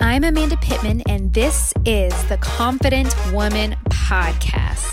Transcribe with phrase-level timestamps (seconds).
[0.00, 4.92] I'm Amanda Pittman, and this is the Confident Woman Podcast.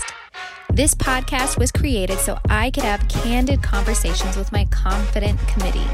[0.72, 5.86] This podcast was created so I could have candid conversations with my confident committee.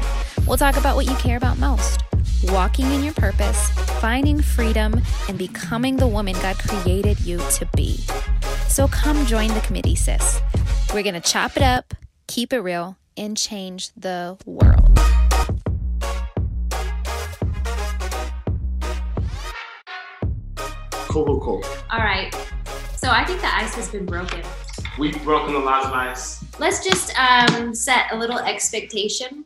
[0.45, 2.03] We'll talk about what you care about most
[2.51, 3.69] walking in your purpose,
[4.01, 7.97] finding freedom, and becoming the woman God created you to be.
[8.67, 10.41] So come join the committee, sis.
[10.93, 11.93] We're going to chop it up,
[12.27, 14.99] keep it real, and change the world.
[21.13, 21.63] Cool, cool, cool.
[21.91, 22.33] All right.
[22.95, 24.41] So I think the ice has been broken.
[24.97, 26.43] We've broken a lot of ice.
[26.57, 29.45] Let's just um, set a little expectation.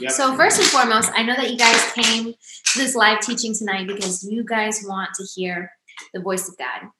[0.00, 0.10] Yep.
[0.10, 3.86] So first and foremost, I know that you guys came to this live teaching tonight
[3.86, 5.70] because you guys want to hear
[6.12, 6.90] the voice of God.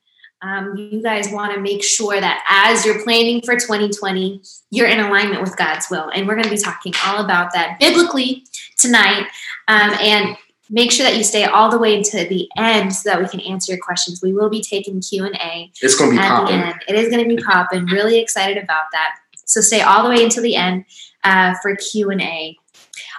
[0.41, 5.01] Um, you guys want to make sure that as you're planning for 2020, you're in
[5.01, 8.45] alignment with God's will, and we're going to be talking all about that biblically
[8.79, 9.27] tonight.
[9.67, 10.37] Um, and
[10.71, 13.41] make sure that you stay all the way into the end so that we can
[13.41, 14.23] answer your questions.
[14.23, 16.61] We will be taking Q and A it's gonna be popping.
[16.89, 17.87] It is going to be popping.
[17.87, 19.17] Really excited about that.
[19.45, 20.85] So stay all the way until the end
[21.25, 22.57] uh, for Q and A.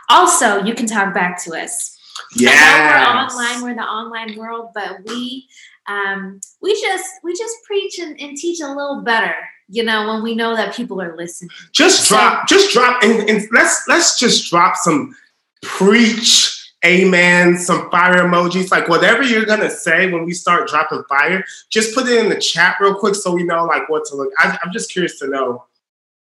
[0.09, 1.98] Also, you can talk back to us.
[2.36, 3.14] Yeah.
[3.14, 3.64] we're online.
[3.64, 5.47] We're in the online world, but we
[5.88, 9.36] um, we just we just preach and, and teach a little better.
[9.68, 11.50] You know, when we know that people are listening.
[11.72, 15.16] Just drop, just drop, and, and let's let's just drop some
[15.62, 21.44] preach, amen, some fire emojis, like whatever you're gonna say when we start dropping fire.
[21.70, 24.32] Just put it in the chat real quick so we know like what to look.
[24.38, 25.66] I, I'm just curious to know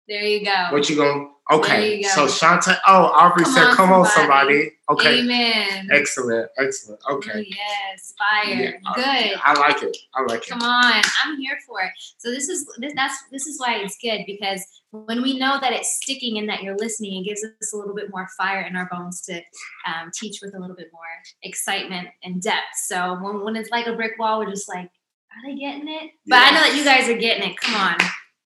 [0.07, 0.67] There you go.
[0.71, 1.29] what you gonna.
[1.51, 2.79] Okay, so Shanta.
[2.85, 4.53] Oh, Aubrey Come said, on, "Come on, somebody.
[4.53, 5.87] somebody." Okay, Amen.
[5.91, 7.01] excellent, excellent.
[7.07, 8.53] Oh, Okay, yes, fire.
[8.53, 9.39] Yeah, Good.
[9.43, 9.97] I like it.
[10.13, 10.49] I like it.
[10.49, 11.91] Come on, I'm here for it.
[12.17, 15.73] So this is this, that's this is why it's good because when we know that
[15.73, 18.75] it's sticking and that you're listening, it gives us a little bit more fire in
[18.75, 19.41] our bones to
[19.87, 21.01] um, teach with a little bit more
[21.43, 22.75] excitement and depth.
[22.85, 26.11] So when, when it's like a brick wall, we're just like, are they getting it?
[26.27, 27.57] But I know that you guys are getting it.
[27.57, 27.97] Come on.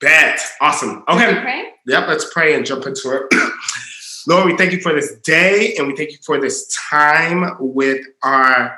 [0.03, 0.41] Bet.
[0.61, 1.05] Awesome.
[1.09, 1.41] Okay.
[1.41, 1.71] pray?
[1.87, 3.53] Yep, let's pray and jump into it.
[4.27, 8.05] Lord, we thank you for this day and we thank you for this time with
[8.23, 8.77] our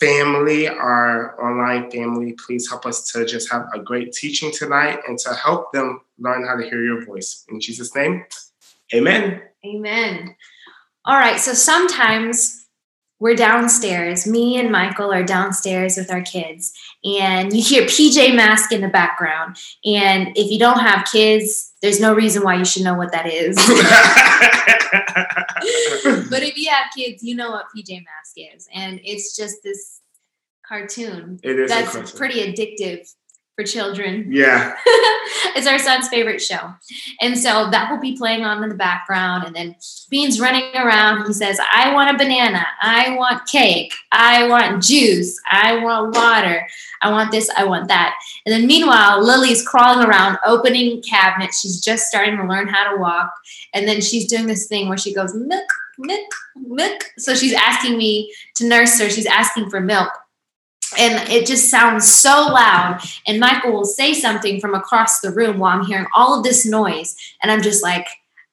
[0.00, 2.34] family, our online family.
[2.44, 6.44] Please help us to just have a great teaching tonight and to help them learn
[6.44, 7.44] how to hear your voice.
[7.48, 8.24] In Jesus' name,
[8.92, 9.42] amen.
[9.64, 10.34] Amen.
[11.04, 11.38] All right.
[11.38, 12.59] So sometimes
[13.20, 14.26] we're downstairs.
[14.26, 16.72] Me and Michael are downstairs with our kids,
[17.04, 19.56] and you hear PJ Mask in the background.
[19.84, 23.26] And if you don't have kids, there's no reason why you should know what that
[23.26, 23.56] is.
[26.30, 28.66] but if you have kids, you know what PJ Mask is.
[28.74, 30.00] And it's just this
[30.66, 33.12] cartoon it is that's pretty addictive
[33.56, 34.26] for children.
[34.30, 34.74] Yeah.
[35.56, 36.72] it's our son's favorite show.
[37.20, 39.44] And so that will be playing on in the background.
[39.44, 39.76] And then
[40.08, 41.26] Bean's running around.
[41.26, 42.66] He says, I want a banana.
[42.80, 43.92] I want cake.
[44.12, 45.38] I want juice.
[45.50, 46.66] I want water.
[47.02, 47.50] I want this.
[47.56, 48.14] I want that.
[48.46, 51.60] And then meanwhile, Lily's crawling around, opening cabinets.
[51.60, 53.32] She's just starting to learn how to walk.
[53.74, 55.68] And then she's doing this thing where she goes, milk,
[55.98, 57.04] milk, milk.
[57.18, 59.10] So she's asking me to nurse her.
[59.10, 60.10] She's asking for milk.
[60.98, 65.58] And it just sounds so loud and Michael will say something from across the room
[65.58, 68.06] while I'm hearing all of this noise, and I'm just like,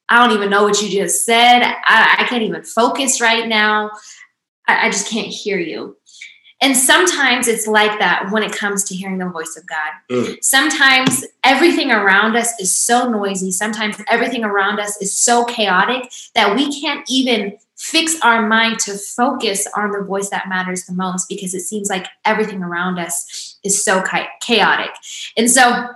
[0.10, 1.62] I don't even know what you just said.
[1.64, 3.92] I, I can't even focus right now.
[4.68, 5.98] I, I just can't hear you.
[6.60, 9.92] And sometimes it's like that when it comes to hearing the voice of God.
[10.10, 10.44] Mm.
[10.44, 13.52] Sometimes everything around us is so noisy.
[13.52, 18.98] Sometimes everything around us is so chaotic that we can't even fix our mind to
[18.98, 23.58] focus on the voice that matters the most because it seems like everything around us
[23.64, 24.04] is so
[24.42, 24.92] chaotic.
[25.38, 25.90] And so,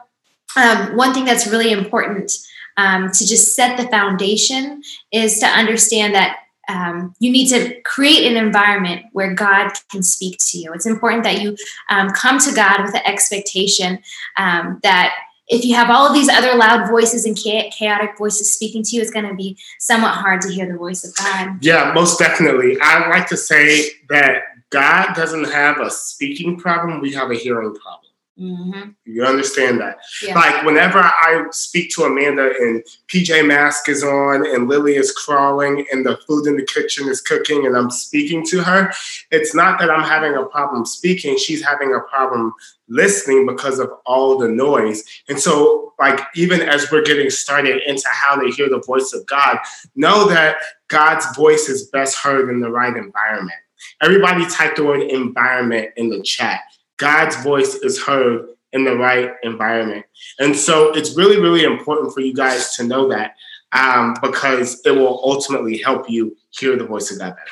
[0.56, 2.32] um, one thing that's really important
[2.78, 4.82] um, to just set the foundation
[5.12, 6.38] is to understand that
[6.68, 10.74] um, you need to create an environment where God can speak to you.
[10.74, 11.56] It's important that you
[11.90, 14.00] um, come to God with the expectation
[14.38, 15.14] um, that
[15.52, 19.02] if you have all of these other loud voices and chaotic voices speaking to you,
[19.02, 21.58] it's going to be somewhat hard to hear the voice of God.
[21.62, 22.78] Yeah, most definitely.
[22.82, 27.76] I like to say that God doesn't have a speaking problem, we have a hearing
[27.76, 28.11] problem.
[28.42, 28.90] Mm-hmm.
[29.06, 30.00] You understand that?
[30.24, 30.34] Yeah.
[30.34, 35.86] Like whenever I speak to Amanda and PJ Mask is on and Lily is crawling
[35.92, 38.92] and the food in the kitchen is cooking and I'm speaking to her,
[39.30, 42.54] it's not that I'm having a problem speaking, she's having a problem
[42.88, 45.04] listening because of all the noise.
[45.30, 49.24] And so, like, even as we're getting started into how they hear the voice of
[49.28, 49.60] God,
[49.96, 53.60] know that God's voice is best heard in the right environment.
[54.02, 56.62] Everybody type the word environment in the chat.
[57.02, 60.06] God's voice is heard in the right environment.
[60.40, 63.36] And so it's really, really important for you guys to know that
[63.74, 67.52] um, because it will ultimately help you hear the voice of God better.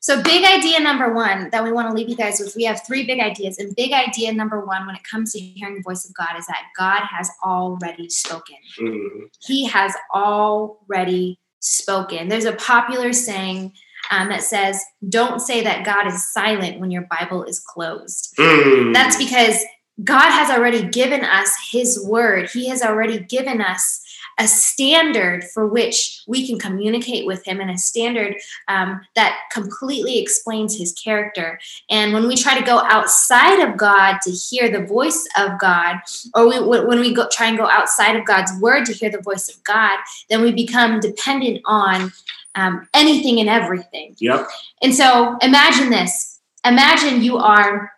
[0.00, 2.80] So, big idea number one that we want to leave you guys with we have
[2.86, 3.58] three big ideas.
[3.58, 6.46] And big idea number one, when it comes to hearing the voice of God, is
[6.46, 8.56] that God has already spoken.
[8.80, 9.24] Mm-hmm.
[9.40, 12.28] He has already spoken.
[12.28, 13.74] There's a popular saying
[14.10, 18.34] um, that says, Don't say that God is silent when your Bible is closed.
[18.36, 18.92] Mm.
[18.94, 19.64] That's because
[20.04, 24.02] God has already given us His word, He has already given us
[24.38, 28.36] a standard for which we can communicate with him and a standard
[28.68, 31.58] um, that completely explains his character
[31.90, 35.96] and when we try to go outside of god to hear the voice of god
[36.34, 39.20] or we, when we go try and go outside of god's word to hear the
[39.22, 39.98] voice of god
[40.30, 42.12] then we become dependent on
[42.58, 44.48] um, anything and everything Yep.
[44.82, 47.92] and so imagine this imagine you are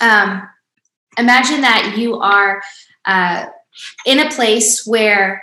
[0.00, 0.48] um,
[1.18, 2.62] imagine that you are
[3.04, 3.46] uh,
[4.06, 5.42] in a place where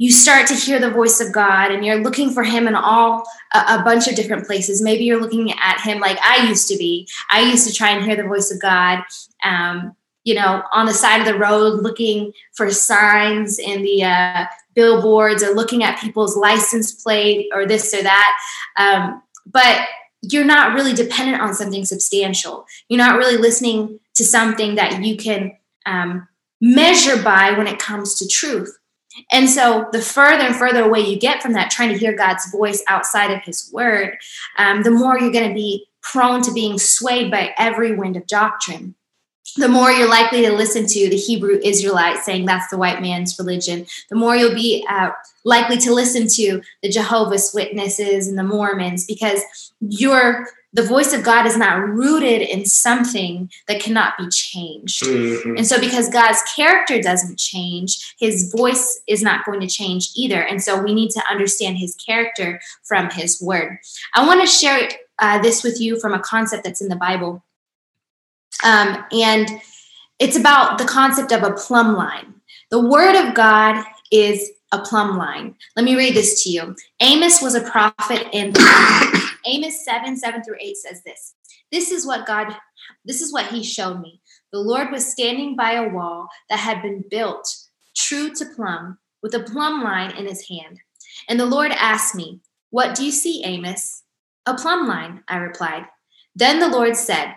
[0.00, 3.22] you start to hear the voice of God and you're looking for him in all
[3.52, 4.80] a, a, bunch of different places.
[4.80, 7.06] Maybe you're looking at him like I used to be.
[7.30, 9.02] I used to try and hear the voice of God,
[9.44, 9.94] um,
[10.24, 14.44] you know, on the side of the road, looking for signs in the uh,
[14.74, 18.36] billboards or looking at people's license plate or this or that.
[18.76, 19.86] Um, but
[20.22, 22.66] you're not really dependent on something substantial.
[22.88, 25.56] You're not really listening to something that you can
[25.86, 26.28] um,
[26.60, 28.76] measure by when it comes to truth.
[29.32, 32.50] And so, the further and further away you get from that, trying to hear God's
[32.52, 34.16] voice outside of His word,
[34.56, 38.26] um, the more you're going to be prone to being swayed by every wind of
[38.26, 38.94] doctrine.
[39.56, 43.38] The more you're likely to listen to the Hebrew Israelite saying that's the white man's
[43.38, 45.10] religion, the more you'll be uh,
[45.44, 49.42] likely to listen to the Jehovah's Witnesses and the Mormons because
[49.80, 55.02] you're the voice of God is not rooted in something that cannot be changed.
[55.02, 55.56] Mm-hmm.
[55.56, 60.40] And so, because God's character doesn't change, his voice is not going to change either.
[60.40, 63.78] And so, we need to understand his character from his word.
[64.14, 64.88] I want to share
[65.18, 67.42] uh, this with you from a concept that's in the Bible.
[68.64, 69.48] Um, and
[70.18, 72.34] it's about the concept of a plumb line.
[72.70, 75.54] The word of God is a plumb line.
[75.76, 76.76] Let me read this to you.
[77.00, 78.52] Amos was a prophet in
[79.46, 81.34] Amos 7, 7 through 8 says this.
[81.72, 82.54] This is what God,
[83.04, 84.20] this is what he showed me.
[84.52, 87.48] The Lord was standing by a wall that had been built
[87.96, 90.80] true to plumb, with a plumb line in his hand.
[91.28, 94.02] And the Lord asked me, What do you see, Amos?
[94.46, 95.86] A plumb line, I replied.
[96.34, 97.34] Then the Lord said,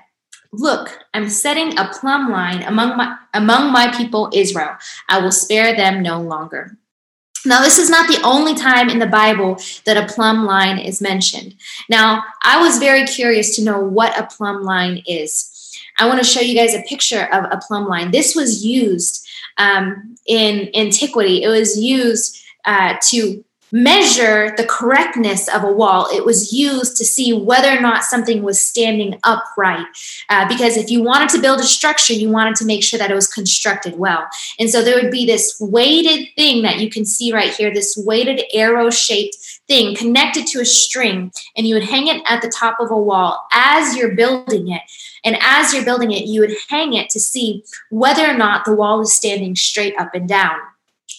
[0.53, 4.75] Look, I'm setting a plumb line among my among my people Israel.
[5.09, 6.77] I will spare them no longer.
[7.45, 11.01] Now, this is not the only time in the Bible that a plumb line is
[11.01, 11.55] mentioned.
[11.89, 15.49] Now, I was very curious to know what a plumb line is.
[15.97, 18.11] I want to show you guys a picture of a plumb line.
[18.11, 19.27] This was used
[19.57, 26.07] um, in antiquity, it was used uh, to measure the correctness of a wall.
[26.13, 29.87] It was used to see whether or not something was standing upright.
[30.29, 33.09] Uh, because if you wanted to build a structure, you wanted to make sure that
[33.09, 34.27] it was constructed well.
[34.59, 37.97] And so there would be this weighted thing that you can see right here, this
[37.97, 39.37] weighted arrow shaped
[39.67, 42.97] thing connected to a string, and you would hang it at the top of a
[42.97, 44.83] wall as you're building it.
[45.25, 48.75] And as you're building it, you would hang it to see whether or not the
[48.75, 50.59] wall is standing straight up and down.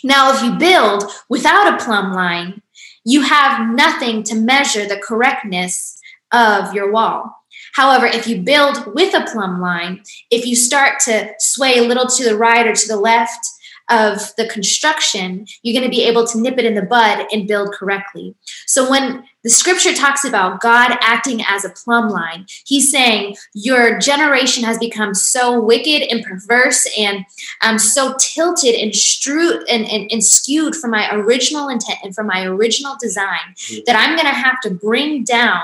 [0.02, 2.62] Now, if you build without a plumb line,
[3.04, 5.98] you have nothing to measure the correctness
[6.32, 7.30] of your wall.
[7.74, 12.06] However, if you build with a plumb line, if you start to sway a little
[12.06, 13.46] to the right or to the left
[13.90, 17.48] of the construction, you're going to be able to nip it in the bud and
[17.48, 18.34] build correctly.
[18.66, 22.46] So when the scripture talks about God acting as a plumb line.
[22.64, 27.26] He's saying your generation has become so wicked and perverse and
[27.60, 32.26] um, so tilted and, stru- and, and, and skewed from my original intent and from
[32.26, 33.80] my original design mm-hmm.
[33.86, 35.62] that I'm going to have to bring down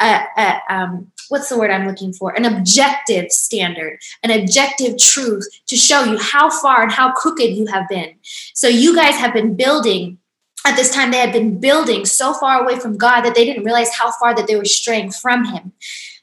[0.00, 2.32] a, a um, what's the word I'm looking for?
[2.32, 7.66] An objective standard, an objective truth to show you how far and how crooked you
[7.66, 8.14] have been.
[8.54, 10.18] So you guys have been building
[10.64, 13.64] at this time they had been building so far away from God that they didn't
[13.64, 15.72] realize how far that they were straying from him.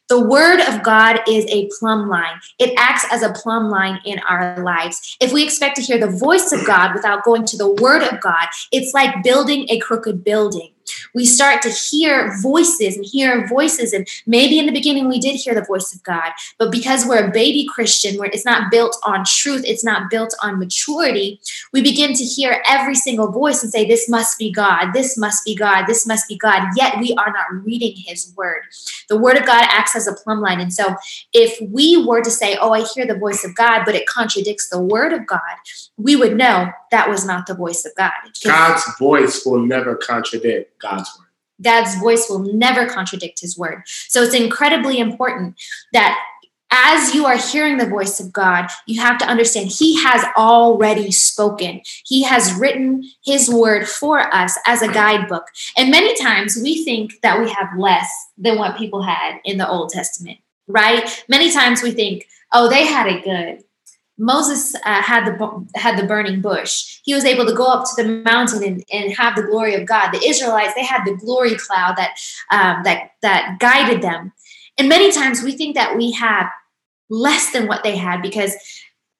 [0.07, 2.39] The word of God is a plumb line.
[2.59, 5.17] It acts as a plumb line in our lives.
[5.19, 8.21] If we expect to hear the voice of God without going to the word of
[8.21, 10.74] God, it's like building a crooked building
[11.13, 13.93] we start to hear voices and hear voices.
[13.93, 17.27] And maybe in the beginning we did hear the voice of God, but because we're
[17.27, 21.39] a baby Christian, where it's not built on truth, it's not built on maturity,
[21.73, 25.45] we begin to hear every single voice and say, This must be God, this must
[25.45, 26.67] be God, this must be God.
[26.75, 28.63] Yet we are not reading his word.
[29.09, 30.59] The word of God acts as a plumb line.
[30.59, 30.95] And so
[31.33, 34.69] if we were to say, Oh, I hear the voice of God, but it contradicts
[34.69, 35.39] the word of God,
[35.97, 38.11] we would know that was not the voice of God.
[38.43, 41.27] God's voice will never contradict God's word.
[41.61, 43.83] God's voice will never contradict his word.
[43.85, 45.55] So it's incredibly important
[45.93, 46.19] that
[46.71, 51.11] as you are hearing the voice of God, you have to understand He has already
[51.11, 51.81] spoken.
[52.05, 55.47] He has written His word for us as a guidebook.
[55.77, 59.67] And many times we think that we have less than what people had in the
[59.67, 61.23] Old Testament, right?
[61.29, 63.63] Many times we think, oh, they had it good.
[64.17, 66.99] Moses uh, had the had the burning bush.
[67.03, 69.85] He was able to go up to the mountain and, and have the glory of
[69.85, 70.11] God.
[70.11, 72.17] The Israelites they had the glory cloud that
[72.51, 74.31] um, that that guided them.
[74.77, 76.47] And many times we think that we have
[77.09, 78.55] less than what they had because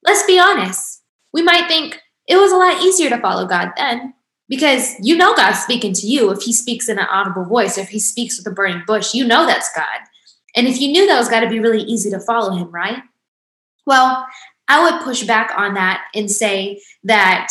[0.04, 4.14] let's be honest, we might think it was a lot easier to follow God then
[4.48, 6.32] because you know God's speaking to you.
[6.32, 9.14] If He speaks in an audible voice, or if He speaks with a burning bush,
[9.14, 10.00] you know that's God.
[10.56, 13.04] And if you knew that was got to be really easy to follow Him, right?
[13.86, 14.26] Well,
[14.68, 17.50] I would push back on that and say that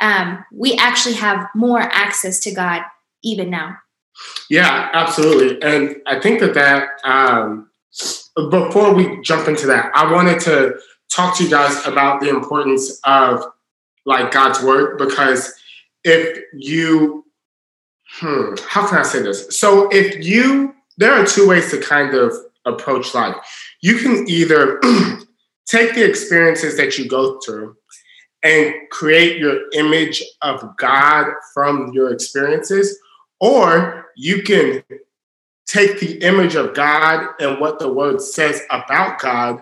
[0.00, 2.82] um, we actually have more access to God
[3.22, 3.76] even now.
[4.48, 5.60] Yeah, absolutely.
[5.62, 7.70] And I think that that, um,
[8.50, 10.76] before we jump into that, I wanted to
[11.10, 13.44] talk to you guys about the importance of
[14.04, 15.52] like God's word because
[16.04, 17.24] if you,
[18.18, 19.58] hmm, how can I say this?
[19.58, 22.32] So if you, there are two ways to kind of
[22.64, 23.36] approach life.
[23.80, 24.80] You can either
[25.66, 27.76] take the experiences that you go through
[28.42, 32.98] and create your image of God from your experiences,
[33.40, 34.82] or you can
[35.66, 39.60] take the image of God and what the word says about God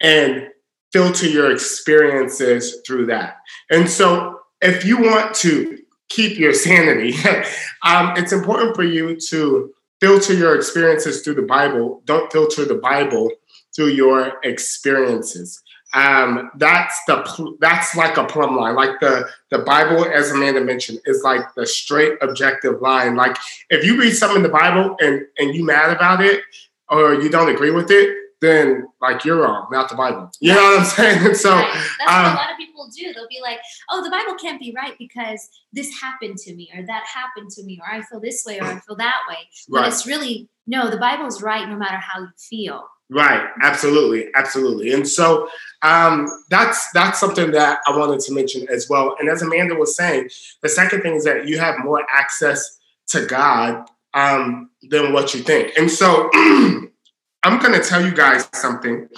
[0.00, 0.48] and
[0.92, 3.36] filter your experiences through that.
[3.70, 7.14] And so, if you want to keep your sanity,
[7.82, 12.02] um, it's important for you to filter your experiences through the Bible.
[12.04, 13.30] Don't filter the Bible
[13.74, 15.62] through your experiences.
[15.94, 18.74] Um, that's the that's like a plumb line.
[18.74, 23.14] Like the the Bible, as Amanda mentioned, is like the straight objective line.
[23.14, 23.36] Like
[23.70, 26.42] if you read something in the Bible and and you mad about it
[26.88, 30.30] or you don't agree with it, then like you're wrong, not the Bible.
[30.40, 31.34] You know what I'm saying?
[31.44, 31.88] So right.
[31.98, 33.12] that's um, what a um, lot of people do.
[33.12, 36.84] They'll be like, "Oh, the Bible can't be right because this happened to me, or
[36.86, 39.38] that happened to me, or I feel this way, or I feel that way."
[39.68, 39.88] But right.
[39.88, 40.90] it's really no.
[40.90, 42.84] The Bible's right no matter how you feel.
[43.10, 44.92] Right, absolutely, absolutely.
[44.92, 45.48] And so
[45.82, 49.16] um, that's that's something that I wanted to mention as well.
[49.20, 50.30] And as Amanda was saying,
[50.62, 52.78] the second thing is that you have more access
[53.08, 55.76] to God um, than what you think.
[55.76, 59.08] And so I'm going to tell you guys something.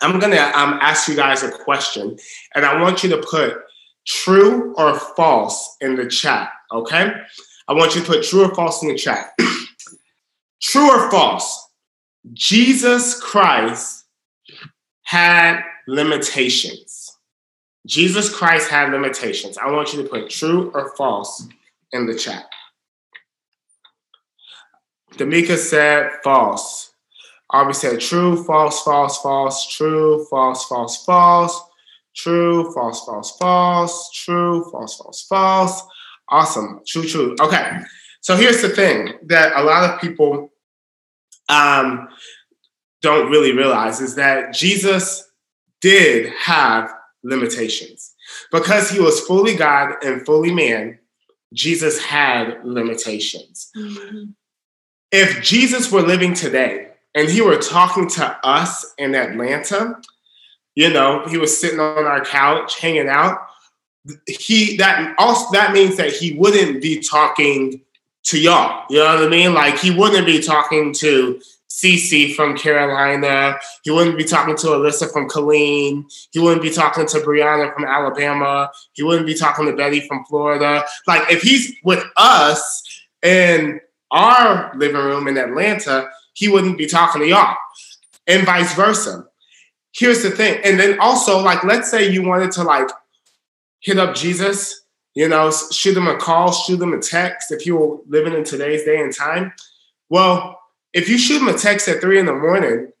[0.00, 2.16] I'm going to um, ask you guys a question,
[2.54, 3.58] and I want you to put
[4.06, 6.50] true or false in the chat.
[6.72, 7.12] Okay,
[7.68, 9.30] I want you to put true or false in the chat.
[10.62, 11.68] true or false?
[12.32, 14.04] Jesus Christ
[15.02, 17.18] had limitations.
[17.86, 19.58] Jesus Christ had limitations.
[19.58, 21.48] I want you to put true or false
[21.90, 22.46] in the chat.
[25.14, 26.92] Damika said false.
[27.50, 31.60] Aubrey said true, false, false, false, true, false, false, false,
[32.16, 35.82] true, false, false, false, true, false, false, false.
[36.30, 36.80] Awesome.
[36.86, 37.36] True, true.
[37.40, 37.80] Okay.
[38.22, 40.51] So here's the thing that a lot of people
[41.48, 42.08] um,
[43.00, 45.30] don't really realize is that Jesus
[45.80, 48.14] did have limitations.
[48.50, 50.98] Because he was fully God and fully man,
[51.52, 53.70] Jesus had limitations.
[53.76, 54.30] Mm-hmm.
[55.10, 60.00] If Jesus were living today and he were talking to us in Atlanta,
[60.74, 63.38] you know, he was sitting on our couch hanging out,
[64.26, 67.82] he that also that means that he wouldn't be talking
[68.24, 68.84] to y'all.
[68.90, 69.54] You know what I mean?
[69.54, 73.58] Like he wouldn't be talking to Cece from Carolina.
[73.82, 76.04] He wouldn't be talking to Alyssa from Killeen.
[76.30, 78.70] He wouldn't be talking to Brianna from Alabama.
[78.92, 80.84] He wouldn't be talking to Betty from Florida.
[81.06, 82.82] Like if he's with us
[83.22, 87.56] in our living room in Atlanta, he wouldn't be talking to y'all,
[88.26, 89.26] and vice versa.
[89.92, 92.88] Here's the thing, and then also like let's say you wanted to like
[93.80, 94.81] hit up Jesus
[95.14, 98.44] you know, shoot them a call, shoot them a text if you were living in
[98.44, 99.52] today's day and time.
[100.08, 100.58] Well,
[100.92, 102.92] if you shoot him a text at three in the morning,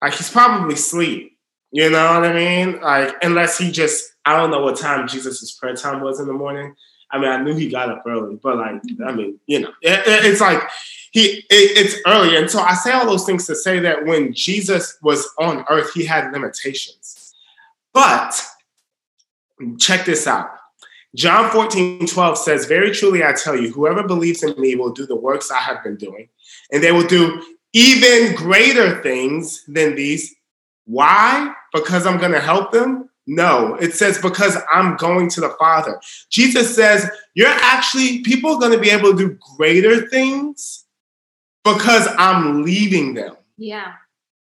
[0.00, 1.36] like he's probably asleep.
[1.72, 2.80] You know what I mean?
[2.80, 6.32] Like, unless he just, I don't know what time Jesus's prayer time was in the
[6.32, 6.74] morning.
[7.10, 10.02] I mean, I knew he got up early, but like, I mean, you know, it,
[10.06, 10.62] it's like
[11.12, 12.36] he, it, it's early.
[12.36, 15.92] And so I say all those things to say that when Jesus was on earth,
[15.92, 17.34] he had limitations.
[17.92, 18.40] But
[19.78, 20.50] check this out
[21.14, 25.06] John 14, 12 says, Very truly I tell you, whoever believes in me will do
[25.06, 26.28] the works I have been doing,
[26.70, 27.42] and they will do
[27.72, 30.34] even greater things than these.
[30.84, 31.52] Why?
[31.72, 33.08] Because I'm going to help them?
[33.26, 36.00] No, it says because I'm going to the Father.
[36.28, 40.84] Jesus says you're actually, people are going to be able to do greater things
[41.62, 43.36] because I'm leaving them.
[43.56, 43.92] Yeah.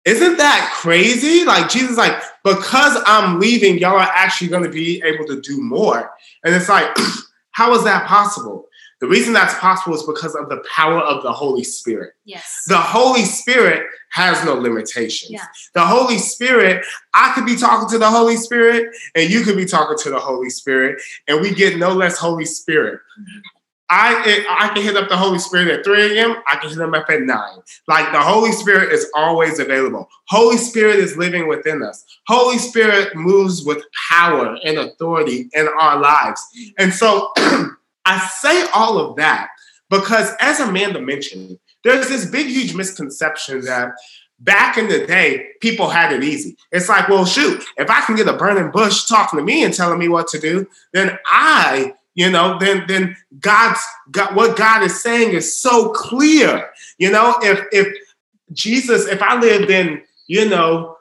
[0.04, 1.44] Isn't that crazy?
[1.44, 5.60] Like Jesus, like, because I'm leaving, y'all are actually going to be able to do
[5.60, 6.10] more.
[6.44, 6.88] And it's like,
[7.52, 8.66] how is that possible?
[9.00, 12.12] The reason that's possible is because of the power of the Holy Spirit.
[12.26, 12.64] Yes.
[12.68, 15.30] The Holy Spirit has no limitations.
[15.30, 15.46] Yeah.
[15.72, 19.64] The Holy Spirit, I could be talking to the Holy Spirit, and you could be
[19.64, 23.00] talking to the Holy Spirit, and we get no less Holy Spirit.
[23.18, 23.38] Mm-hmm.
[23.90, 26.36] I it, I can hit up the Holy Spirit at 3 a.m.
[26.46, 27.38] I can hit them up at 9.
[27.88, 30.08] Like the Holy Spirit is always available.
[30.28, 32.04] Holy Spirit is living within us.
[32.26, 36.40] Holy Spirit moves with power and authority in our lives.
[36.78, 37.32] And so
[38.06, 39.48] I say all of that
[39.90, 43.92] because, as Amanda mentioned, there's this big, huge misconception that
[44.40, 46.56] back in the day, people had it easy.
[46.72, 49.72] It's like, well, shoot, if I can get a burning bush talking to me and
[49.72, 54.82] telling me what to do, then I, you know, then then God's got what God
[54.82, 56.68] is saying is so clear.
[56.98, 57.88] You know, if if
[58.52, 60.98] Jesus, if I lived in, you know,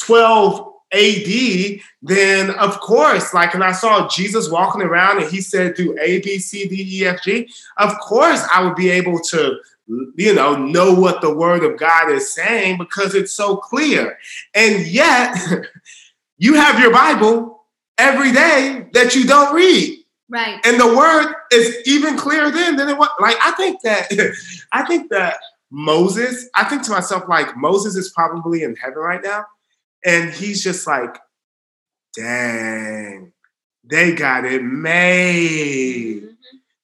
[0.00, 5.74] 12 AD, then of course, like, and I saw Jesus walking around and he said,
[5.74, 7.50] do A, B, C, D, E, F, G.
[7.76, 9.58] Of course, I would be able to,
[10.16, 14.16] you know, know what the word of God is saying because it's so clear.
[14.54, 15.36] And yet,
[16.38, 17.66] you have your Bible
[17.98, 20.03] every day that you don't read.
[20.28, 20.58] Right.
[20.64, 23.10] And the word is even clearer then than it was.
[23.20, 24.08] Like, I think that,
[24.72, 25.36] I think that
[25.70, 29.44] Moses, I think to myself, like, Moses is probably in heaven right now
[30.04, 31.16] and he's just like,
[32.16, 33.32] dang,
[33.84, 36.22] they got it made.
[36.22, 36.30] Mhm.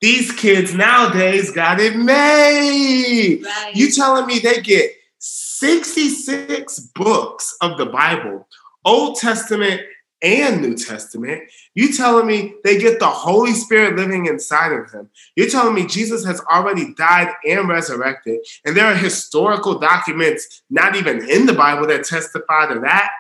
[0.01, 3.45] These kids nowadays got it made.
[3.45, 3.75] Right.
[3.75, 8.49] You telling me they get 66 books of the Bible,
[8.85, 9.83] Old Testament
[10.23, 11.43] and New Testament.
[11.75, 15.09] You telling me they get the Holy Spirit living inside of them.
[15.37, 20.97] You're telling me Jesus has already died and resurrected, and there are historical documents not
[20.97, 23.11] even in the Bible that testify to that.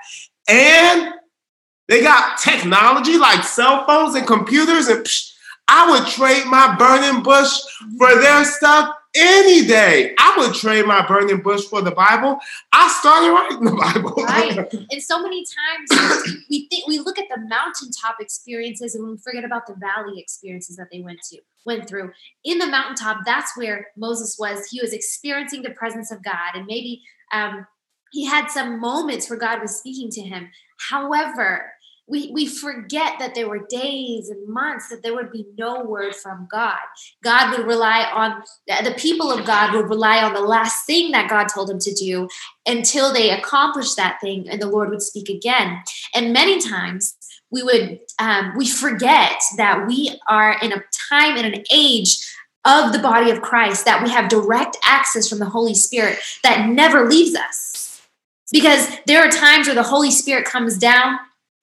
[0.48, 1.14] And
[1.88, 5.32] they got technology like cell phones and computers, and psh,
[5.68, 7.60] I would trade my burning bush
[7.96, 10.14] for their stuff any day.
[10.18, 12.38] I would trade my burning bush for the Bible.
[12.72, 14.14] I started writing the Bible.
[14.22, 14.72] Right.
[14.92, 19.44] And so many times we think we look at the mountaintop experiences and we forget
[19.44, 22.10] about the valley experiences that they went to went through.
[22.44, 24.66] In the mountaintop, that's where Moses was.
[24.66, 27.66] He was experiencing the presence of God, and maybe um,
[28.10, 30.50] he had some moments where God was speaking to him.
[30.78, 31.72] However,
[32.10, 36.14] we, we forget that there were days and months that there would be no word
[36.14, 36.78] from God.
[37.22, 41.30] God would rely on the people of God would rely on the last thing that
[41.30, 42.28] God told them to do
[42.66, 45.80] until they accomplished that thing, and the Lord would speak again.
[46.14, 47.14] And many times
[47.50, 52.18] we would um, we forget that we are in a time and an age
[52.64, 56.68] of the body of Christ that we have direct access from the Holy Spirit that
[56.68, 58.02] never leaves us.
[58.52, 61.20] Because there are times where the Holy Spirit comes down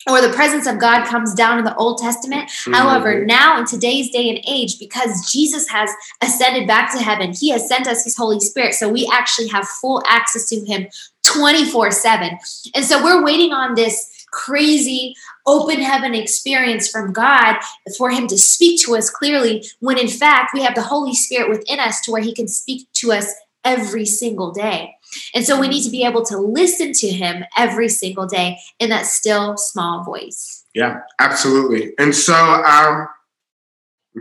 [0.10, 2.50] or the presence of God comes down in the Old Testament.
[2.50, 2.74] Mm-hmm.
[2.74, 5.90] However, now in today's day and age, because Jesus has
[6.22, 8.74] ascended back to heaven, he has sent us his Holy Spirit.
[8.74, 10.88] So we actually have full access to him
[11.24, 12.38] 24 7.
[12.76, 17.58] And so we're waiting on this crazy open heaven experience from God
[17.98, 21.50] for him to speak to us clearly, when in fact we have the Holy Spirit
[21.50, 23.34] within us to where he can speak to us
[23.64, 24.97] every single day.
[25.34, 28.89] And so we need to be able to listen to him every single day in
[28.89, 30.65] that still small voice.
[30.74, 31.93] Yeah, absolutely.
[31.98, 33.08] And so, um,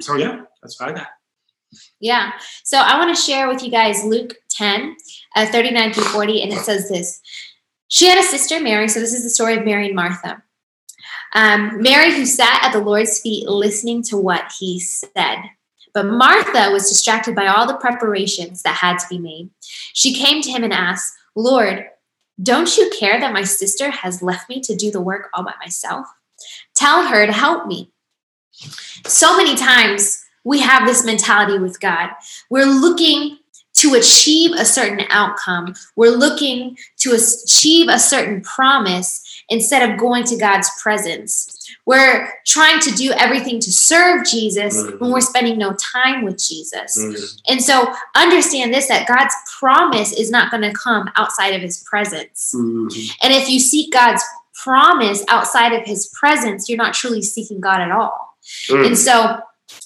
[0.01, 1.09] so yeah, that's what I got.
[2.01, 2.33] Yeah.
[2.65, 4.97] So I want to share with you guys Luke 10,
[5.35, 7.21] uh, 39 through 40, and it says this.
[7.89, 8.89] She had a sister, Mary.
[8.89, 10.43] So this is the story of Mary and Martha.
[11.35, 15.39] Um, Mary, who sat at the Lord's feet listening to what he said.
[15.97, 19.49] But Martha was distracted by all the preparations that had to be made.
[19.95, 21.87] She came to him and asked, Lord,
[22.43, 25.55] don't you care that my sister has left me to do the work all by
[25.59, 26.07] myself?
[26.75, 27.91] Tell her to help me.
[29.07, 32.11] So many times we have this mentality with God.
[32.51, 33.39] We're looking
[33.77, 40.25] to achieve a certain outcome, we're looking to achieve a certain promise instead of going
[40.25, 41.53] to God's presence.
[41.85, 45.01] We're trying to do everything to serve Jesus Mhm.
[45.01, 46.99] when we're spending no time with Jesus.
[46.99, 47.41] Mhm.
[47.49, 51.79] And so understand this that God's promise is not going to come outside of his
[51.85, 52.53] presence.
[52.57, 53.11] Mhm.
[53.23, 54.23] And if you seek God's
[54.55, 58.37] promise outside of his presence, you're not truly seeking God at all.
[58.69, 58.87] Mm.
[58.87, 59.41] And so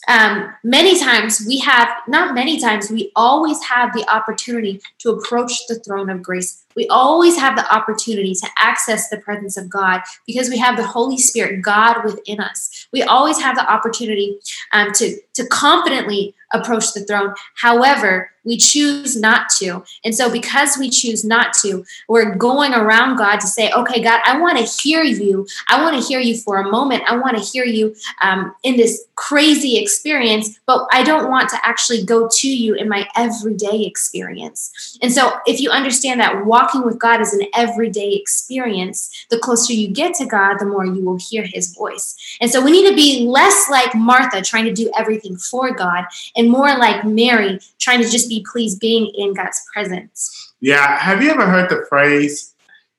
[0.09, 5.66] um, many times we have, not many times, we always have the opportunity to approach
[5.68, 6.62] the throne of grace.
[6.76, 10.87] We always have the opportunity to access the presence of God because we have the
[10.87, 12.88] Holy Spirit, God within us.
[12.92, 14.38] We always have the opportunity
[14.72, 17.34] um, to, to confidently approach the throne.
[17.54, 19.84] However, we choose not to.
[20.04, 24.20] And so, because we choose not to, we're going around God to say, okay, God,
[24.24, 25.46] I want to hear you.
[25.68, 27.02] I want to hear you for a moment.
[27.06, 31.58] I want to hear you um, in this crazy experience, but I don't want to
[31.62, 34.98] actually go to you in my everyday experience.
[35.02, 39.72] And so, if you understand that walking with God is an everyday experience, the closer
[39.74, 42.16] you get to God, the more you will hear his voice.
[42.40, 46.06] And so, we need to be less like Martha, trying to do everything for God,
[46.40, 50.53] and more like Mary, trying to just be pleased being in God's presence.
[50.61, 50.98] Yeah.
[50.98, 52.55] Have you ever heard the phrase,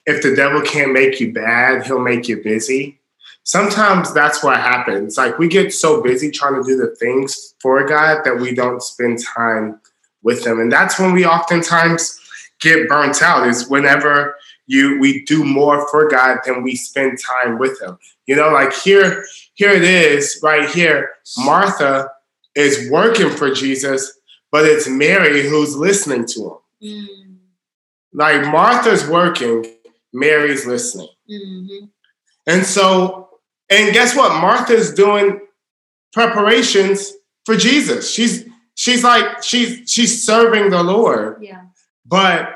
[0.06, 3.00] if the devil can't make you bad, he'll make you busy?
[3.44, 5.18] Sometimes that's what happens.
[5.18, 8.84] Like we get so busy trying to do the things for God that we don't
[8.84, 9.82] spend time
[10.22, 10.60] with Him.
[10.60, 12.20] And that's when we oftentimes
[12.60, 14.36] get burnt out, is whenever
[14.68, 17.98] you we do more for God than we spend time with Him.
[18.28, 19.26] You know, like here,
[19.56, 21.10] here it is, right here.
[21.40, 22.12] Martha
[22.56, 24.20] is working for Jesus,
[24.52, 26.58] but it's Mary who's listening to him.
[26.84, 27.38] Mm.
[28.14, 29.66] Like Martha's working,
[30.14, 31.08] Mary's listening.
[31.30, 31.86] Mm-hmm.
[32.48, 33.30] And so,
[33.70, 34.42] and guess what?
[34.42, 35.40] Martha's doing
[36.12, 37.14] preparations
[37.46, 38.12] for Jesus.
[38.12, 41.42] She's she's like she's she's serving the Lord.
[41.42, 41.64] Yeah.
[42.06, 42.56] But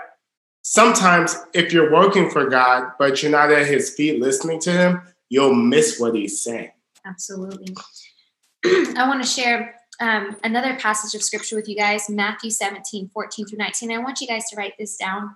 [0.63, 5.01] sometimes if you're working for God, but you're not at his feet listening to him,
[5.29, 6.71] you'll miss what he's saying.
[7.05, 7.75] Absolutely.
[8.65, 13.45] I want to share um, another passage of scripture with you guys, Matthew 17, 14
[13.45, 13.91] through 19.
[13.91, 15.35] I want you guys to write this down.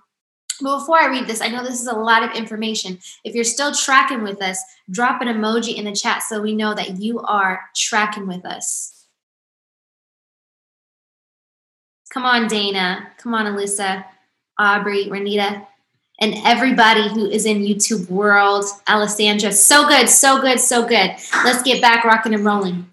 [0.60, 2.98] But before I read this, I know this is a lot of information.
[3.24, 6.74] If you're still tracking with us, drop an emoji in the chat so we know
[6.74, 9.06] that you are tracking with us.
[12.12, 13.08] Come on, Dana.
[13.18, 14.04] Come on, Alyssa,
[14.58, 15.64] Aubrey, Renita,
[16.20, 18.64] and everybody who is in YouTube world.
[18.88, 21.12] Alessandra, so good, so good, so good.
[21.44, 22.90] Let's get back rocking and rolling.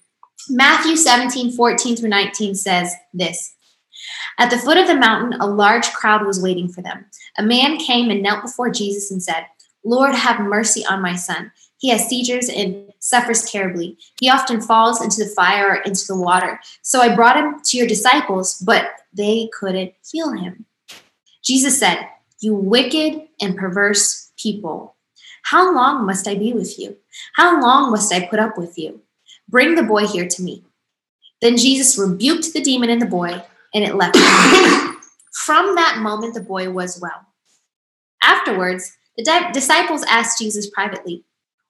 [0.50, 3.56] Matthew 17, 14 through 19 says this
[4.38, 7.06] At the foot of the mountain, a large crowd was waiting for them.
[7.38, 9.46] A man came and knelt before Jesus and said,
[9.84, 11.52] Lord, have mercy on my son.
[11.80, 13.98] He has seizures and suffers terribly.
[14.20, 16.60] He often falls into the fire or into the water.
[16.82, 20.66] So I brought him to your disciples, but they couldn't heal him.
[21.44, 22.08] Jesus said,
[22.40, 24.96] You wicked and perverse people.
[25.44, 26.98] How long must I be with you?
[27.36, 29.02] How long must I put up with you?
[29.50, 30.64] Bring the boy here to me.
[31.42, 34.98] Then Jesus rebuked the demon in the boy, and it left him.
[35.34, 37.26] From that moment, the boy was well.
[38.24, 41.24] Afterwards, the di- disciples asked Jesus privately,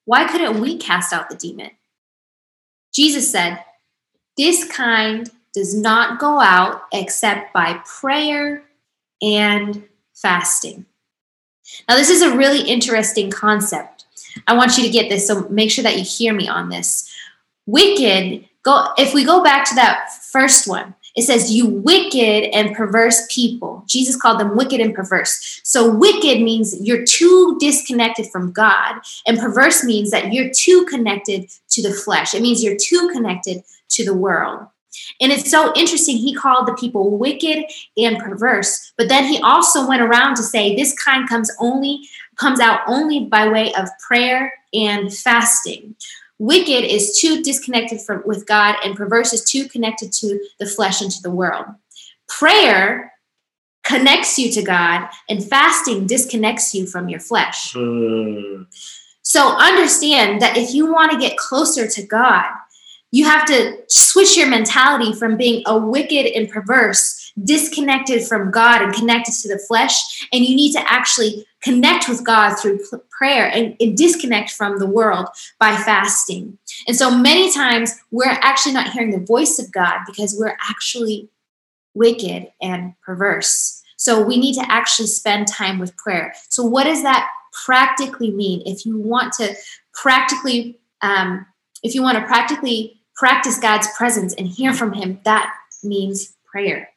[0.05, 1.71] Why couldn't we cast out the demon?
[2.93, 3.63] Jesus said,
[4.37, 8.63] This kind does not go out except by prayer
[9.21, 10.85] and fasting.
[11.87, 14.05] Now, this is a really interesting concept.
[14.47, 17.06] I want you to get this, so make sure that you hear me on this.
[17.67, 22.75] Wicked, go if we go back to that first one, it says, You wicked and
[22.75, 23.83] perverse people.
[23.87, 25.59] Jesus called them wicked and perverse.
[25.63, 31.49] So, wicked means you're too disconnected from God, and perverse means that you're too connected
[31.69, 32.33] to the flesh.
[32.33, 34.67] It means you're too connected to the world.
[35.19, 36.17] And it's so interesting.
[36.17, 37.65] He called the people wicked
[37.97, 42.59] and perverse, but then he also went around to say this kind comes only comes
[42.59, 45.95] out only by way of prayer and fasting.
[46.39, 51.01] Wicked is too disconnected from with God, and perverse is too connected to the flesh
[51.01, 51.65] and to the world.
[52.27, 53.13] Prayer
[53.83, 57.73] connects you to God, and fasting disconnects you from your flesh.
[57.73, 58.67] Mm.
[59.21, 62.45] So understand that if you want to get closer to God,
[63.11, 68.81] you have to switch your mentality from being a wicked and perverse disconnected from God
[68.81, 70.27] and connected to the flesh.
[70.33, 74.85] And you need to actually connect with God through prayer and, and, disconnect from the
[74.85, 75.27] world
[75.59, 76.57] by fasting.
[76.87, 81.29] And so many times we're actually not hearing the voice of God because we're actually
[81.93, 83.81] wicked and perverse.
[83.97, 86.33] So we need to actually spend time with prayer.
[86.49, 87.27] So, what does that
[87.65, 88.61] practically mean?
[88.65, 89.55] If you want to
[89.93, 91.47] practically, um,
[91.81, 95.51] if you want to practically practice God's presence and hear from Him, that
[95.83, 96.89] means prayer.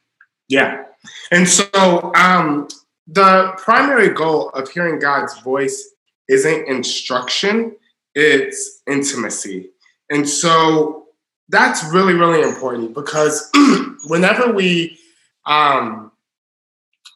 [0.51, 0.83] Yeah.
[1.31, 2.67] And so um,
[3.07, 5.91] the primary goal of hearing God's voice
[6.27, 7.77] isn't instruction,
[8.15, 9.69] it's intimacy.
[10.09, 11.05] And so
[11.47, 13.49] that's really, really important because
[14.07, 14.99] whenever we
[15.45, 16.11] um,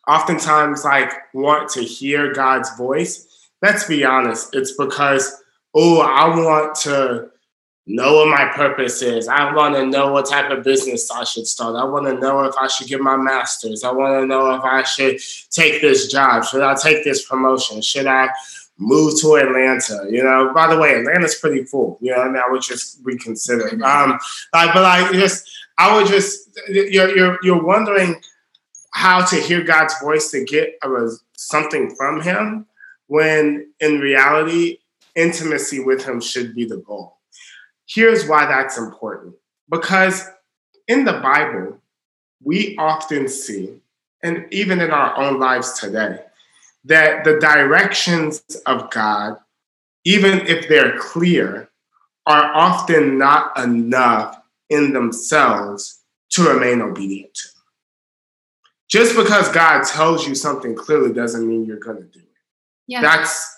[0.07, 5.43] oftentimes like want to hear God's voice, let's be honest, it's because,
[5.73, 7.31] oh, I want to
[7.87, 9.27] know what my purpose is.
[9.27, 11.75] I want to know what type of business I should start.
[11.75, 13.83] I want to know if I should get my master's.
[13.83, 15.19] I want to know if I should
[15.51, 16.45] take this job.
[16.45, 17.81] Should I take this promotion?
[17.81, 18.29] Should I
[18.77, 20.07] move to Atlanta?
[20.09, 21.99] You know, by the way, Atlanta's pretty full.
[22.01, 23.69] You know, I mean, I would just reconsider.
[23.85, 24.19] Um,
[24.53, 28.21] like, but like, just I would just you're you're you're wondering
[28.93, 32.65] how to hear God's voice to get a, something from Him
[33.07, 34.79] when in reality
[35.15, 37.14] intimacy with Him should be the goal
[37.87, 39.35] Here's why that's important
[39.69, 40.27] because
[40.87, 41.79] in the Bible,
[42.43, 43.81] we often see,
[44.21, 46.19] and even in our own lives today,
[46.83, 49.37] that the directions of God,
[50.03, 51.69] even if they're clear,
[52.27, 54.37] are often not enough
[54.69, 57.49] in themselves to remain obedient to.
[58.87, 62.25] Just because God tells you something clearly doesn't mean you're going to do it.
[62.87, 63.01] Yeah.
[63.01, 63.54] That's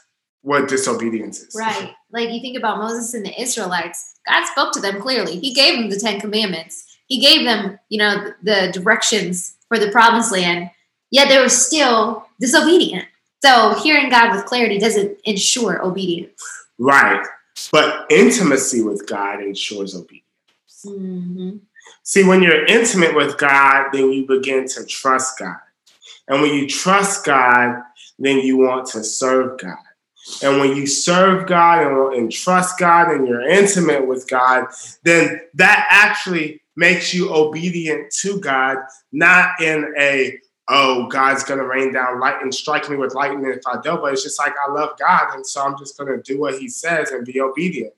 [0.47, 1.53] what disobedience is.
[1.53, 1.93] Right.
[2.09, 5.37] Like you think about Moses and the Israelites, God spoke to them clearly.
[5.39, 6.97] He gave them the Ten Commandments.
[7.07, 10.69] He gave them, you know, the directions for the promised land,
[11.11, 13.03] yet they were still disobedient.
[13.43, 16.41] So hearing God with clarity doesn't ensure obedience.
[16.79, 17.27] Right.
[17.73, 20.85] But intimacy with God ensures obedience.
[20.85, 21.57] Mm-hmm.
[22.03, 25.57] See, when you're intimate with God, then you begin to trust God.
[26.29, 27.81] And when you trust God,
[28.17, 29.75] then you want to serve God.
[30.43, 34.67] And when you serve God and, and, trust God and you're intimate with God,
[35.03, 38.77] then that actually makes you obedient to God,
[39.11, 40.37] not in a,
[40.67, 44.01] oh, God's going to rain down light and strike me with lightning if I don't.
[44.01, 45.33] But it's just like, I love God.
[45.33, 47.93] And so I'm just going to do what he says and be obedient.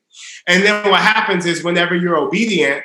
[0.48, 2.84] And then what happens is whenever you're obedient,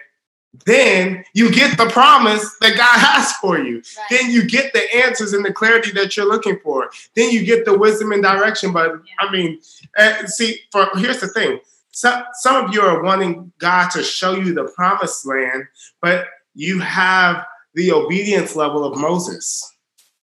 [0.66, 3.76] then you get the promise that God has for you.
[3.76, 4.06] Right.
[4.10, 6.90] Then you get the answers and the clarity that you're looking for.
[7.14, 8.72] Then you get the wisdom and direction.
[8.72, 9.26] But yeah.
[9.26, 9.60] I mean,
[9.98, 11.60] uh, see, for here's the thing.
[11.90, 15.64] Some some of you are wanting God to show you the promised land,
[16.00, 19.70] but you have the obedience level of Moses.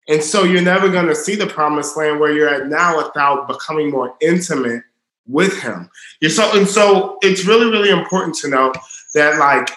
[0.08, 3.48] And so you're never going to see the promised land where you're at now without
[3.48, 4.82] becoming more intimate
[5.26, 5.90] with him.
[6.20, 8.72] You're so and so it's really, really important to know
[9.14, 9.70] that like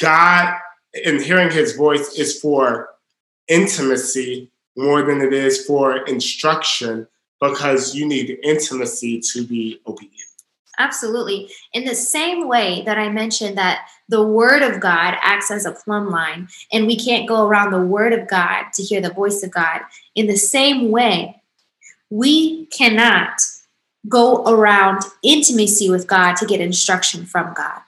[0.00, 0.58] God
[1.04, 2.88] and hearing his voice is for
[3.48, 7.06] intimacy more than it is for instruction
[7.40, 10.16] because you need intimacy to be obedient.
[10.78, 11.50] Absolutely.
[11.74, 15.72] In the same way that I mentioned that the word of God acts as a
[15.72, 19.42] plumb line and we can't go around the word of God to hear the voice
[19.42, 19.82] of God,
[20.14, 21.42] in the same way,
[22.08, 23.42] we cannot
[24.08, 27.82] go around intimacy with God to get instruction from God.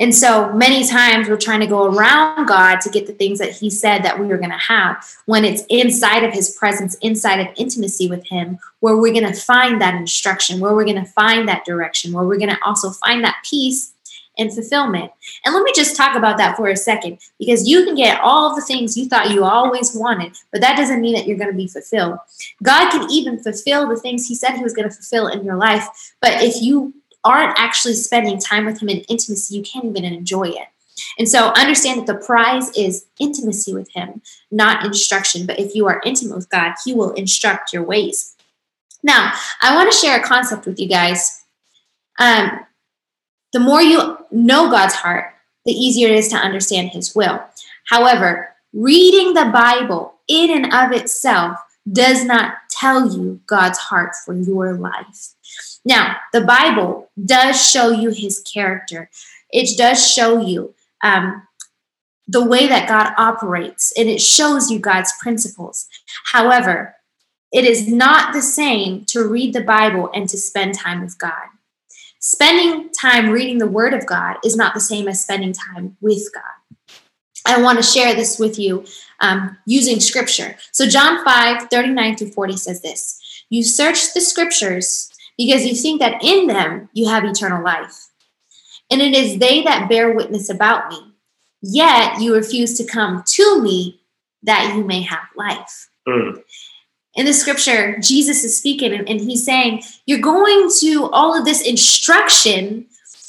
[0.00, 3.52] And so many times we're trying to go around God to get the things that
[3.52, 7.38] He said that we were going to have when it's inside of His presence, inside
[7.38, 11.10] of intimacy with Him, where we're going to find that instruction, where we're going to
[11.12, 13.92] find that direction, where we're going to also find that peace
[14.38, 15.12] and fulfillment.
[15.44, 18.54] And let me just talk about that for a second because you can get all
[18.56, 21.56] the things you thought you always wanted, but that doesn't mean that you're going to
[21.56, 22.18] be fulfilled.
[22.62, 25.56] God can even fulfill the things He said He was going to fulfill in your
[25.56, 25.86] life,
[26.22, 30.48] but if you aren't actually spending time with him in intimacy, you can't even enjoy
[30.48, 30.68] it.
[31.18, 35.46] And so understand that the prize is intimacy with him, not instruction.
[35.46, 38.34] But if you are intimate with God, he will instruct your ways.
[39.02, 41.44] Now, I want to share a concept with you guys.
[42.18, 42.60] Um,
[43.52, 45.32] the more you know God's heart,
[45.64, 47.42] the easier it is to understand his will.
[47.88, 51.58] However, reading the Bible in and of itself
[51.90, 55.34] does not tell you God's heart for your life.
[55.84, 59.10] Now, the Bible does show you his character,
[59.50, 61.46] it does show you um,
[62.28, 65.88] the way that God operates, and it shows you God's principles.
[66.32, 66.94] However,
[67.52, 71.48] it is not the same to read the Bible and to spend time with God.
[72.20, 76.28] Spending time reading the Word of God is not the same as spending time with
[76.32, 76.76] God.
[77.46, 78.84] I want to share this with you
[79.20, 80.56] um, using scripture.
[80.72, 85.09] So, John 5 39 through 40 says this You search the scriptures
[85.46, 88.08] because you think that in them you have eternal life.
[88.90, 91.14] And it is they that bear witness about me.
[91.62, 94.02] Yet you refuse to come to me
[94.42, 95.88] that you may have life.
[96.06, 96.42] Mm.
[97.14, 101.46] In the scripture, Jesus is speaking and, and he's saying, You're going to all of
[101.46, 102.86] this instruction,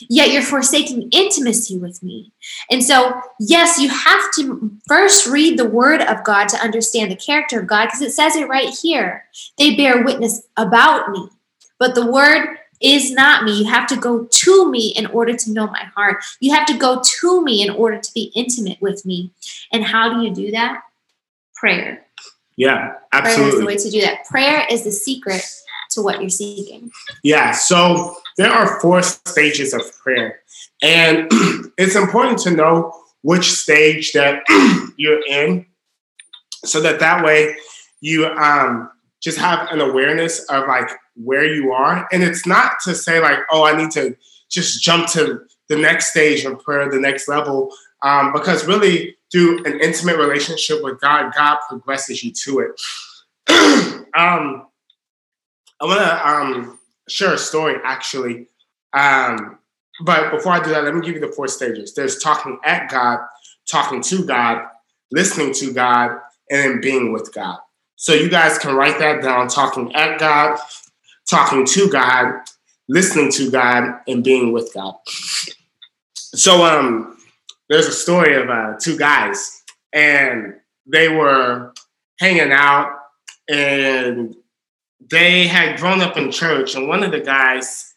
[0.10, 2.34] yet you're forsaking intimacy with me.
[2.70, 7.16] And so, yes, you have to first read the word of God to understand the
[7.16, 9.26] character of God because it says it right here.
[9.58, 11.30] They bear witness about me.
[11.82, 13.58] But the word is not me.
[13.58, 16.24] You have to go to me in order to know my heart.
[16.40, 19.32] You have to go to me in order to be intimate with me.
[19.74, 20.84] And how do you do that?
[21.56, 22.06] Prayer.
[22.56, 23.42] Yeah, absolutely.
[23.42, 24.26] Prayer is the way to do that.
[24.30, 25.44] Prayer is the secret
[25.94, 26.92] to what you're seeking.
[27.24, 30.42] Yeah, so there are four stages of prayer.
[30.84, 31.28] And
[31.80, 34.44] it's important to know which stage that
[34.98, 35.66] you're in
[36.64, 37.56] so that that way
[38.02, 42.08] you um, just have an awareness of like where you are.
[42.12, 44.16] And it's not to say like, oh, I need to
[44.50, 49.64] just jump to the next stage of prayer, the next level, um, because really through
[49.66, 52.82] an intimate relationship with God, God progresses you to it.
[54.18, 54.68] um,
[55.80, 58.48] I want to um, share a story actually.
[58.94, 59.58] Um,
[60.04, 61.94] but before I do that, let me give you the four stages.
[61.94, 63.20] There's talking at God,
[63.68, 64.66] talking to God,
[65.12, 66.18] listening to God,
[66.50, 67.58] and then being with God.
[67.96, 70.60] So you guys can write that down talking at God,
[71.30, 72.42] talking to God,
[72.88, 74.96] listening to God, and being with God.
[76.16, 77.18] So um,
[77.70, 80.56] there's a story of uh, two guys, and
[80.86, 81.74] they were
[82.20, 82.92] hanging out,
[83.50, 84.36] and
[85.10, 87.94] they had grown up in church, and one of the guys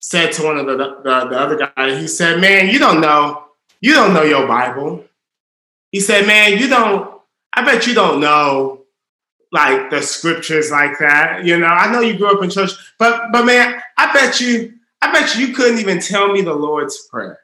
[0.00, 3.44] said to one of the, the, the other guy, he said, "Man, you don't know,
[3.80, 5.04] you don't know your Bible."
[5.90, 7.20] He said, "Man, you don't.
[7.52, 8.75] I bet you don't know
[9.56, 11.44] like the scriptures like that.
[11.44, 14.74] You know, I know you grew up in church, but but man, I bet you,
[15.00, 17.40] I bet you, you couldn't even tell me the Lord's prayer.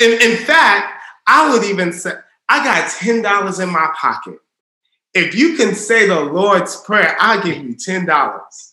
[0.00, 2.12] In, in fact, I would even say,
[2.48, 4.38] I got ten dollars in my pocket.
[5.12, 8.72] If you can say the Lord's prayer, I'll give you ten dollars.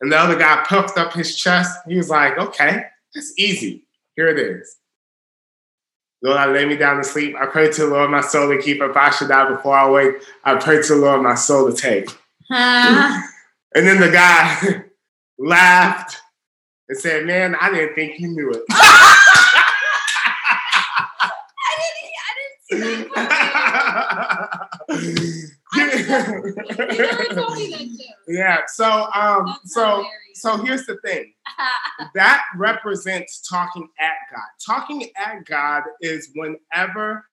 [0.00, 1.78] And the other guy puffed up his chest.
[1.86, 3.86] He was like, "Okay, that's easy.
[4.16, 4.76] Here it is."
[6.22, 7.34] Lord, I lay me down to sleep.
[7.36, 8.80] I pray to the Lord my soul to keep.
[8.80, 11.76] If I should die before I wake, I pray to the Lord my soul to
[11.76, 12.08] take.
[13.74, 14.84] And then the guy
[15.38, 16.18] laughed
[16.88, 18.62] and said, Man, I didn't think you knew it.
[18.70, 19.16] I
[21.78, 23.38] didn't, I didn't see that.
[28.28, 28.60] yeah.
[28.66, 31.32] So um so so here's the thing.
[32.14, 34.48] that represents talking at God.
[34.64, 37.26] Talking at God is whenever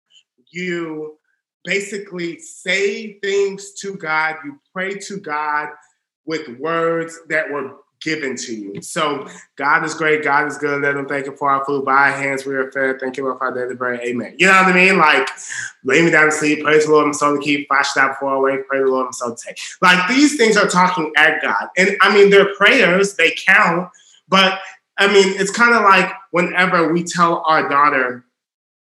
[0.51, 1.17] you
[1.63, 5.69] basically say things to God, you pray to God
[6.25, 8.81] with words that were given to you.
[8.81, 10.23] So God is great.
[10.23, 10.81] God is good.
[10.81, 11.85] Let him thank you for our food.
[11.85, 12.99] By our hands we are fed.
[12.99, 14.01] Thank you for our daily bread.
[14.01, 14.35] Amen.
[14.37, 14.97] You know what I mean?
[14.97, 15.27] Like
[15.83, 16.63] lay me down to sleep.
[16.63, 17.05] Praise the Lord.
[17.05, 17.67] I'm so to keep.
[17.67, 18.67] Flash that I wake.
[18.67, 19.07] Pray the Lord.
[19.07, 19.59] I'm so to take.
[19.81, 21.69] Like these things are talking at God.
[21.77, 23.89] And I mean, their prayers, they count.
[24.27, 24.59] But
[24.97, 28.25] I mean, it's kind of like whenever we tell our daughter,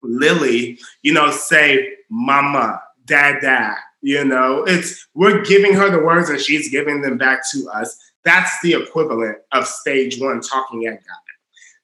[0.01, 6.39] Lily, you know, say mama, dada, you know, it's we're giving her the words and
[6.39, 11.17] she's giving them back to us that's the equivalent of stage one, talking at God.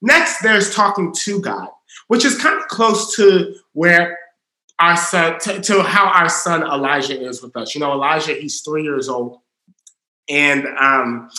[0.02, 1.70] Next, there's talking to God,
[2.08, 4.18] which is kind of close to where
[4.80, 7.74] our son, to, to how our son Elijah is with us.
[7.74, 9.40] You know, Elijah, he's three years old,
[10.30, 11.30] and um,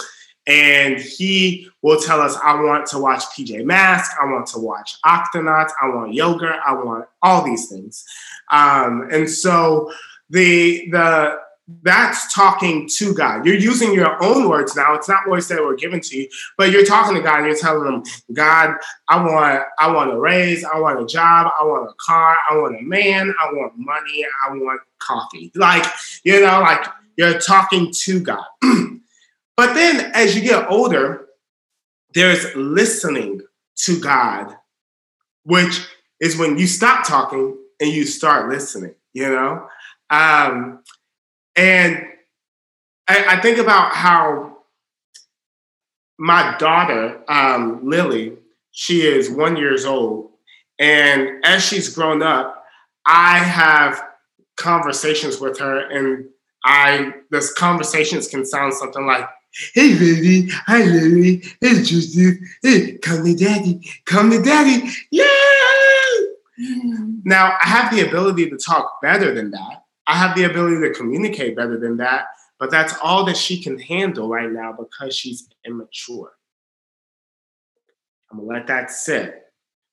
[0.47, 4.97] and he will tell us, I want to watch PJ Mask, I want to watch
[5.05, 8.05] Octonauts, I want yogurt, I want all these things.
[8.51, 9.91] Um, and so
[10.31, 11.39] the the
[11.83, 13.47] that's talking to God.
[13.47, 14.95] You're using your own words now.
[14.95, 17.57] It's not words that were given to you, but you're talking to God and you're
[17.57, 18.03] telling him,
[18.35, 18.77] God,
[19.09, 22.59] I want, I want a raise, I want a job, I want a car, I
[22.59, 25.53] want a man, I want money, I want coffee.
[25.55, 25.87] Like,
[26.23, 28.45] you know, like you're talking to God.
[29.57, 31.29] but then as you get older,
[32.13, 33.41] there's listening
[33.77, 34.55] to God,
[35.45, 35.87] which
[36.21, 39.67] is when you stop talking and you start listening, you know?
[40.11, 40.83] Um,
[41.57, 42.07] and
[43.09, 44.59] I, I think about how
[46.19, 48.37] my daughter, um, Lily,
[48.73, 50.31] she is one years old.
[50.79, 52.65] And as she's grown up,
[53.07, 54.03] I have
[54.57, 56.27] conversations with her and
[56.65, 59.29] I those conversations can sound something like,
[59.75, 65.25] hey Lily, hi Lily, hey Joseph, hey, come to daddy, come to daddy, yay!
[66.61, 67.21] Mm.
[67.25, 69.84] Now I have the ability to talk better than that.
[70.07, 72.27] I have the ability to communicate better than that,
[72.59, 76.33] but that's all that she can handle right now because she's immature.
[78.31, 79.41] I'm gonna let that sit.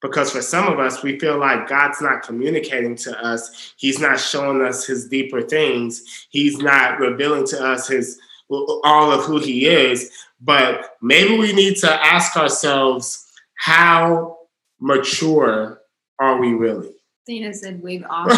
[0.02, 3.74] Because for some of us, we feel like God's not communicating to us.
[3.78, 6.26] He's not showing us his deeper things.
[6.32, 8.19] He's not revealing to us his
[8.50, 10.12] all of who he is.
[10.41, 14.39] But maybe we need to ask ourselves, how
[14.80, 15.82] mature
[16.20, 16.95] are we really?
[17.26, 18.32] Dana said wave off.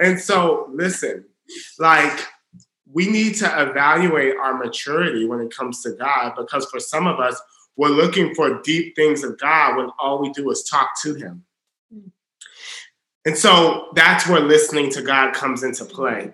[0.00, 1.24] and so, listen,
[1.78, 2.26] like,
[2.92, 7.18] we need to evaluate our maturity when it comes to God because for some of
[7.20, 7.40] us,
[7.76, 11.44] we're looking for deep things of God when all we do is talk to Him.
[11.92, 12.08] Hmm.
[13.24, 16.32] And so that's where listening to God comes into play.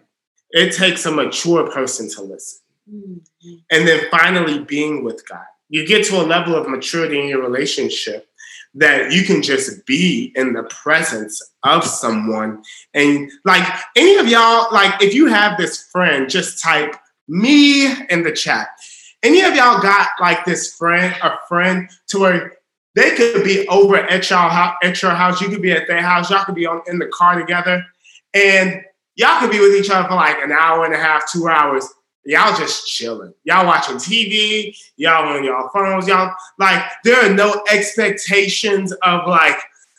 [0.50, 2.60] It takes a mature person to listen.
[2.92, 3.54] Mm-hmm.
[3.70, 5.44] and then finally being with God.
[5.68, 8.28] You get to a level of maturity in your relationship
[8.74, 12.62] that you can just be in the presence of someone.
[12.94, 13.66] And like
[13.96, 16.94] any of y'all, like if you have this friend, just type
[17.28, 18.68] me in the chat.
[19.22, 22.52] Any of y'all got like this friend, a friend to where
[22.94, 26.30] they could be over at y'all at your house, you could be at their house,
[26.30, 27.84] y'all could be on in the car together,
[28.34, 28.82] and
[29.16, 31.86] y'all could be with each other for like an hour and a half, two hours
[32.24, 33.32] y'all just chilling.
[33.44, 39.56] Y'all watching TV, y'all on y'all phones, y'all like there are no expectations of like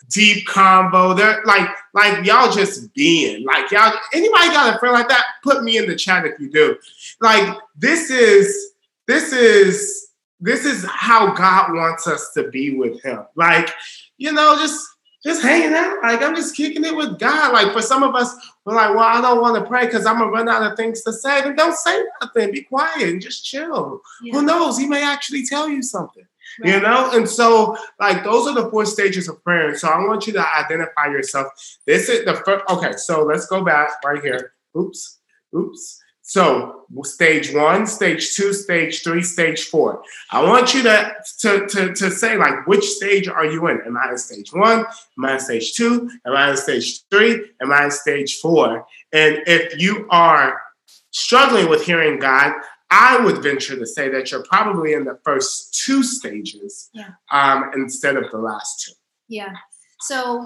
[0.10, 1.14] deep combo.
[1.14, 5.26] They're like like y'all just being like y'all anybody got a friend like that?
[5.44, 6.78] Put me in the chat if you do.
[7.20, 8.74] Like this is
[9.08, 10.12] this is
[10.42, 13.26] this is how God wants us to be with him.
[13.36, 13.72] Like,
[14.18, 14.86] you know, just
[15.24, 15.98] just hanging out.
[16.02, 17.54] Like I'm just kicking it with God.
[17.54, 18.34] Like for some of us,
[18.66, 21.02] we're like, well, I don't want to pray because I'm gonna run out of things
[21.04, 21.42] to say.
[21.42, 22.52] Then don't say nothing.
[22.52, 24.02] Be quiet and just chill.
[24.22, 24.34] Yeah.
[24.34, 24.78] Who knows?
[24.78, 26.26] He may actually tell you something.
[26.64, 29.76] You know, and so like those are the four stages of prayer.
[29.78, 31.48] So I want you to identify yourself.
[31.86, 32.66] This is the first.
[32.70, 34.54] Okay, so let's go back right here.
[34.78, 35.20] Oops,
[35.56, 36.01] oops.
[36.32, 40.02] So stage one, stage two, stage three, stage four.
[40.32, 43.82] I want you to to to, to say like which stage are you in?
[43.86, 44.86] Am I in stage one?
[45.18, 46.10] Am I in stage two?
[46.26, 47.52] Am I in stage three?
[47.62, 48.88] Am I in stage four?
[49.12, 50.62] And if you are
[51.10, 52.54] struggling with hearing God,
[52.90, 57.10] I would venture to say that you're probably in the first two stages Yeah.
[57.30, 58.94] um, instead of the last two.
[59.28, 59.52] Yeah.
[60.00, 60.46] So,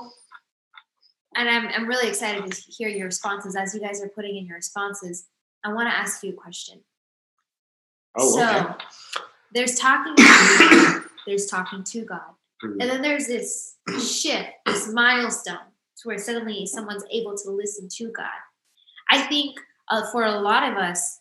[1.36, 4.48] and I'm, I'm really excited to hear your responses as you guys are putting in
[4.48, 5.28] your responses.
[5.66, 6.82] I want to ask you a question.
[8.18, 8.86] Oh, so, okay.
[9.52, 12.78] there's talking, to God, there's talking to God, Mhm.
[12.80, 18.12] and then there's this shift, this milestone, to where suddenly someone's able to listen to
[18.12, 18.40] God.
[19.10, 19.60] I think
[19.90, 21.20] uh, for a lot of us,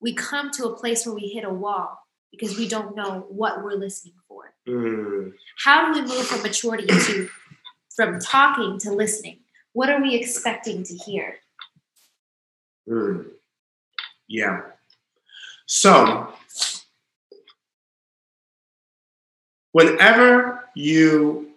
[0.00, 1.98] we come to a place where we hit a wall
[2.30, 4.54] because we don't know what we're listening for.
[4.68, 5.32] Mm,
[5.64, 7.28] how do we move from maturity to
[7.96, 9.40] from talking to listening
[9.72, 11.38] what are we expecting to hear
[12.88, 13.26] mm.
[14.30, 14.60] Yeah.
[15.66, 16.32] So,
[19.72, 21.48] whenever you,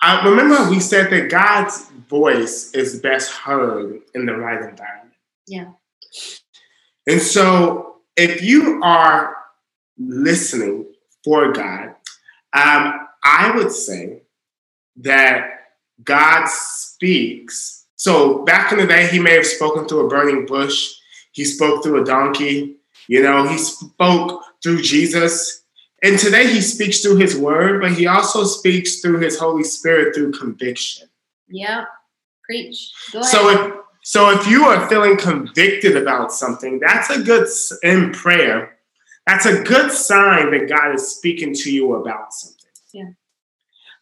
[0.00, 5.14] I remember we said that God's voice is best heard in the right environment.
[5.46, 5.72] Yeah.
[7.06, 9.36] And so, if you are
[9.98, 10.86] listening
[11.22, 11.88] for God,
[12.54, 14.22] um, I would say
[14.96, 15.50] that
[16.02, 17.86] God speaks.
[17.96, 20.94] So back in the day, he may have spoken through a burning bush.
[21.32, 22.76] He spoke through a donkey.
[23.08, 25.64] You know, he spoke through Jesus.
[26.02, 30.14] And today he speaks through his word, but he also speaks through his Holy Spirit
[30.14, 31.08] through conviction.
[31.48, 31.84] yeah
[32.44, 33.74] preach go ahead So if
[34.04, 37.46] so if you are feeling convicted about something, that's a good
[37.82, 38.78] in prayer.
[39.26, 42.70] That's a good sign that God is speaking to you about something.
[42.92, 43.10] Yeah.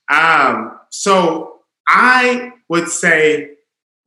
[0.08, 3.49] Um, so I would say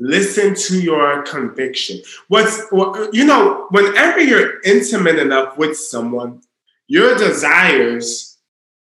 [0.04, 2.02] listen to your conviction.
[2.28, 6.42] What's what- you know, whenever you're intimate enough with someone,
[6.88, 8.38] your desires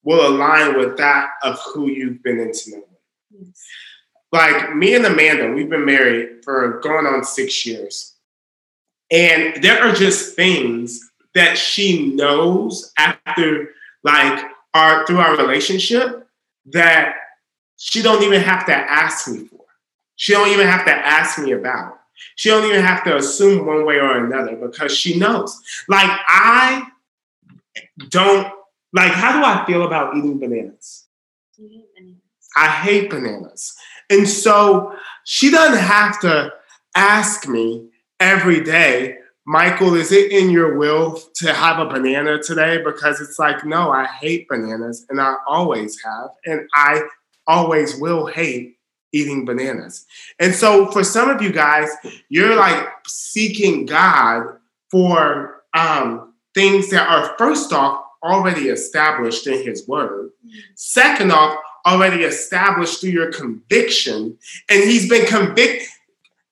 [0.03, 2.99] will align with that of who you've been intimate with
[3.31, 3.63] Yes.
[4.33, 8.15] like me and Amanda, we've been married for going on six years.
[9.11, 11.01] And there are just things
[11.35, 14.45] that she knows after like
[14.75, 16.27] our through our relationship
[16.67, 17.17] that
[17.77, 19.54] she don't even have to ask me for.
[20.17, 21.99] She don't even have to ask me about.
[22.37, 25.61] She don't even have to assume one way or another because she knows.
[25.89, 26.87] Like I
[28.09, 28.49] don't
[28.93, 31.07] like how do I feel about eating bananas?
[32.57, 33.75] I hate bananas.
[34.11, 34.95] And so
[35.25, 36.53] she doesn't have to
[36.95, 37.89] ask me
[38.21, 42.81] every day, Michael, is it in your will to have a banana today?
[42.83, 46.31] Because it's like, no, I hate bananas and I always have.
[46.47, 47.03] And I
[47.47, 48.79] always will hate
[49.15, 50.07] eating bananas.
[50.39, 51.89] And so for some of you guys,
[52.29, 54.59] you're like seeking God
[54.91, 60.31] for um, things that are, first off, already established in His Word.
[60.75, 64.39] Second off, already established through your conviction.
[64.69, 65.89] And he's been convicted.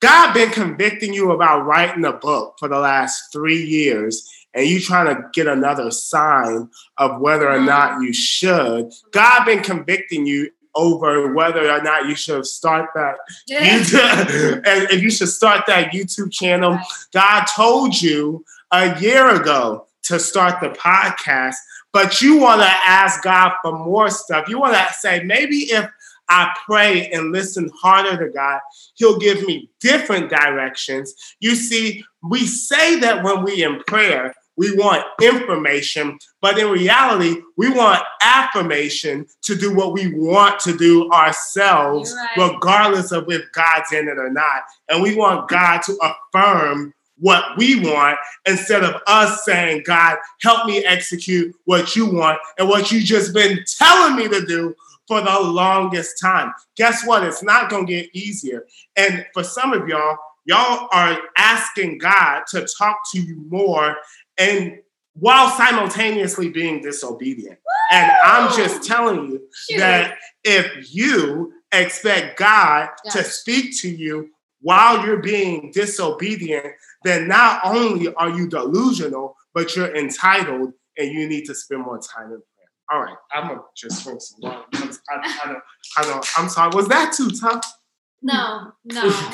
[0.01, 4.81] God been convicting you about writing a book for the last three years, and you
[4.81, 8.91] trying to get another sign of whether or not you should.
[9.13, 13.17] God been convicting you over whether or not you should start that
[13.51, 16.79] YouTube, and if you should start that YouTube channel.
[17.13, 21.57] God told you a year ago to start the podcast,
[21.93, 24.49] but you want to ask God for more stuff.
[24.49, 25.89] You want to say, maybe if
[26.29, 28.61] I pray and listen harder to God,
[28.95, 31.15] He'll give me different directions.
[31.41, 37.41] You see, we say that when we in prayer, we want information, but in reality,
[37.57, 42.51] we want affirmation to do what we want to do ourselves, right.
[42.53, 44.63] regardless of if God's in it or not.
[44.89, 50.67] And we want God to affirm what we want instead of us saying, God, help
[50.67, 54.75] me execute what you want and what you've just been telling me to do
[55.07, 56.53] for the longest time.
[56.77, 57.23] Guess what?
[57.23, 58.67] It's not going to get easier.
[58.97, 63.97] And for some of y'all, y'all are asking God to talk to you more
[64.39, 64.79] and
[65.15, 67.59] while simultaneously being disobedient.
[67.59, 67.99] Woo!
[67.99, 69.79] And I'm just telling you Shoot.
[69.79, 73.15] that if you expect God yes.
[73.15, 74.31] to speak to you
[74.61, 76.67] while you're being disobedient,
[77.05, 81.99] then not only are you delusional, but you're entitled and you need to spend more
[81.99, 82.43] time in prayer.
[82.93, 84.65] All right, I'm gonna just drink some water.
[84.75, 85.63] I, I, don't,
[85.99, 86.71] I don't, I'm sorry.
[86.75, 87.65] Was that too tough?
[88.23, 89.33] No, no,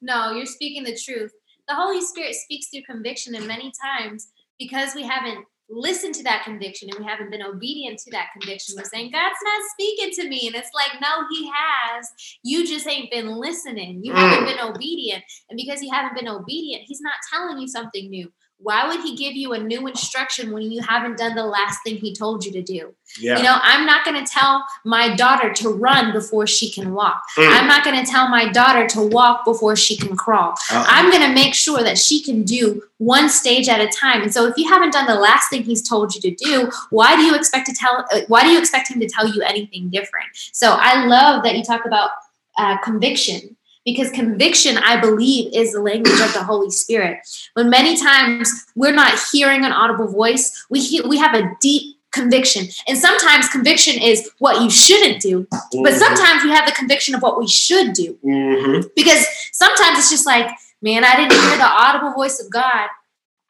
[0.00, 0.32] no.
[0.32, 1.32] You're speaking the truth.
[1.68, 6.44] The Holy Spirit speaks through conviction, and many times because we haven't listened to that
[6.44, 10.28] conviction and we haven't been obedient to that conviction, we're saying, God's not speaking to
[10.28, 10.46] me.
[10.46, 12.08] And it's like, no, He has.
[12.44, 14.04] You just ain't been listening.
[14.04, 14.16] You mm.
[14.16, 15.24] haven't been obedient.
[15.48, 18.30] And because you haven't been obedient, He's not telling you something new.
[18.62, 21.96] Why would he give you a new instruction when you haven't done the last thing
[21.96, 22.94] he told you to do?
[23.18, 23.38] Yeah.
[23.38, 27.22] You know, I'm not going to tell my daughter to run before she can walk.
[27.36, 27.48] Mm.
[27.48, 30.54] I'm not going to tell my daughter to walk before she can crawl.
[30.70, 30.84] Uh-uh.
[30.86, 34.22] I'm going to make sure that she can do one stage at a time.
[34.22, 37.16] And so if you haven't done the last thing he's told you to do, why
[37.16, 39.90] do you expect to tell uh, why do you expect him to tell you anything
[39.90, 40.26] different?
[40.52, 42.10] So I love that you talk about
[42.58, 47.18] uh, conviction because conviction, I believe, is the language of the Holy Spirit.
[47.54, 51.96] When many times we're not hearing an audible voice, we hear, we have a deep
[52.12, 52.66] conviction.
[52.86, 55.82] And sometimes conviction is what you shouldn't do, mm-hmm.
[55.82, 58.18] but sometimes we have the conviction of what we should do.
[58.24, 58.88] Mm-hmm.
[58.94, 62.88] Because sometimes it's just like, man, I didn't hear the audible voice of God.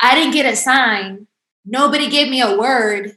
[0.00, 1.26] I didn't get a sign.
[1.64, 3.16] Nobody gave me a word.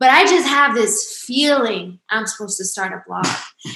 [0.00, 3.26] But I just have this feeling I'm supposed to start a blog.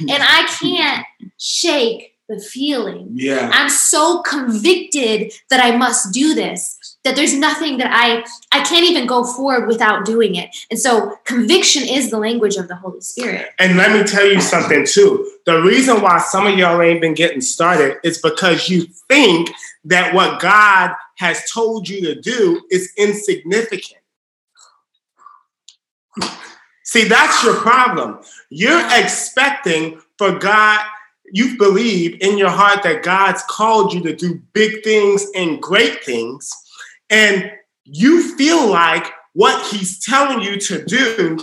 [0.01, 1.07] and I can't
[1.39, 3.09] shake the feeling.
[3.15, 3.51] Yeah.
[3.53, 8.89] I'm so convicted that I must do this that there's nothing that I I can't
[8.89, 10.55] even go forward without doing it.
[10.71, 13.49] And so conviction is the language of the Holy Spirit.
[13.59, 15.31] And let me tell you something too.
[15.47, 19.51] The reason why some of y'all ain't been getting started is because you think
[19.85, 24.03] that what God has told you to do is insignificant.
[26.85, 28.21] See, that's your problem.
[28.51, 30.81] You're expecting for God
[31.33, 36.05] you believe in your heart that God's called you to do big things and great
[36.05, 36.51] things,
[37.11, 37.51] and
[37.85, 41.39] you feel like what He's telling you to do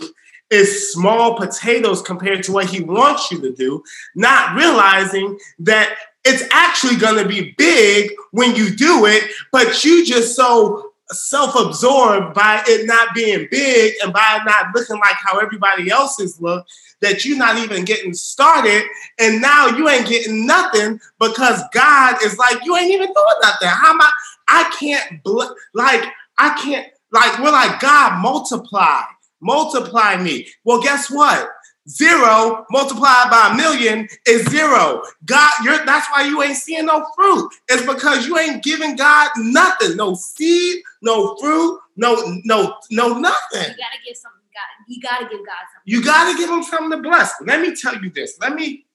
[0.49, 3.83] is small potatoes compared to what He wants you to do,
[4.15, 10.05] not realizing that it's actually going to be big when you do it, but you
[10.05, 15.89] just so self-absorbed by it not being big and by not looking like how everybody
[15.89, 16.65] else's look
[17.01, 18.83] that you're not even getting started.
[19.19, 23.67] And now you ain't getting nothing because god is like you ain't even doing nothing.
[23.67, 24.11] How am i
[24.47, 26.03] i can't bl- like
[26.37, 29.01] i can't like we're like god multiply
[29.41, 30.47] multiply me.
[30.63, 31.49] Well guess what
[31.87, 35.03] Zero multiplied by a million is zero.
[35.25, 37.51] God, you're that's why you ain't seeing no fruit.
[37.69, 39.95] It's because you ain't giving God nothing.
[39.95, 43.61] No seed, no fruit, no, no, no nothing.
[43.61, 44.85] You gotta give something God.
[44.87, 45.83] You gotta give God something.
[45.85, 47.33] You gotta give him something to bless.
[47.41, 48.39] Let me tell you this.
[48.39, 48.87] Let me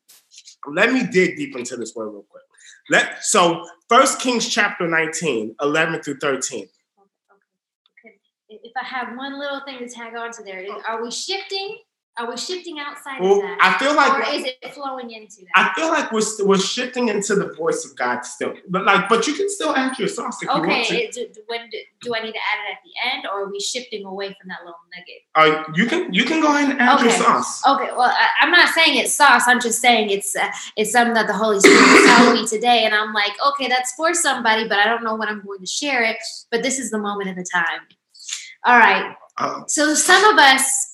[0.66, 2.43] let me dig deep into this word real quick.
[2.91, 6.59] Let so first Kings chapter 19, 11 through 13.
[6.59, 6.68] Okay,
[8.05, 8.16] okay.
[8.49, 11.78] If I have one little thing to tag on to there, are we shifting
[12.20, 13.58] are we shifting outside well, of that?
[13.60, 15.72] I feel like, or is it flowing into that?
[15.72, 19.26] I feel like we're we're shifting into the voice of God still, but like, but
[19.26, 20.94] you can still add your sauce if okay, you want to.
[20.94, 23.50] Okay, do, when do, do, I need to add it at the end, or are
[23.50, 25.22] we shifting away from that little nugget?
[25.34, 27.04] Uh, you can you can go ahead and add okay.
[27.04, 27.66] your sauce.
[27.66, 29.44] Okay, well, I, am not saying it's sauce.
[29.46, 32.94] I'm just saying it's uh, it's something that the Holy Spirit telling me today, and
[32.94, 36.02] I'm like, okay, that's for somebody, but I don't know when I'm going to share
[36.02, 36.18] it.
[36.50, 37.80] But this is the moment of the time.
[38.66, 39.14] All right.
[39.38, 40.89] Uh, so some of us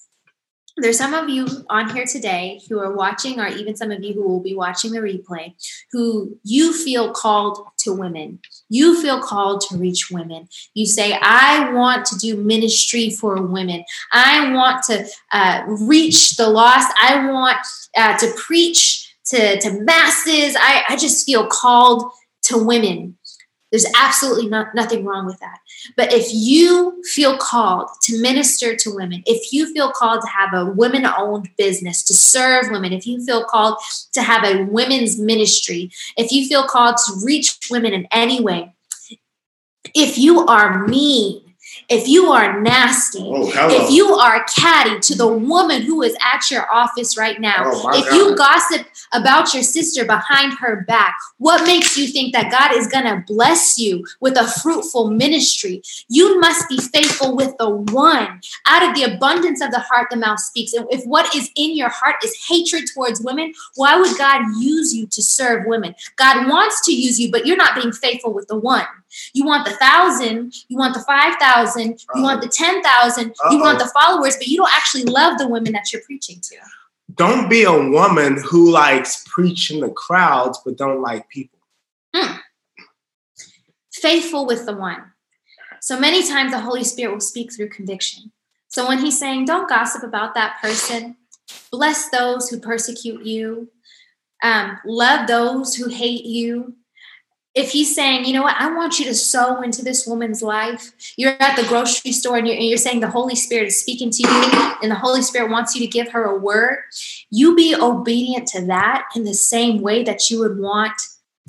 [0.78, 4.12] there's some of you on here today who are watching, or even some of you
[4.12, 5.54] who will be watching the replay,
[5.90, 8.40] who you feel called to women.
[8.68, 10.48] You feel called to reach women.
[10.74, 13.84] You say, I want to do ministry for women.
[14.12, 16.92] I want to uh, reach the lost.
[17.02, 17.58] I want
[17.96, 20.56] uh, to preach to, to masses.
[20.60, 22.10] I, I just feel called
[22.44, 23.16] to women.
[23.70, 25.58] There's absolutely not, nothing wrong with that.
[25.96, 30.54] But if you feel called to minister to women, if you feel called to have
[30.54, 33.78] a women owned business, to serve women, if you feel called
[34.12, 38.72] to have a women's ministry, if you feel called to reach women in any way,
[39.94, 41.45] if you are mean,
[41.88, 46.50] if you are nasty, Oh, if you are catty to the woman who is at
[46.50, 51.66] your office right now, Oh, if you gossip about your sister behind her back, what
[51.66, 55.82] makes you think that God is going to bless you with a fruitful ministry?
[56.08, 58.40] You must be faithful with the one.
[58.66, 60.72] Out of the abundance of the heart, the mouth speaks.
[60.72, 64.94] And if what is in your heart is hatred towards women, why would God use
[64.94, 65.94] you to serve women?
[66.16, 68.86] God wants to use you, but you're not being faithful with the one.
[69.32, 73.60] You want the thousand, you want the five thousand, you want the ten thousand, you
[73.60, 76.56] want the followers, but you don't actually love the women that you're preaching to.
[77.14, 81.58] Don't be a woman who likes preaching the crowds but don't like people.
[83.92, 85.12] Faithful with the one.
[85.80, 88.32] So many times the Holy Spirit will speak through conviction.
[88.68, 91.16] So when he's saying, don't gossip about that person,
[91.70, 93.70] bless those who persecute you,
[94.42, 96.74] um, love those who hate you.
[97.56, 100.92] If he's saying, you know what, I want you to sow into this woman's life,
[101.16, 104.10] you're at the grocery store and you're, and you're saying the Holy Spirit is speaking
[104.10, 106.78] to you and the Holy Spirit wants you to give her a word,
[107.30, 110.92] you be obedient to that in the same way that you would want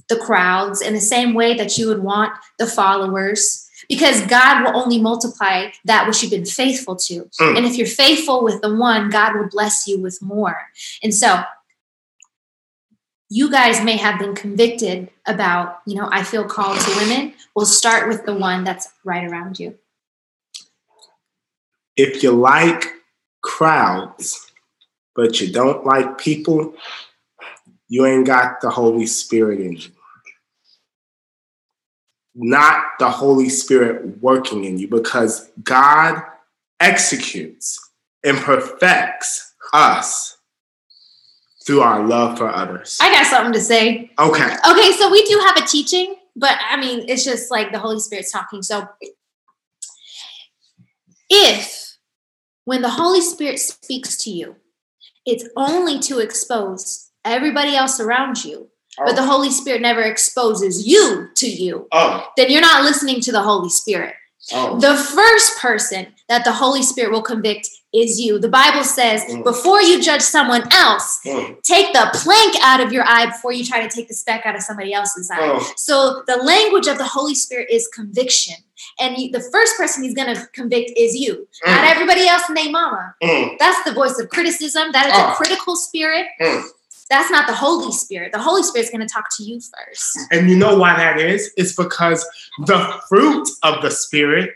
[0.08, 4.82] the crowds, in the same way that you would want the followers, because God will
[4.82, 7.30] only multiply that which you've been faithful to.
[7.40, 7.58] Mm.
[7.58, 10.58] And if you're faithful with the one, God will bless you with more.
[11.04, 11.42] And so,
[13.30, 17.34] you guys may have been convicted about, you know, I feel called to women.
[17.56, 19.78] We'll start with the one that's right around you.
[21.96, 22.86] If you like
[23.42, 24.48] crowds
[25.18, 26.76] but you don't like people,
[27.90, 29.90] you ain't got the Holy Spirit in you.
[32.36, 36.22] Not the Holy Spirit working in you because God
[36.80, 37.80] executes
[38.24, 40.37] and perfects us
[41.68, 42.98] through our love for others.
[43.02, 44.10] I got something to say.
[44.18, 44.56] Okay.
[44.72, 48.00] Okay, so we do have a teaching, but I mean, it's just like the Holy
[48.00, 48.64] Spirit's talking.
[48.64, 48.88] So
[51.30, 51.98] if
[52.64, 54.56] when the Holy Spirit speaks to you,
[55.26, 59.26] it's only to expose everybody else around you, but the oh.
[59.26, 63.70] Holy Spirit never exposes you to you, Oh, then you're not listening to the Holy
[63.70, 64.14] Spirit.
[64.54, 64.80] oh.
[64.80, 67.70] The first person that the Holy Spirit will convict
[68.02, 68.40] is you.
[68.40, 69.44] The Bible says, Mm.
[69.44, 71.62] before you judge someone else, Mm.
[71.64, 74.56] take the plank out of your eye before you try to take the speck out
[74.56, 75.38] of somebody else's eye.
[75.42, 75.72] Oh.
[75.78, 78.56] So the language of the Holy Spirit is conviction.
[79.00, 81.92] And you, the first person he's going to convict is you, not Mm.
[81.92, 83.16] everybody else and they mama.
[83.24, 83.58] Mm.
[83.60, 84.92] That's the voice of criticism.
[84.92, 85.32] That is Oh.
[85.32, 86.28] a critical spirit.
[86.42, 86.64] Mm.
[87.10, 88.34] That's not the Holy Spirit.
[88.34, 90.20] The Holy Spirit's going to talk to you first.
[90.30, 91.52] And you know why that is?
[91.56, 92.26] It's because
[92.66, 94.52] the fruit of the Spirit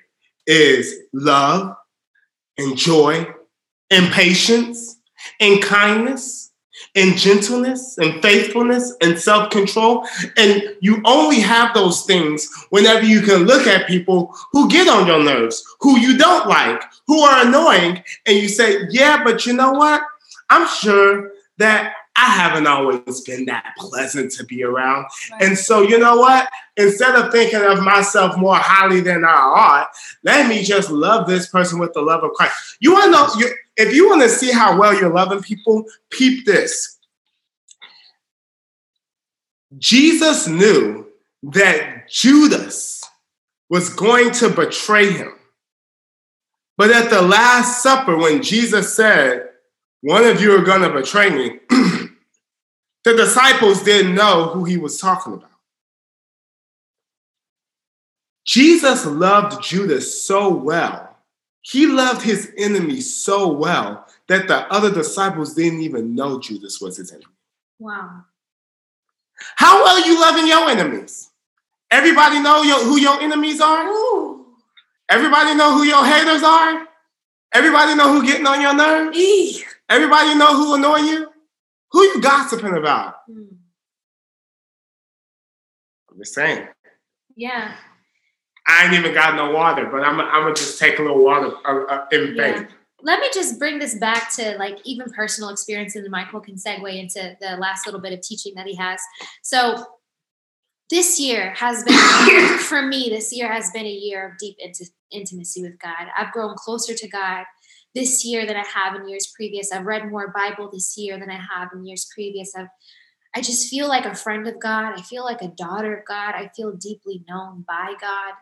[0.48, 1.76] is love
[2.58, 3.28] and joy
[3.90, 4.98] and patience
[5.40, 6.52] and kindness
[6.96, 10.06] and gentleness and faithfulness and self control.
[10.38, 15.08] And you only have those things whenever you can look at people who get on
[15.08, 19.54] your nerves, who you don't like, who are annoying, and you say, Yeah, but you
[19.54, 20.02] know what?
[20.50, 25.08] I'm sure that I haven't always been that pleasant to be around.
[25.40, 26.48] And so, you know what?
[26.78, 29.90] Instead of thinking of myself more highly than I ought,
[30.24, 32.78] let me just love this person with the love of Christ.
[32.80, 35.84] You want to know, you, if you want to see how well you're loving people,
[36.12, 37.00] peep this.
[39.80, 41.08] Jesus knew
[41.42, 43.04] that Judas
[43.68, 45.34] was going to betray him.
[46.78, 49.50] But at the Last Supper, when Jesus said,
[50.02, 51.60] One of you are going to betray me,
[53.04, 55.50] the disciples didn't know who he was talking about.
[58.46, 61.16] Jesus loved Judas so well.
[61.62, 66.98] He loved his enemy so well that the other disciples didn't even know Judas was
[66.98, 67.26] his enemy.
[67.80, 68.26] Wow.
[69.56, 71.30] How well you loving your enemies?
[71.90, 73.86] Everybody know your, who your enemies are?
[73.88, 74.46] Ooh.
[75.10, 76.88] Everybody know who your haters are?
[77.54, 79.18] Everybody know who getting on your nerves?
[79.18, 79.66] Eek.
[79.90, 81.31] Everybody know who annoy you?
[81.92, 83.16] Who you gossiping about?
[83.28, 83.56] Hmm.
[86.10, 86.68] I'm just saying.
[87.36, 87.74] Yeah.
[88.68, 91.84] I ain't even got no water, but I'm gonna just take a little water uh,
[91.86, 92.60] uh, in Yeah.
[92.60, 92.68] faith.
[93.04, 96.56] Let me just bring this back to like even personal experience, and then Michael can
[96.56, 99.00] segue into the last little bit of teaching that he has.
[99.42, 99.84] So,
[100.92, 103.10] this year has been for me.
[103.10, 106.08] This year has been a year of deep int- intimacy with God.
[106.16, 107.46] I've grown closer to God
[107.94, 109.72] this year than I have in years previous.
[109.72, 112.56] I've read more Bible this year than I have in years previous.
[112.56, 112.68] I've
[113.34, 114.94] I just feel like a friend of God.
[114.98, 116.36] I feel like a daughter of God.
[116.36, 118.34] I feel deeply known by God.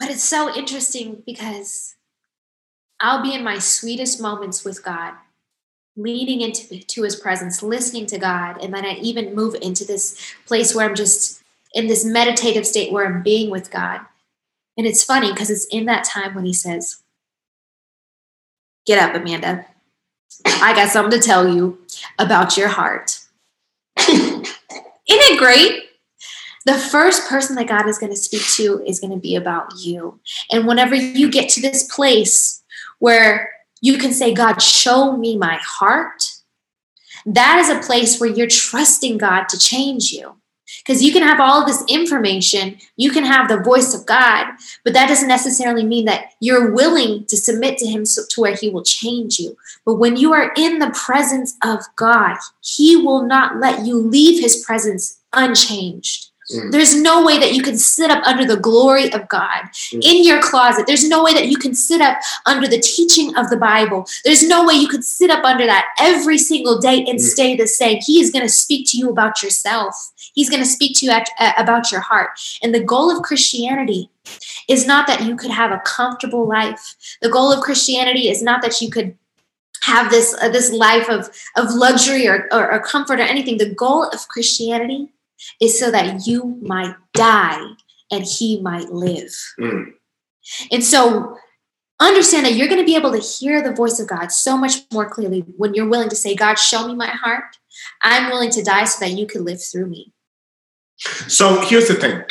[0.00, 1.94] But it's so interesting because
[2.98, 5.14] I'll be in my sweetest moments with God,
[5.96, 10.34] leaning into to his presence, listening to God, and then I even move into this
[10.46, 11.42] place where I'm just
[11.74, 14.00] in this meditative state where I'm being with God.
[14.76, 17.02] And it's funny because it's in that time when he says,
[18.86, 19.66] Get up, Amanda.
[20.46, 21.78] I got something to tell you
[22.18, 23.18] about your heart.
[23.98, 24.46] Isn't
[25.08, 25.84] it great?
[26.66, 29.72] The first person that God is going to speak to is going to be about
[29.78, 30.20] you.
[30.50, 32.62] And whenever you get to this place
[32.98, 36.24] where you can say, God, show me my heart,
[37.26, 40.36] that is a place where you're trusting God to change you.
[40.78, 44.46] Because you can have all this information, you can have the voice of God,
[44.84, 48.54] but that doesn't necessarily mean that you're willing to submit to Him so, to where
[48.54, 49.56] He will change you.
[49.84, 54.42] But when you are in the presence of God, He will not let you leave
[54.42, 56.30] His presence unchanged.
[56.52, 56.72] Mm.
[56.72, 60.04] There's no way that you can sit up under the glory of God mm.
[60.04, 60.86] in your closet.
[60.86, 64.06] There's no way that you can sit up under the teaching of the Bible.
[64.24, 67.22] There's no way you could sit up under that every single day and mm.
[67.22, 67.98] stay the same.
[68.04, 70.12] He is going to speak to you about yourself.
[70.34, 72.30] He's going to speak to you at, uh, about your heart.
[72.62, 74.10] And the goal of Christianity
[74.68, 76.94] is not that you could have a comfortable life.
[77.22, 79.16] The goal of Christianity is not that you could
[79.82, 83.58] have this uh, this life of of luxury or, or, or comfort or anything.
[83.58, 85.13] The goal of Christianity
[85.60, 87.62] is so that you might die
[88.10, 89.34] and he might live.
[89.58, 89.92] Mm.
[90.70, 91.36] And so
[92.00, 94.82] understand that you're going to be able to hear the voice of God so much
[94.92, 97.44] more clearly when you're willing to say, God, show me my heart.
[98.02, 100.12] I'm willing to die so that you can live through me.
[100.96, 102.22] So here's the thing.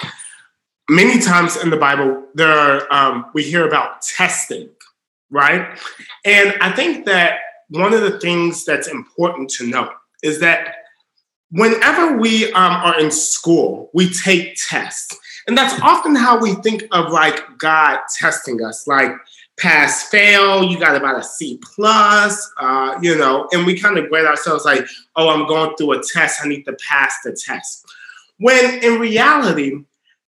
[0.90, 4.70] Many times in the Bible, there are, um, we hear about testing,
[5.30, 5.78] right?
[6.26, 7.40] And I think that
[7.70, 9.90] one of the things that's important to know
[10.22, 10.76] is that
[11.54, 15.18] whenever we um, are in school, we take tests.
[15.48, 19.12] And that's often how we think of like God testing us, like
[19.60, 24.10] pass, fail, you got about a C plus, uh, you know, and we kind of
[24.10, 24.86] grade ourselves like,
[25.16, 27.86] oh, I'm going through a test, I need to pass the test.
[28.40, 29.74] When in reality,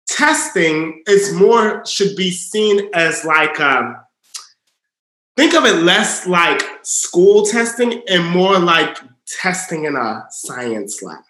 [0.06, 3.96] testing is more, should be seen as like, um,
[5.36, 11.22] think of it less like school testing and more like testing in a science lab.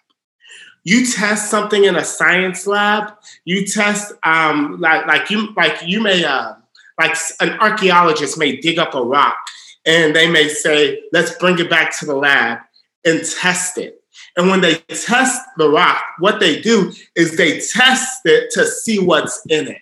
[0.83, 3.13] You test something in a science lab.
[3.43, 6.53] You test um, like like you like you may uh,
[6.99, 9.37] like an archaeologist may dig up a rock
[9.85, 12.59] and they may say, "Let's bring it back to the lab
[13.03, 14.01] and test it."
[14.37, 18.99] And when they test the rock, what they do is they test it to see
[18.99, 19.81] what's in it.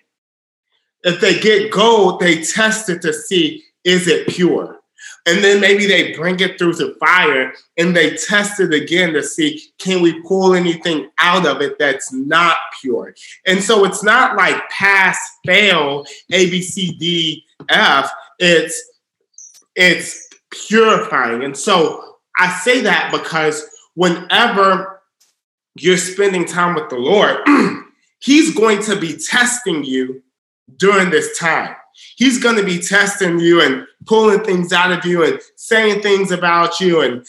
[1.02, 4.80] If they get gold, they test it to see is it pure.
[5.26, 9.22] And then maybe they bring it through the fire and they test it again to
[9.22, 13.14] see can we pull anything out of it that's not pure.
[13.46, 18.10] And so it's not like pass, fail, A, B, C, D, F.
[18.38, 18.90] It's
[19.76, 20.28] it's
[20.68, 21.42] purifying.
[21.42, 25.02] And so I say that because whenever
[25.76, 27.38] you're spending time with the Lord,
[28.24, 30.22] He's going to be testing you
[30.78, 31.76] during this time.
[32.16, 36.30] He's going to be testing you and pulling things out of you and saying things
[36.30, 37.26] about you and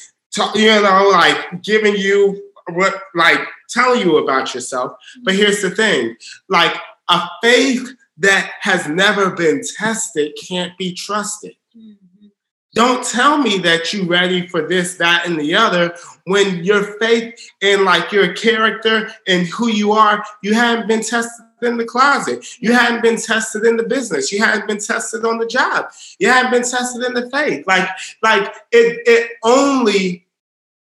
[0.55, 4.93] you know like giving you what like telling you about yourself.
[5.23, 6.15] But here's the thing,
[6.49, 6.75] like
[7.09, 11.55] a faith that has never been tested can't be trusted.
[11.77, 12.27] Mm-hmm.
[12.73, 15.95] Don't tell me that you're ready for this, that, and the other
[16.25, 21.45] when your faith and like your character and who you are, you haven't been tested
[21.65, 22.45] in the closet.
[22.59, 24.31] You hadn't been tested in the business.
[24.31, 25.91] You hadn't been tested on the job.
[26.19, 27.65] You hadn't been tested in the faith.
[27.67, 27.89] Like,
[28.21, 30.25] like it, it only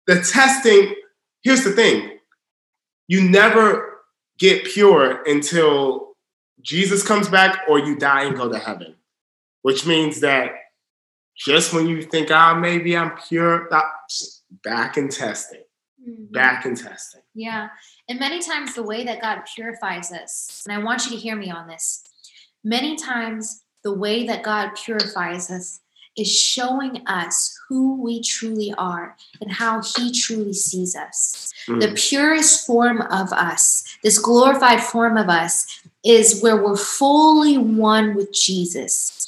[0.06, 0.94] the testing.
[1.42, 2.18] Here's the thing:
[3.06, 4.02] you never
[4.38, 6.14] get pure until
[6.60, 8.94] Jesus comes back or you die and go to heaven.
[9.62, 10.52] Which means that
[11.36, 13.68] just when you think, ah, oh, maybe I'm pure,
[14.64, 15.62] back in testing.
[16.06, 16.32] Mm-hmm.
[16.32, 17.22] Back in testing.
[17.34, 17.68] Yeah.
[18.08, 21.36] And many times, the way that God purifies us, and I want you to hear
[21.36, 22.04] me on this,
[22.62, 25.80] many times, the way that God purifies us
[26.16, 31.52] is showing us who we truly are and how He truly sees us.
[31.68, 31.80] Mm.
[31.80, 35.66] The purest form of us, this glorified form of us,
[36.04, 39.18] is where we're fully one with Jesus.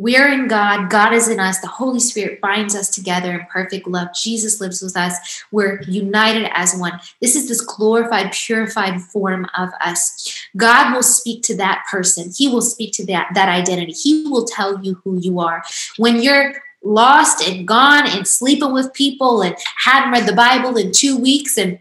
[0.00, 3.88] We're in God, God is in us, the Holy Spirit binds us together in perfect
[3.88, 4.06] love.
[4.14, 5.42] Jesus lives with us.
[5.50, 7.00] We're united as one.
[7.20, 10.46] This is this glorified, purified form of us.
[10.56, 12.30] God will speak to that person.
[12.36, 13.90] He will speak to that, that identity.
[13.90, 15.64] He will tell you who you are.
[15.96, 20.92] When you're lost and gone and sleeping with people and hadn't read the Bible in
[20.92, 21.80] two weeks and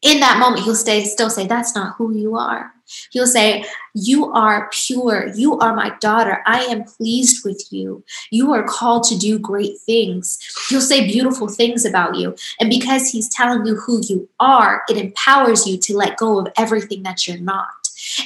[0.00, 2.72] in that moment he'll stay still say that's not who you are
[3.10, 3.64] he'll say
[3.94, 5.28] you are pure.
[5.34, 6.42] You are my daughter.
[6.46, 8.04] I am pleased with you.
[8.30, 10.38] You are called to do great things.
[10.68, 12.34] He'll say beautiful things about you.
[12.58, 16.52] And because he's telling you who you are it empowers you to let go of
[16.56, 17.68] everything that you're not.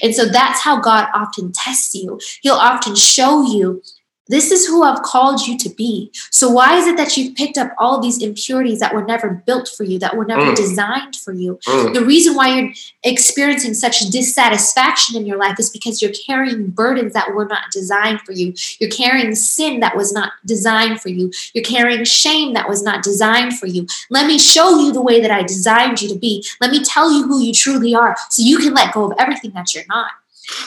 [0.02, 2.18] And so that's how God often tests you.
[2.42, 3.82] He'll often show you
[4.28, 6.10] this is who I've called you to be.
[6.30, 9.68] So, why is it that you've picked up all these impurities that were never built
[9.68, 10.56] for you, that were never mm.
[10.56, 11.58] designed for you?
[11.66, 11.94] Mm.
[11.94, 12.72] The reason why you're
[13.04, 18.20] experiencing such dissatisfaction in your life is because you're carrying burdens that were not designed
[18.22, 18.54] for you.
[18.80, 21.30] You're carrying sin that was not designed for you.
[21.54, 23.86] You're carrying shame that was not designed for you.
[24.10, 26.44] Let me show you the way that I designed you to be.
[26.60, 29.52] Let me tell you who you truly are so you can let go of everything
[29.52, 30.10] that you're not.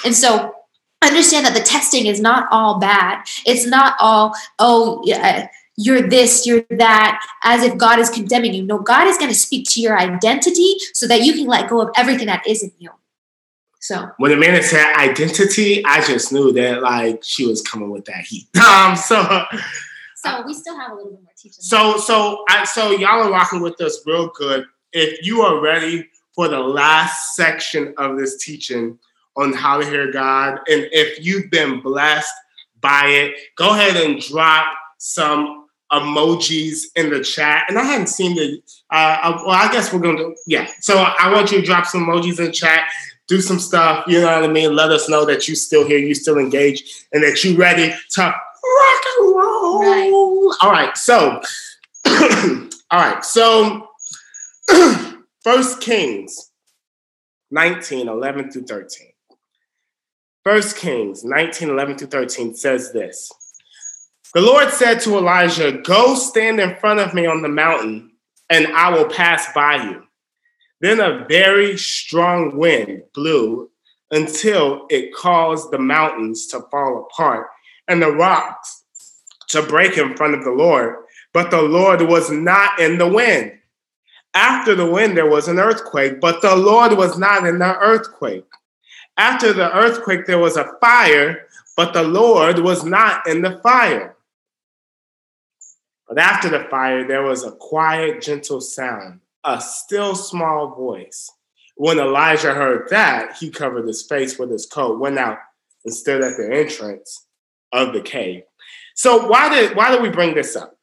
[0.05, 0.55] And so,
[1.02, 3.26] understand that the testing is not all bad.
[3.45, 5.47] It's not all, oh, yeah,
[5.78, 8.64] you're this, you're that, as if God is condemning you.
[8.64, 11.82] No, God is going to speak to your identity so that you can let go
[11.82, 12.89] of everything that isn't you.
[13.80, 18.06] So when the man said identity, I just knew that like she was coming with
[18.06, 18.47] that heat.
[18.60, 19.45] Um, so
[20.16, 21.62] so we still have a little bit more teaching.
[21.62, 24.66] So so I, so y'all are rocking with us real good.
[24.91, 29.00] If you are ready for the last section of this teaching,
[29.40, 30.60] on how to hear God.
[30.68, 32.34] And if you've been blessed
[32.82, 37.66] by it, go ahead and drop some emojis in the chat.
[37.68, 38.62] And I hadn't seen the,
[38.92, 40.68] uh, well, I guess we're going to, yeah.
[40.82, 42.90] So I want you to drop some emojis in the chat,
[43.28, 44.76] do some stuff, you know what I mean?
[44.76, 48.22] Let us know that you still here, you still engaged, and that you're ready to
[48.22, 49.80] rock and roll.
[49.80, 50.58] Right.
[50.62, 50.98] All right.
[50.98, 51.42] So,
[52.06, 53.24] all right.
[53.24, 53.88] So,
[55.44, 56.52] First Kings
[57.52, 59.09] 19, 11 through 13.
[60.50, 63.32] First Kings 19, 11 through 13 says this.
[64.34, 68.14] The Lord said to Elijah, Go stand in front of me on the mountain,
[68.50, 70.02] and I will pass by you.
[70.82, 73.70] Then a very strong wind blew
[74.10, 77.45] until it caused the mountains to fall apart
[77.88, 78.86] and the rocks
[79.50, 80.95] to break in front of the Lord.
[81.32, 83.52] But the Lord was not in the wind.
[84.34, 88.45] After the wind, there was an earthquake, but the Lord was not in the earthquake.
[89.20, 91.46] After the earthquake, there was a fire,
[91.76, 94.16] but the Lord was not in the fire.
[96.08, 101.34] But after the fire, there was a quiet, gentle sound, a still small voice.
[101.76, 105.40] When Elijah heard that, he covered his face with his coat, went out,
[105.84, 107.26] and stood at the entrance
[107.74, 108.44] of the cave.
[108.96, 110.78] So why did why did we bring this up?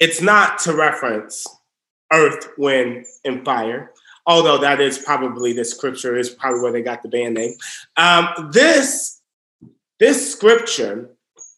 [0.00, 1.46] It's not to reference
[2.12, 3.92] earth, wind, and fire
[4.26, 7.54] although that is probably the scripture is probably where they got the band name.
[7.96, 9.20] Um, this
[10.00, 11.10] this scripture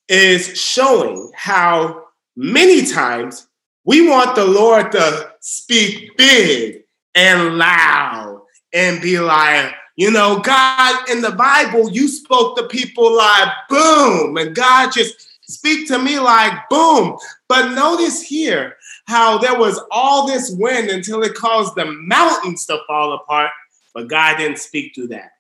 [0.08, 2.04] is showing how
[2.36, 3.48] many times
[3.84, 6.82] we want the Lord to speak big
[7.14, 8.42] and loud
[8.72, 14.36] and be like, you know, God in the Bible, you spoke to people like boom,
[14.36, 15.14] and God just
[15.48, 17.16] speak to me like boom.
[17.48, 18.75] But notice here,
[19.06, 23.50] how there was all this wind until it caused the mountains to fall apart,
[23.94, 25.30] but God didn't speak through that.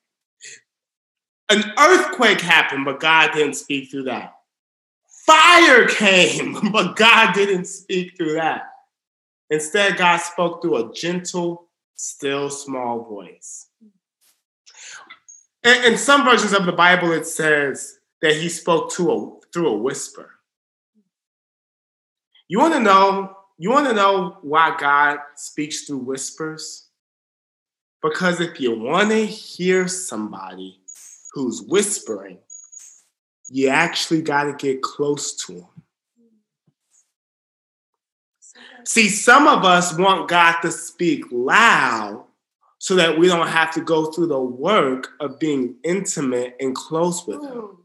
[1.48, 4.34] An earthquake happened, but God didn't speak through that.
[5.26, 8.62] Fire came, but God didn't speak through that.
[9.50, 13.68] Instead, God spoke through a gentle, still, small voice.
[15.64, 19.76] In, some versions of the Bible, it says that he spoke to a, through a
[19.76, 20.30] whisper.
[22.48, 26.88] You want to know you want to know why God speaks through whispers?
[28.02, 30.80] Because if you want to hear somebody
[31.32, 32.38] who's whispering,
[33.48, 35.66] you actually got to get close to them.
[38.84, 42.24] See, some of us want God to speak loud
[42.78, 47.26] so that we don't have to go through the work of being intimate and close
[47.26, 47.52] with Him.
[47.52, 47.80] Oh.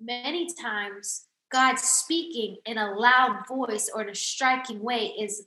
[0.00, 5.46] Many times God speaking in a loud voice or in a striking way is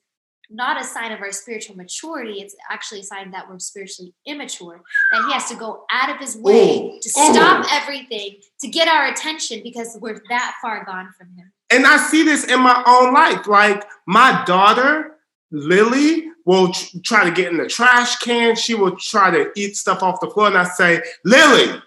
[0.49, 2.41] not a sign of our spiritual maturity.
[2.41, 4.81] It's actually a sign that we're spiritually immature.
[5.11, 9.07] That He has to go out of His way to stop everything to get our
[9.07, 11.51] attention because we're that far gone from Him.
[11.69, 13.45] And I see this in my own life.
[13.45, 15.17] Like my daughter,
[15.51, 16.71] Lily, will
[17.03, 18.55] try to get in the trash can.
[18.55, 20.47] She will try to eat stuff off the floor.
[20.47, 21.79] And I say, Lily,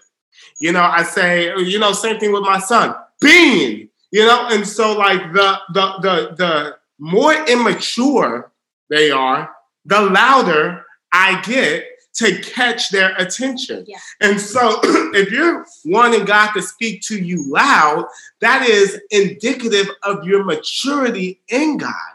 [0.61, 4.65] you know, I say, you know, same thing with my son, Bean, you know, and
[4.65, 8.51] so like the the the the more immature
[8.91, 9.49] they are,
[9.85, 11.85] the louder I get
[12.17, 13.85] to catch their attention.
[13.87, 13.97] Yeah.
[14.21, 14.79] And so
[15.15, 18.05] if you're wanting God to speak to you loud,
[18.39, 22.11] that is indicative of your maturity in God.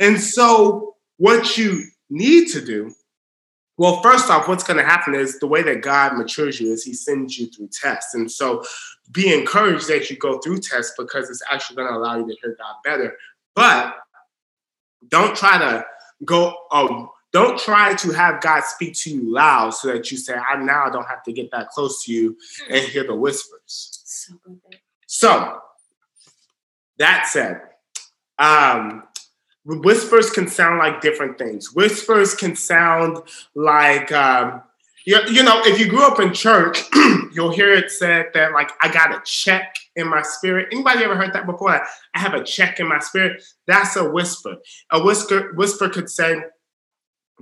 [0.00, 2.94] And so what you need to do
[3.78, 6.84] well, first off, what's going to happen is the way that God matures you is
[6.84, 8.14] He sends you through tests.
[8.14, 8.62] And so
[9.10, 12.36] be encouraged that you go through tests because it's actually going to allow you to
[12.40, 13.16] hear God better.
[13.54, 13.96] But
[15.08, 15.84] don't try to
[16.24, 20.34] go, um, Don't try to have God speak to you loud so that you say,
[20.34, 22.36] I now don't have to get that close to you
[22.68, 24.02] and hear the whispers.
[24.04, 24.34] So.
[25.06, 25.58] So,
[26.98, 27.60] that said,
[28.38, 29.04] um,
[29.64, 31.74] whispers can sound like different things.
[31.74, 33.18] Whispers can sound
[33.54, 34.62] like, um,
[35.04, 36.82] you, you know, if you grew up in church,
[37.32, 40.68] you'll hear it said that, like, I got a check in my spirit.
[40.72, 41.70] Anybody ever heard that before?
[41.70, 41.82] Like,
[42.14, 43.42] I have a check in my spirit.
[43.66, 44.56] That's a whisper.
[44.90, 46.36] A whisper, whisper could say,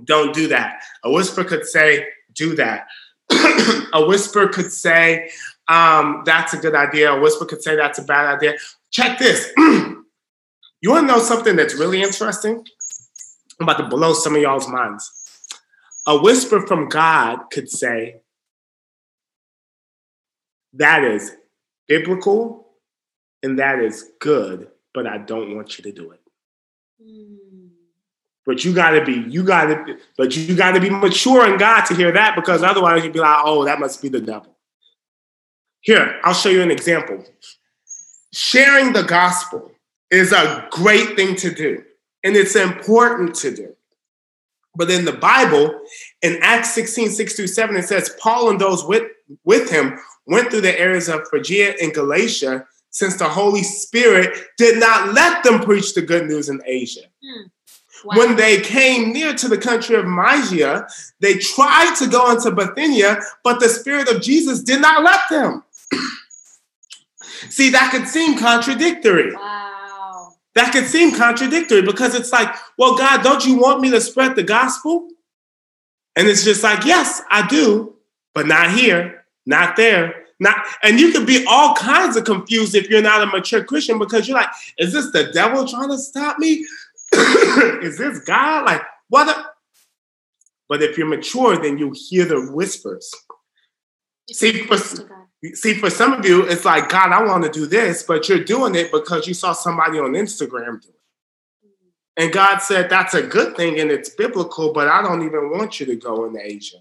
[0.03, 0.81] don't do that.
[1.03, 2.87] A whisper could say, do that.
[3.93, 5.29] a whisper could say,
[5.67, 7.11] um, that's a good idea.
[7.11, 8.55] A whisper could say, that's a bad idea.
[8.91, 9.51] Check this.
[9.57, 10.03] you
[10.85, 12.65] want to know something that's really interesting?
[13.59, 15.20] I'm about to blow some of y'all's minds.
[16.07, 18.21] A whisper from God could say,
[20.73, 21.35] that is
[21.87, 22.67] biblical
[23.43, 26.21] and that is good, but I don't want you to do it.
[27.03, 27.37] Mm.
[28.45, 32.11] But you gotta be, you gotta, but you gotta be mature in God to hear
[32.11, 34.57] that because otherwise you'd be like, oh, that must be the devil.
[35.81, 37.23] Here, I'll show you an example.
[38.33, 39.71] Sharing the gospel
[40.09, 41.83] is a great thing to do,
[42.23, 43.75] and it's important to do.
[44.75, 45.81] But in the Bible,
[46.21, 49.03] in Acts 16, 6 through 7, it says, Paul and those with,
[49.43, 54.79] with him went through the areas of Phrygia and Galatia, since the Holy Spirit did
[54.79, 57.01] not let them preach the good news in Asia.
[57.23, 57.47] Hmm.
[58.03, 58.17] Wow.
[58.17, 60.87] When they came near to the country of Mysia,
[61.19, 65.63] they tried to go into Bithynia, but the Spirit of Jesus did not let them.
[67.49, 69.33] See, that could seem contradictory.
[69.35, 69.70] wow.
[70.55, 74.35] That could seem contradictory because it's like, well, God, don't you want me to spread
[74.35, 75.07] the gospel?
[76.15, 77.95] And it's just like, yes, I do,
[78.33, 80.57] but not here, not there, not.
[80.83, 84.27] And you could be all kinds of confused if you're not a mature Christian because
[84.27, 86.65] you're like, is this the devil trying to stop me?
[87.13, 88.65] is this God?
[88.65, 89.53] Like, what?
[90.67, 93.13] But if you're mature, then you hear the whispers.
[94.31, 95.20] See, for.
[95.53, 98.43] See, for some of you, it's like, God, I want to do this, but you're
[98.43, 100.95] doing it because you saw somebody on Instagram do it.
[102.17, 105.79] And God said, that's a good thing and it's biblical, but I don't even want
[105.79, 106.77] you to go into Asia.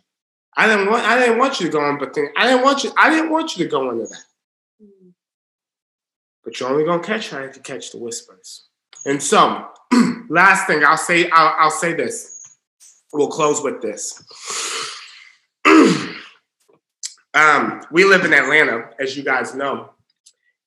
[0.56, 2.30] I didn't want I didn't want you to go in Bithynia.
[2.36, 4.24] I didn't want you, I didn't want you to go into that.
[6.44, 8.66] But you're only gonna catch her if you catch the whispers.
[9.06, 9.68] And so,
[10.28, 12.56] last thing I'll say, I'll, I'll say this.
[13.12, 14.22] We'll close with this.
[17.34, 19.90] Um, we live in Atlanta, as you guys know,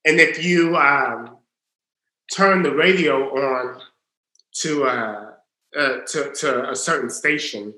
[0.05, 1.38] and if you um,
[2.34, 3.82] turn the radio on
[4.61, 5.32] to uh,
[5.78, 7.74] uh, to, to a certain station,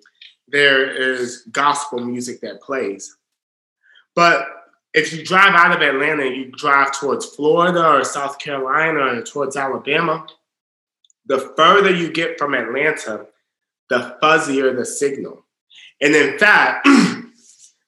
[0.48, 3.18] there is gospel music that plays.
[4.16, 4.46] But
[4.94, 9.56] if you drive out of Atlanta you drive towards Florida or South Carolina or towards
[9.56, 10.26] Alabama,
[11.26, 13.26] the further you get from Atlanta,
[13.90, 15.46] the fuzzier the signal.
[16.02, 16.88] And in fact,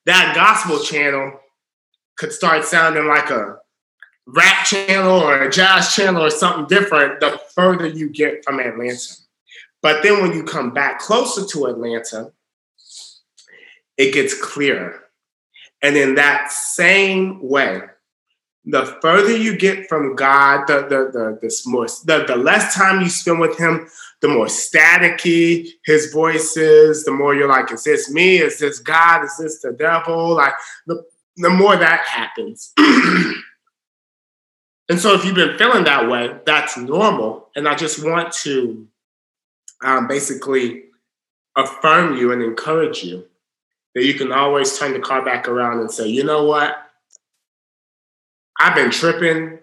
[0.07, 1.39] that gospel channel
[2.17, 3.57] could start sounding like a
[4.25, 9.15] rap channel or a jazz channel or something different the further you get from Atlanta.
[9.81, 12.31] But then when you come back closer to Atlanta,
[13.97, 15.03] it gets clearer.
[15.81, 17.81] And in that same way,
[18.69, 23.01] the further you get from God, the the the this more the, the less time
[23.01, 23.87] you spend with him,
[24.21, 28.39] the more staticky his voice is, the more you're like, is this me?
[28.39, 29.23] Is this God?
[29.23, 30.35] Is this the devil?
[30.35, 30.53] Like
[30.85, 31.01] the,
[31.37, 32.73] the more that happens.
[34.89, 37.49] and so if you've been feeling that way, that's normal.
[37.55, 38.85] And I just want to
[39.81, 40.83] um, basically
[41.55, 43.25] affirm you and encourage you
[43.95, 46.86] that you can always turn the car back around and say, you know what?
[48.59, 49.59] I've been tripping,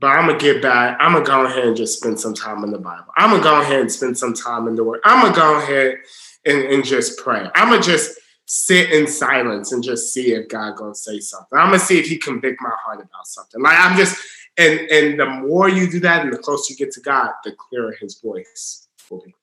[0.00, 0.96] but I'm gonna get back.
[1.00, 3.12] I'm gonna go ahead and just spend some time in the Bible.
[3.16, 5.00] I'm gonna go ahead and spend some time in the Word.
[5.04, 5.98] I'm gonna go ahead
[6.46, 7.48] and, and just pray.
[7.54, 11.58] I'm gonna just sit in silence and just see if God gonna say something.
[11.58, 13.60] I'm gonna see if He convict my heart about something.
[13.60, 14.16] Like I'm just,
[14.56, 17.52] and and the more you do that, and the closer you get to God, the
[17.52, 19.34] clearer His voice will be.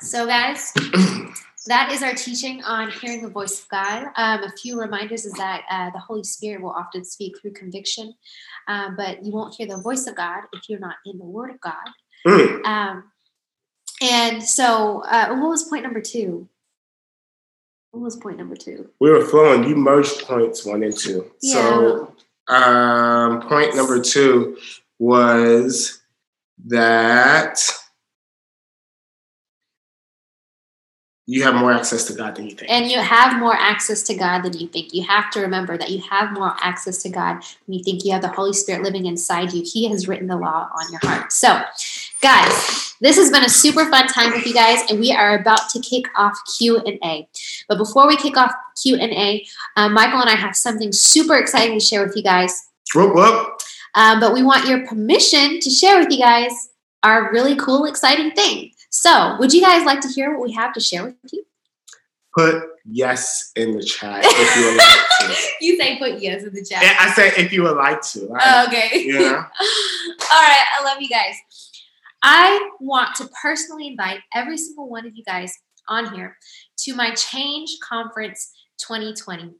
[0.00, 0.72] So, guys,
[1.68, 4.08] that is our teaching on hearing the voice of God.
[4.16, 8.14] Um, a few reminders is that uh, the Holy Spirit will often speak through conviction,
[8.66, 11.50] um, but you won't hear the voice of God if you're not in the Word
[11.50, 11.74] of God.
[12.26, 12.64] Mm.
[12.64, 13.04] Um,
[14.02, 16.48] and so, uh, what was point number two?
[17.90, 18.90] What was point number two?
[19.00, 19.64] We were flowing.
[19.64, 21.30] You merged points one and two.
[21.38, 22.14] So
[22.48, 24.58] um, point number two
[24.98, 26.00] was
[26.66, 27.60] that
[31.30, 32.70] you have more access to God than you think.
[32.70, 34.94] And you have more access to God than you think.
[34.94, 38.12] You have to remember that you have more access to God when you think you
[38.12, 39.62] have the Holy Spirit living inside you.
[39.64, 41.30] He has written the law on your heart.
[41.30, 41.60] So
[42.20, 45.68] Guys, this has been a super fun time with you guys, and we are about
[45.70, 47.28] to kick off Q and A.
[47.68, 48.52] But before we kick off
[48.82, 52.24] Q and A, uh, Michael and I have something super exciting to share with you
[52.24, 52.60] guys.
[52.92, 53.60] Whoop, whoop.
[53.94, 56.50] Um, but we want your permission to share with you guys
[57.04, 58.72] our really cool, exciting thing.
[58.90, 61.44] So, would you guys like to hear what we have to share with you?
[62.36, 65.48] Put yes in the chat if you would like to.
[65.64, 66.96] you say put yes in the chat.
[67.00, 68.32] I said if you would like to.
[68.38, 69.02] I- Oh, okay.
[69.06, 69.18] Yeah.
[70.30, 70.66] All right.
[70.78, 71.34] I love you guys.
[72.22, 75.52] I want to personally invite every single one of you guys
[75.88, 76.36] on here
[76.78, 79.54] to my Change Conference 2020.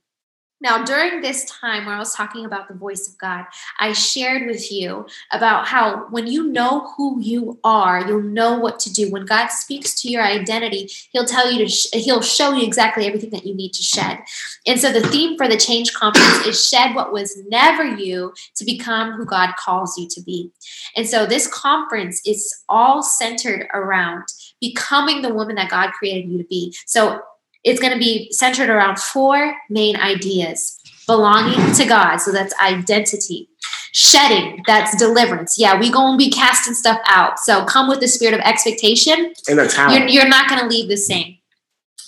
[0.61, 3.45] Now, during this time where I was talking about the voice of God,
[3.79, 8.81] I shared with you about how when you know who you are, you'll know what
[8.81, 9.09] to do.
[9.11, 13.07] When God speaks to your identity, He'll tell you to, sh- He'll show you exactly
[13.07, 14.19] everything that you need to shed.
[14.67, 18.65] And so, the theme for the Change Conference is shed what was never you to
[18.65, 20.51] become who God calls you to be.
[20.97, 24.25] And so, this conference is all centered around
[24.61, 26.75] becoming the woman that God created you to be.
[26.85, 27.23] So,
[27.65, 32.19] it's going to be centered around four main ideas belonging to God.
[32.19, 33.49] So that's identity.
[33.93, 35.59] Shedding, that's deliverance.
[35.59, 37.39] Yeah, we going to be casting stuff out.
[37.39, 39.33] So come with the spirit of expectation.
[39.49, 39.93] In a town.
[39.93, 41.39] You're, you're not going to leave the same.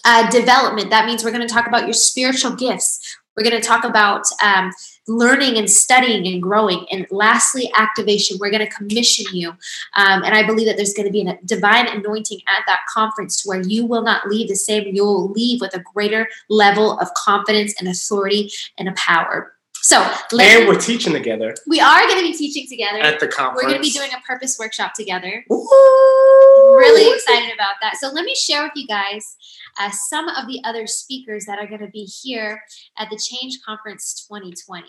[0.04, 3.16] Uh, development, that means we're going to talk about your spiritual gifts.
[3.36, 4.70] We're going to talk about um,
[5.08, 6.86] learning and studying and growing.
[6.90, 8.38] And lastly, activation.
[8.40, 9.50] We're going to commission you.
[9.96, 13.42] Um, and I believe that there's going to be a divine anointing at that conference
[13.42, 14.94] to where you will not leave the same.
[14.94, 19.54] You'll leave with a greater level of confidence and authority and a power.
[19.82, 19.96] So,
[20.38, 22.98] and we're teaching together we are going to be teaching together.
[23.00, 23.62] at the conference.
[23.62, 26.76] We're going to be doing a purpose workshop together Ooh.
[26.78, 27.96] really excited about that.
[27.96, 29.36] So let me share with you guys
[29.78, 32.62] uh, some of the other speakers that are going to be here
[32.98, 34.86] at the Change Conference 2020.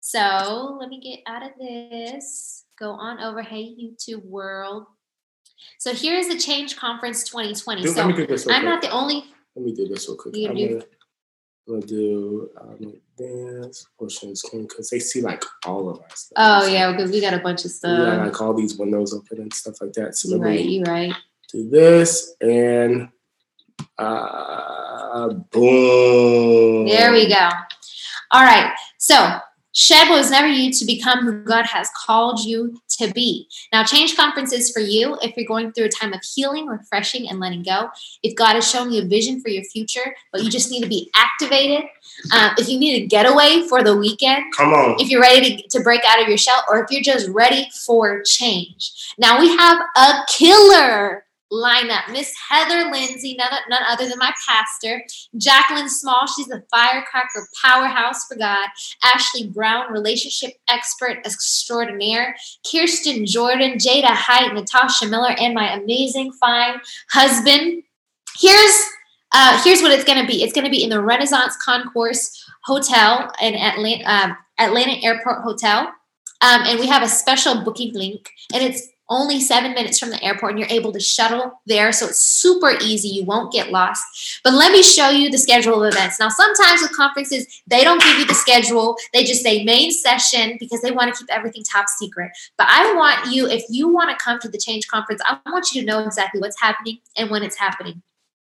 [0.00, 2.64] So let me get out of this.
[2.78, 3.42] Go on over.
[3.42, 4.86] Hey, YouTube world.
[5.78, 7.82] So here's the Change Conference 2020.
[7.82, 8.70] Dude, let me So do this real I'm quick.
[8.72, 9.24] not the only.
[9.54, 10.34] Let me do this real quick.
[10.36, 10.82] You
[11.68, 16.32] I'm do- gonna, I'm gonna um, dance portions because they see like all of stuff.
[16.36, 17.98] Oh yeah, because we got a bunch of We stuff.
[18.06, 20.16] got like all these windows open and stuff like that.
[20.16, 20.64] So you right.
[20.64, 21.14] You right.
[21.52, 23.08] do this and
[23.98, 26.86] uh, boom.
[26.86, 27.48] There we go.
[28.32, 28.72] All right.
[28.98, 29.38] So,
[29.72, 33.48] shed was never you to become who God has called you to be.
[33.72, 37.28] Now, change conference is for you if you're going through a time of healing, refreshing,
[37.28, 37.88] and letting go.
[38.22, 40.88] If God has shown you a vision for your future, but you just need to
[40.88, 41.84] be activated.
[42.34, 44.96] Um, if you need a getaway for the weekend, Come on.
[45.00, 47.68] if you're ready to, to break out of your shell, or if you're just ready
[47.86, 48.92] for change.
[49.18, 52.10] Now we have a killer lineup.
[52.10, 55.04] Miss Heather Lindsay, none, none other than my pastor.
[55.36, 58.68] Jacqueline Small, she's a firecracker powerhouse for God.
[59.04, 62.34] Ashley Brown, relationship expert extraordinaire.
[62.70, 66.80] Kirsten Jordan, Jada Height, Natasha Miller, and my amazing, fine
[67.10, 67.82] husband.
[68.38, 68.88] Here's
[69.34, 70.42] uh, here's what it's going to be.
[70.42, 75.92] It's going to be in the Renaissance Concourse Hotel in Atlanta, um, Atlanta Airport Hotel.
[76.42, 80.22] Um, and we have a special booking link, and it's only seven minutes from the
[80.24, 81.92] airport, and you're able to shuttle there.
[81.92, 83.08] So it's super easy.
[83.08, 84.40] You won't get lost.
[84.42, 86.18] But let me show you the schedule of events.
[86.18, 90.56] Now, sometimes with conferences, they don't give you the schedule, they just say main session
[90.58, 92.30] because they want to keep everything top secret.
[92.56, 95.72] But I want you, if you want to come to the Change Conference, I want
[95.72, 98.02] you to know exactly what's happening and when it's happening.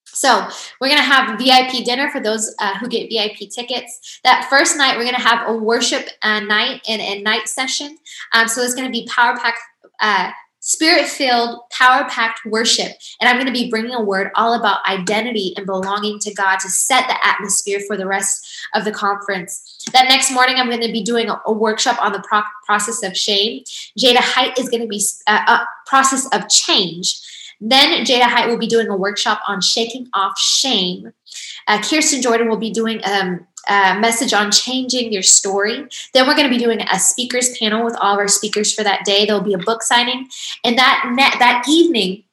[0.06, 0.48] So
[0.80, 4.20] we're gonna have VIP dinner for those uh, who get VIP tickets.
[4.24, 7.98] That first night, we're gonna have a worship uh, night and a night session.
[8.32, 9.56] Um, so it's gonna be power pack,
[10.02, 10.32] uh,
[10.64, 15.54] spirit filled, power packed worship, and I'm gonna be bringing a word all about identity
[15.58, 19.86] and belonging to God to set the atmosphere for the rest of the conference.
[19.92, 23.16] That next morning, I'm gonna be doing a, a workshop on the pro- process of
[23.16, 23.64] shame.
[24.00, 27.20] Jada Height is gonna be uh, a process of change.
[27.60, 31.12] Then Jada Height will be doing a workshop on shaking off shame.
[31.68, 35.88] Uh, Kirsten Jordan will be doing um, message on changing your story.
[36.14, 38.84] Then we're going to be doing a speakers panel with all of our speakers for
[38.84, 39.26] that day.
[39.26, 40.28] There'll be a book signing,
[40.64, 42.24] and that that evening.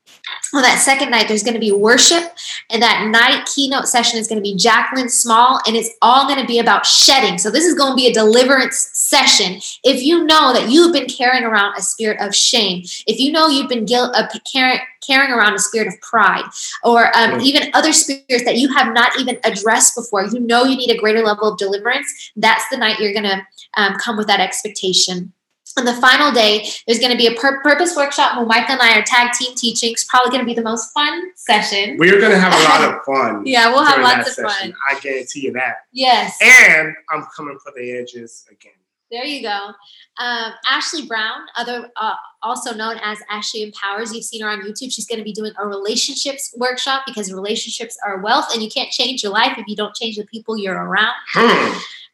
[0.55, 2.23] On that second night, there's going to be worship,
[2.69, 6.39] and that night keynote session is going to be Jacqueline Small, and it's all going
[6.41, 7.39] to be about shedding.
[7.39, 9.61] So, this is going to be a deliverance session.
[9.83, 13.49] If you know that you've been carrying around a spirit of shame, if you know
[13.49, 16.45] you've been guilt, uh, carrying, carrying around a spirit of pride,
[16.85, 17.43] or um, Mm.
[17.43, 20.99] even other spirits that you have not even addressed before, you know you need a
[20.99, 23.45] greater level of deliverance, that's the night you're going to
[23.77, 25.33] um, come with that expectation.
[25.79, 28.83] On the final day, there's going to be a pur- purpose workshop where Michael and
[28.83, 29.93] I are tag team teaching.
[29.93, 31.97] It's probably going to be the most fun session.
[31.97, 33.47] We're gonna have a lot of fun.
[33.47, 34.73] Yeah, we'll have lots of session.
[34.73, 34.75] fun.
[34.91, 35.75] I guarantee you that.
[35.93, 36.37] Yes.
[36.43, 38.73] And I'm coming for the edges again.
[39.11, 39.73] There you go.
[40.19, 44.13] Um, Ashley Brown, other uh, also known as Ashley Empowers.
[44.15, 44.93] You've seen her on YouTube.
[44.93, 48.91] She's going to be doing a relationships workshop because relationships are wealth, and you can't
[48.91, 51.15] change your life if you don't change the people you're around.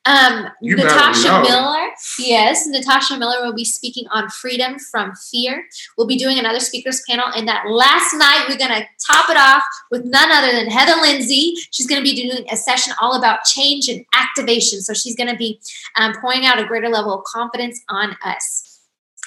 [0.07, 1.43] Um, You Natasha.
[1.43, 1.89] Miller,
[2.19, 5.67] yes, Natasha Miller will be speaking on freedom from fear.
[5.99, 9.65] We'll be doing another speakers panel, and that last night we're gonna top it off
[9.91, 11.55] with none other than Heather Lindsay.
[11.73, 14.81] She's gonna be doing a session all about change and activation.
[14.81, 15.61] So she's gonna be
[15.97, 18.67] um, pouring out a greater level of confidence on us.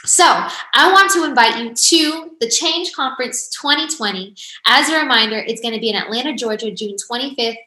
[0.06, 4.34] So, I want to invite you to the Change Conference 2020.
[4.66, 7.58] As a reminder, it's going to be in Atlanta, Georgia, June 25th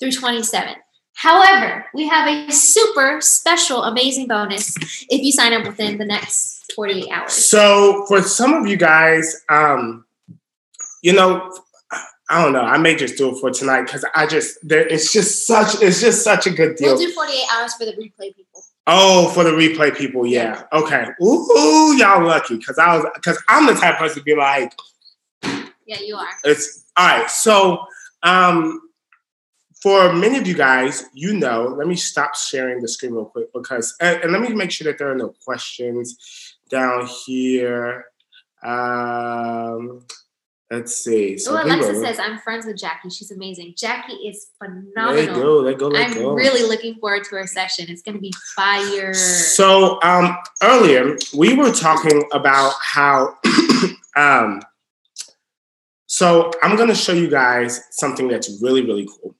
[0.00, 0.78] through 27th.
[1.16, 4.76] However, we have a super special, amazing bonus
[5.08, 7.32] if you sign up within the next 48 hours.
[7.32, 10.04] So for some of you guys, um,
[11.02, 11.50] you know,
[12.28, 12.60] I don't know.
[12.60, 14.86] I may just do it for tonight because I just there.
[14.86, 15.80] It's just such.
[15.80, 16.96] It's just such a good deal.
[16.96, 18.62] We'll do 48 hours for the replay people.
[18.86, 20.64] Oh, for the replay people, yeah.
[20.72, 21.06] Okay.
[21.22, 24.72] Ooh, y'all lucky because I was because I'm the type of person to be like,
[25.86, 26.28] Yeah, you are.
[26.44, 27.30] it's all right.
[27.30, 27.84] So,
[28.22, 28.82] um,
[29.82, 33.52] for many of you guys, you know, let me stop sharing the screen real quick
[33.52, 38.06] because, and, and let me make sure that there are no questions down here.
[38.62, 40.06] Um,
[40.70, 41.38] let's see.
[41.46, 43.10] oh, Alexa people- says, I'm friends with Jackie.
[43.10, 43.74] She's amazing.
[43.76, 45.14] Jackie is phenomenal.
[45.14, 46.32] let go, let go, let I'm go.
[46.32, 47.86] really looking forward to our session.
[47.88, 49.12] It's going to be fire.
[49.12, 53.36] So um, earlier we were talking about how.
[54.16, 54.62] um,
[56.06, 59.36] so I'm going to show you guys something that's really really cool.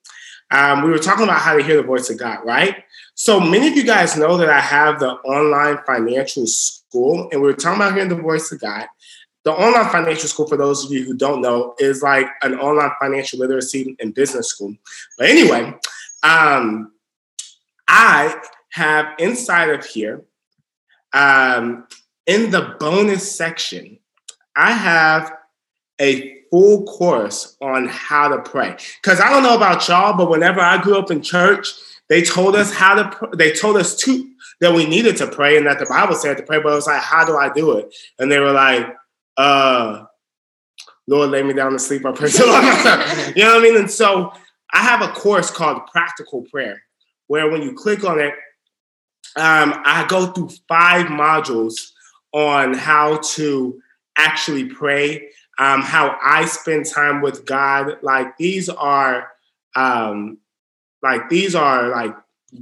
[0.51, 2.85] Um, we were talking about how to hear the voice of God, right?
[3.15, 7.49] So many of you guys know that I have the online financial school, and we
[7.49, 8.87] were talking about hearing the voice of God.
[9.45, 12.91] The online financial school, for those of you who don't know, is like an online
[13.01, 14.75] financial literacy and business school.
[15.19, 15.75] But anyway,
[16.23, 16.93] um,
[17.89, 18.41] I
[18.71, 20.25] have inside of here,
[21.13, 21.87] um,
[22.27, 23.99] in the bonus section,
[24.57, 25.33] I have
[26.01, 28.77] a full course on how to pray.
[29.03, 31.69] Because I don't know about y'all, but whenever I grew up in church,
[32.09, 33.09] they told us how to.
[33.11, 36.37] pr- They told us to that we needed to pray and that the Bible said
[36.37, 36.59] to pray.
[36.61, 37.95] But it was like, how do I do it?
[38.19, 38.87] And they were like,
[39.37, 40.05] uh,
[41.07, 42.05] Lord, lay me down to sleep.
[42.07, 42.63] I pray so long.
[43.37, 43.77] you know what I mean?
[43.77, 44.33] And so
[44.73, 46.83] I have a course called Practical Prayer,
[47.27, 48.35] where when you click on it,
[49.37, 51.75] um, I go through five modules
[52.33, 53.81] on how to
[54.17, 55.29] actually pray,
[55.59, 57.99] um, how I spend time with God.
[58.03, 59.29] Like these are,
[59.75, 60.39] um,
[61.03, 62.15] like these are like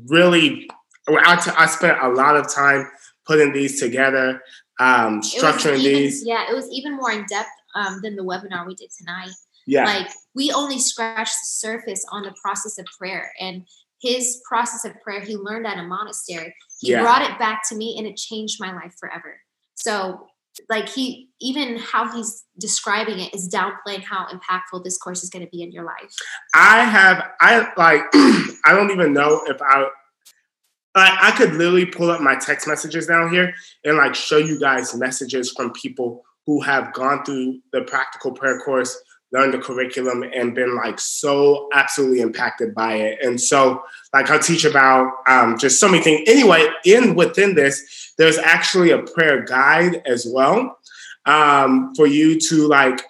[0.07, 0.69] really.
[1.07, 2.91] I, t- I spent a lot of time
[3.27, 4.41] putting these together,
[4.81, 6.25] um, structuring even- these.
[6.25, 9.31] Yeah, it was even more in depth um, than the webinar we did tonight.
[9.67, 13.67] Yeah, Like we only scratched the surface on the process of prayer and
[14.01, 16.55] his process of prayer he learned at a monastery.
[16.81, 17.01] He Yeah.
[17.03, 19.41] brought it back to me and it changed my life forever.
[19.75, 20.27] So
[20.69, 25.45] like he even how he's describing it is downplaying how impactful this course is going
[25.45, 26.15] to be in your life.
[26.55, 28.03] I have I like
[28.65, 29.81] I don't even know if I
[30.97, 33.55] like I could literally pull up my text messages down here
[33.85, 38.61] and like show you guys messages from people who have gone through the practical prayer
[38.61, 39.01] course,
[39.35, 43.19] learned the curriculum, and been like so absolutely impacted by it.
[43.21, 43.83] And so
[44.13, 46.27] like I'll teach about um, just so many things.
[46.29, 50.79] Anyway, in within this, there's actually a prayer guide as well
[51.27, 53.03] um, for you to like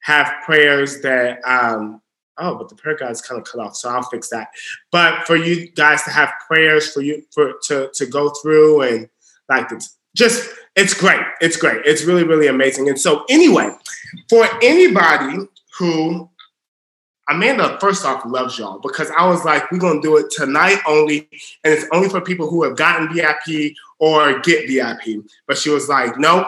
[0.00, 2.00] have prayers that um,
[2.38, 4.48] oh, but the prayer guide's kind of cut off, so I'll fix that.
[4.90, 9.08] But for you guys to have prayers for you for to to go through and
[9.48, 11.22] like it's just it's great.
[11.40, 11.84] It's great.
[11.84, 12.88] It's really really amazing.
[12.88, 13.70] And so anyway,
[14.28, 15.48] for anybody
[15.78, 16.30] who
[17.28, 21.28] Amanda, first off, loves y'all because I was like, we're gonna do it tonight only,
[21.64, 25.24] and it's only for people who have gotten VIP or get VIP.
[25.48, 26.46] But she was like, nope,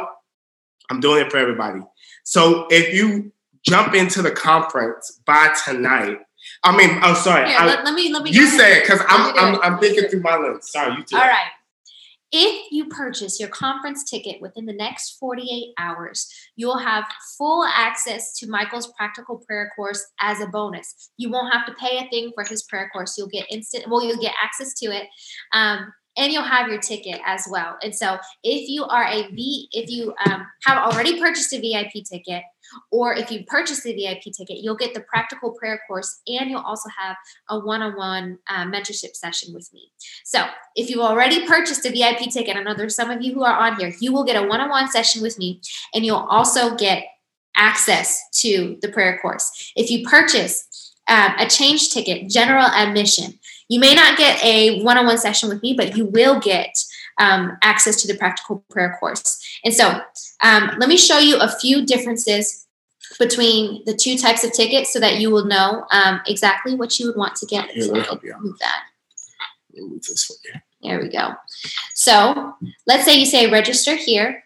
[0.89, 1.81] I'm doing it for everybody.
[2.23, 3.33] So if you
[3.63, 6.21] jump into the conference by tonight,
[6.63, 9.01] I mean, I'm sorry, Here, I- let, let me let me you say it because
[9.09, 9.61] I'm I'm.
[9.61, 10.71] I'm Let me do thinking through my lens.
[10.71, 11.17] Sorry, you do.
[11.17, 11.51] All right.
[12.31, 17.05] If you purchase your conference ticket within the next 48 hours, you'll have
[17.39, 21.11] full access to Michael's practical prayer course as a bonus.
[21.17, 23.17] You won't have to pay a thing for his prayer course.
[23.17, 25.09] You'll get instant, well, you'll get access to it.
[25.53, 27.79] Um, and you'll have your ticket as well.
[27.83, 32.05] And so, if you are a V, if you um, have already purchased a VIP
[32.05, 32.43] ticket,
[32.91, 36.61] or if you purchase the VIP ticket, you'll get the practical prayer course, and you'll
[36.61, 37.17] also have
[37.49, 39.91] a one-on-one uh, mentorship session with me.
[40.25, 43.45] So, if you've already purchased a VIP ticket, I know there's some of you who
[43.45, 45.61] are on here, you will get a one on one session with me,
[45.95, 47.05] and you'll also get
[47.57, 49.73] access to the prayer course.
[49.77, 53.38] If you purchase um, a change ticket, general admission,
[53.69, 56.75] you may not get a one on one session with me, but you will get
[57.19, 59.45] um, access to the practical prayer course.
[59.65, 60.01] And so
[60.43, 62.67] um, let me show you a few differences
[63.19, 67.07] between the two types of tickets so that you will know um, exactly what you
[67.07, 67.71] would want to get.
[67.71, 68.43] Here, let me help you out.
[68.43, 68.83] Move that.
[69.75, 70.31] Move this.
[70.83, 71.35] There we go.
[71.95, 72.55] So
[72.87, 74.45] let's say you say register here.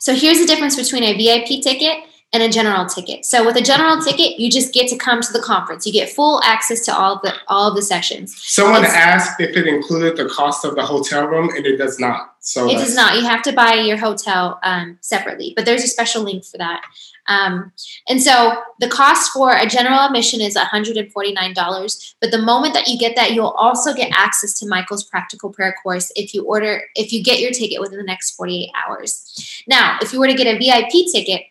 [0.00, 3.24] So here's the difference between a VIP ticket and a general ticket.
[3.24, 5.84] So with a general ticket, you just get to come to the conference.
[5.84, 8.36] You get full access to all of the all of the sessions.
[8.46, 11.98] Someone It's- asked if it included the cost of the hotel room, and it does
[11.98, 12.34] not.
[12.42, 13.16] So It does not.
[13.16, 16.82] You have to buy your hotel um, separately, but there's a special link for that.
[17.26, 17.70] Um,
[18.08, 22.14] and so the cost for a general admission is $149.
[22.20, 25.76] But the moment that you get that, you'll also get access to Michael's practical prayer
[25.82, 29.62] course if you order, if you get your ticket within the next 48 hours.
[29.68, 31.42] Now, if you were to get a VIP ticket,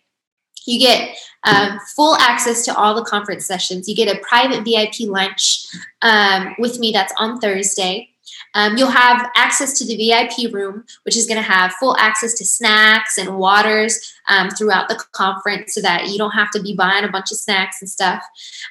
[0.70, 3.88] you get um, full access to all the conference sessions.
[3.88, 5.66] You get a private VIP lunch
[6.02, 8.09] um, with me that's on Thursday.
[8.56, 12.34] Um, you'll have access to the VIP room, which is going to have full access
[12.36, 16.76] to snacks and waters um, throughout the conference so that you don't have to be
[16.76, 18.24] buying a bunch of snacks and stuff.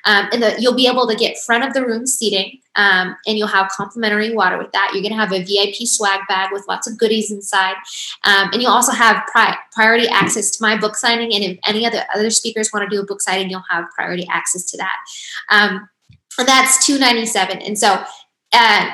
[0.05, 3.37] Um, and the, you'll be able to get front of the room seating um, and
[3.37, 4.91] you'll have complimentary water with that.
[4.93, 7.75] You're going to have a VIP swag bag with lots of goodies inside.
[8.25, 11.35] Um, and you'll also have pri- priority access to my book signing.
[11.35, 14.27] And if any other other speakers want to do a book signing, you'll have priority
[14.31, 14.97] access to that.
[15.51, 15.89] Um,
[16.39, 17.59] and that's two ninety seven.
[17.59, 18.01] And so,
[18.53, 18.91] uh,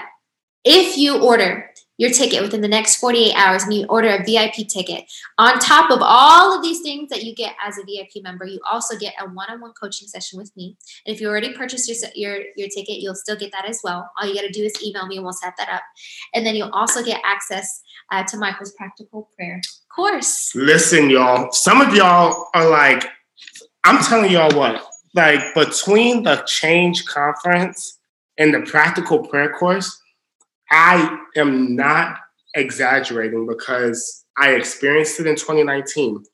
[0.65, 4.67] if you order your ticket within the next 48 hours and you order a VIP
[4.69, 5.05] ticket,
[5.39, 8.59] on top of all of these things that you get as a VIP member, you
[8.69, 10.77] also get a one-on-one coaching session with me.
[11.07, 14.11] And if you already purchased your your, your ticket, you'll still get that as well.
[14.19, 15.83] All you got to do is email me and we'll set that up.
[16.35, 19.61] And then you'll also get access uh, to Michael's practical prayer
[19.95, 20.53] course.
[20.55, 21.53] Listen, y'all.
[21.53, 23.07] Some of y'all are like,
[23.85, 24.83] I'm telling y'all what,
[25.15, 27.99] like between the change conference
[28.39, 30.01] and the practical prayer course,
[30.71, 32.17] I am not
[32.55, 36.25] exaggerating because I experienced it in 2019.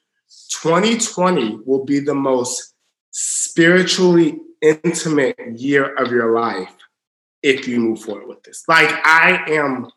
[0.63, 2.75] 2020 will be the most
[3.11, 6.73] spiritually intimate year of your life
[7.43, 8.63] if you move forward with this.
[8.69, 9.89] Like I am,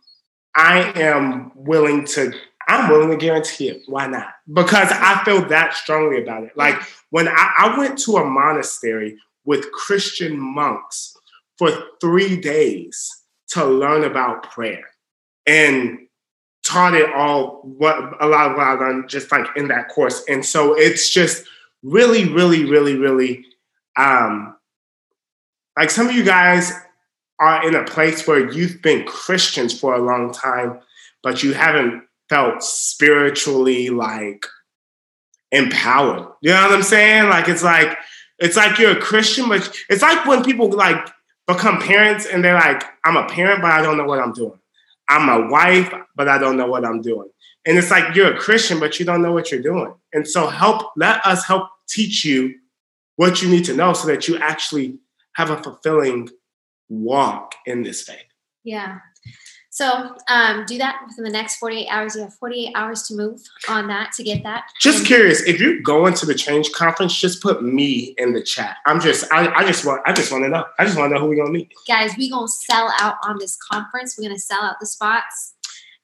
[0.56, 2.34] I am willing to
[2.68, 3.82] I'm willing to guarantee it.
[3.88, 4.28] Why not?
[4.52, 6.56] Because I feel that strongly about it.
[6.56, 11.14] Like when I, I went to a monastery with Christian monks
[11.58, 13.23] for three days
[13.54, 14.84] to learn about prayer
[15.46, 16.00] and
[16.66, 20.24] taught it all what a lot of what I learned just like in that course.
[20.28, 21.46] And so it's just
[21.84, 23.46] really, really, really, really
[23.98, 24.56] um
[25.78, 26.72] like some of you guys
[27.40, 30.80] are in a place where you've been Christians for a long time,
[31.22, 34.46] but you haven't felt spiritually like
[35.52, 36.28] empowered.
[36.42, 37.30] You know what I'm saying?
[37.30, 37.98] Like it's like
[38.40, 41.10] it's like you're a Christian, but it's like when people like
[41.48, 44.60] become parents and they're like, I'm a parent, but I don't know what I'm doing.
[45.10, 47.30] I'm a wife, but I don't know what I'm doing.
[47.66, 49.94] And it's like you're a Christian, but you don't know what you're doing.
[50.14, 52.56] And so help let us help teach you
[53.16, 55.00] what you need to know so that you actually
[55.36, 56.30] have a fulfilling
[56.90, 58.26] walk in this faith.
[58.64, 59.00] Yeah.
[59.76, 62.16] So um, do that within the next 48 hours.
[62.16, 64.66] You have 48 hours to move on that to get that.
[64.80, 68.44] Just And- curious, if you're going to the change conference, just put me in the
[68.44, 68.78] chat.
[68.86, 70.64] I'm just, I, I just want, I just want to know.
[70.78, 71.74] I just want to know who we're gonna meet.
[71.88, 74.16] guys, we gonna sell out on this conference.
[74.16, 75.56] We're gonna sell out the spots.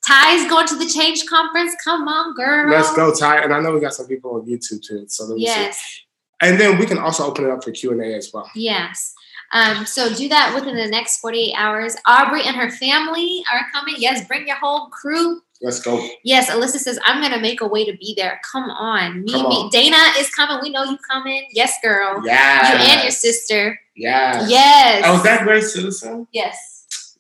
[0.04, 1.76] Ty's going to the change conference.
[1.84, 2.72] Come on, girl.
[2.72, 3.44] Let's go, Ty.
[3.44, 5.06] And I know we got some people on YouTube too.
[5.10, 5.52] So let me see.
[5.52, 6.02] Yes,
[6.42, 8.50] And then we can also open it up for Q and A as well.
[8.56, 9.14] yes.
[9.52, 11.96] Um, so do that within the next 48 hours.
[12.06, 13.96] Aubrey and her family are coming.
[13.98, 15.42] Yes, bring your whole crew.
[15.62, 16.08] Let's go.
[16.24, 18.40] Yes, Alyssa says, I'm gonna make a way to be there.
[18.50, 19.24] Come on.
[19.24, 19.70] Me, Come me.
[19.72, 20.60] Dana is coming.
[20.62, 21.48] We know you coming.
[21.52, 22.22] Yes, girl.
[22.24, 22.72] Yeah.
[22.72, 23.78] You and your sister.
[23.96, 24.48] Yeah.
[24.48, 25.04] Yes.
[25.06, 26.28] Oh, is that great citizen?
[26.32, 26.69] Yes.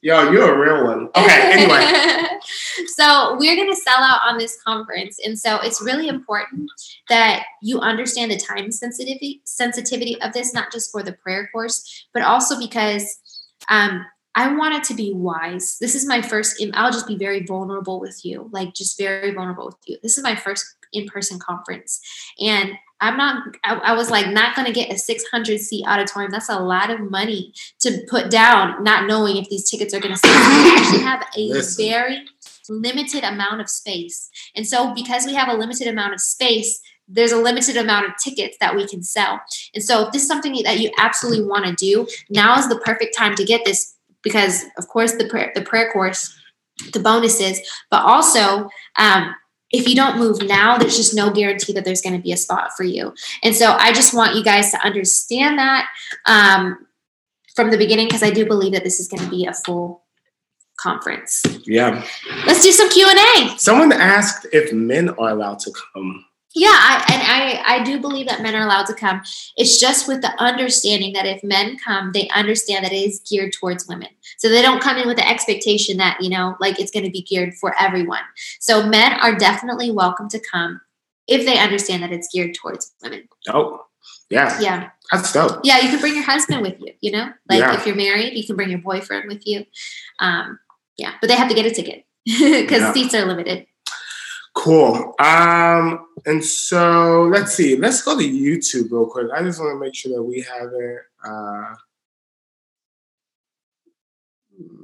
[0.01, 1.09] Yo, you're a real one.
[1.15, 1.49] Okay.
[1.59, 2.39] Anyway.
[2.95, 6.69] so we're going to sell out on this conference, and so it's really important
[7.09, 12.07] that you understand the time sensitivity sensitivity of this, not just for the prayer course,
[12.13, 13.19] but also because
[13.67, 14.05] um,
[14.35, 15.77] I want it to be wise.
[15.81, 16.63] This is my first.
[16.75, 19.97] I'll just be very vulnerable with you, like just very vulnerable with you.
[20.01, 21.99] This is my first in-person conference,
[22.39, 22.71] and
[23.01, 23.55] I'm not.
[23.63, 26.31] I, I was like not going to get a 600 seat auditorium.
[26.31, 30.13] That's a lot of money to put down, not knowing if these tickets are going
[30.13, 30.31] to sell.
[30.63, 31.85] We actually have a Listen.
[31.85, 32.25] very
[32.67, 37.31] limited amount of space, and so because we have a limited amount of space, there's
[37.31, 39.41] a limited amount of tickets that we can sell.
[39.73, 42.79] And so, if this is something that you absolutely want to do, now is the
[42.79, 46.37] perfect time to get this because, of course, the prayer the prayer course,
[46.93, 47.59] the bonuses,
[47.89, 48.69] but also.
[48.97, 49.35] Um,
[49.71, 52.37] if you don't move now, there's just no guarantee that there's going to be a
[52.37, 53.13] spot for you.
[53.43, 55.87] And so I just want you guys to understand that
[56.25, 56.87] um,
[57.55, 60.03] from the beginning because I do believe that this is going to be a full
[60.79, 61.43] conference.
[61.65, 62.03] Yeah.
[62.45, 63.57] Let's do some Q and A.
[63.59, 66.25] Someone asked if men are allowed to come.
[66.55, 69.21] Yeah, I, and I I do believe that men are allowed to come.
[69.55, 73.53] It's just with the understanding that if men come, they understand that it is geared
[73.53, 74.09] towards women.
[74.39, 77.11] So they don't come in with the expectation that you know, like it's going to
[77.11, 78.21] be geared for everyone.
[78.59, 80.79] So men are definitely welcome to come
[81.27, 83.27] if they understand that it's geared towards women.
[83.49, 83.85] Oh,
[84.29, 84.59] yeah.
[84.61, 84.89] Yeah.
[85.11, 85.59] That's dope.
[85.63, 87.33] Yeah, you can bring your husband with you, you know?
[87.49, 87.75] Like Yeah.
[87.75, 89.65] if you're married, you can bring your boyfriend with you.
[90.19, 90.57] Um,
[90.97, 92.93] yeah, but they have to get a ticket because Yeah.
[92.93, 93.67] seats are limited.
[94.55, 95.15] Cool.
[95.19, 97.75] Um, and so let's see.
[97.75, 99.27] Let's go to YouTube real quick.
[99.35, 101.75] I just want to make sure that we haven't uh,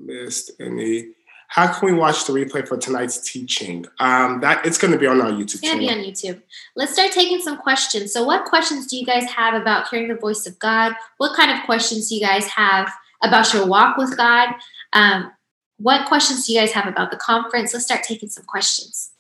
[0.06, 1.10] missed any.
[1.48, 3.86] How can we watch the replay for tonight's teaching?
[4.00, 6.42] Um, that it's going to be on our YouTube It's going to be on YouTube.
[6.76, 8.12] Let's start taking some questions.
[8.12, 10.94] So, what questions do you guys have about hearing the voice of God?
[11.18, 12.92] What kind of questions do you guys have
[13.24, 14.56] about your walk with God?
[14.94, 15.32] Um,
[15.78, 17.74] what questions do you guys have about the conference?
[17.74, 19.12] Let's start taking some questions.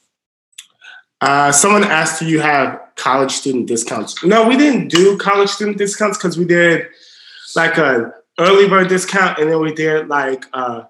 [1.21, 5.77] Uh, someone asked, "Do you have college student discounts?" No, we didn't do college student
[5.77, 6.87] discounts because we did
[7.55, 10.87] like a early bird discount, and then we did like a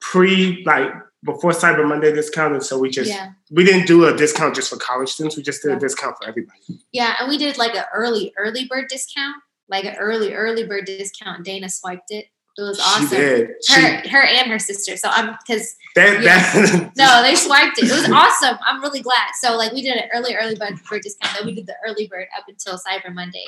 [0.00, 0.92] pre, like
[1.24, 3.30] before Cyber Monday discount, and so we just yeah.
[3.50, 5.36] we didn't do a discount just for college students.
[5.36, 5.76] We just did Yeah.
[5.76, 6.58] a discount for everybody.
[6.92, 7.14] Yeah.
[7.18, 9.36] And we did like an early, early bird discount,
[9.68, 11.44] like an early, early bird discount.
[11.44, 12.26] Dana swiped it.
[12.56, 13.08] It was awesome.
[13.08, 13.50] She did.
[13.66, 14.96] She, Her, her and her sister.
[14.96, 17.86] So I'm because that, that, no, they swiped it.
[17.86, 18.58] It was awesome.
[18.64, 19.30] I'm really glad.
[19.40, 21.36] So like we did an early, early bird, bird discount.
[21.36, 23.44] Then we did the early bird up until Cyber Monday.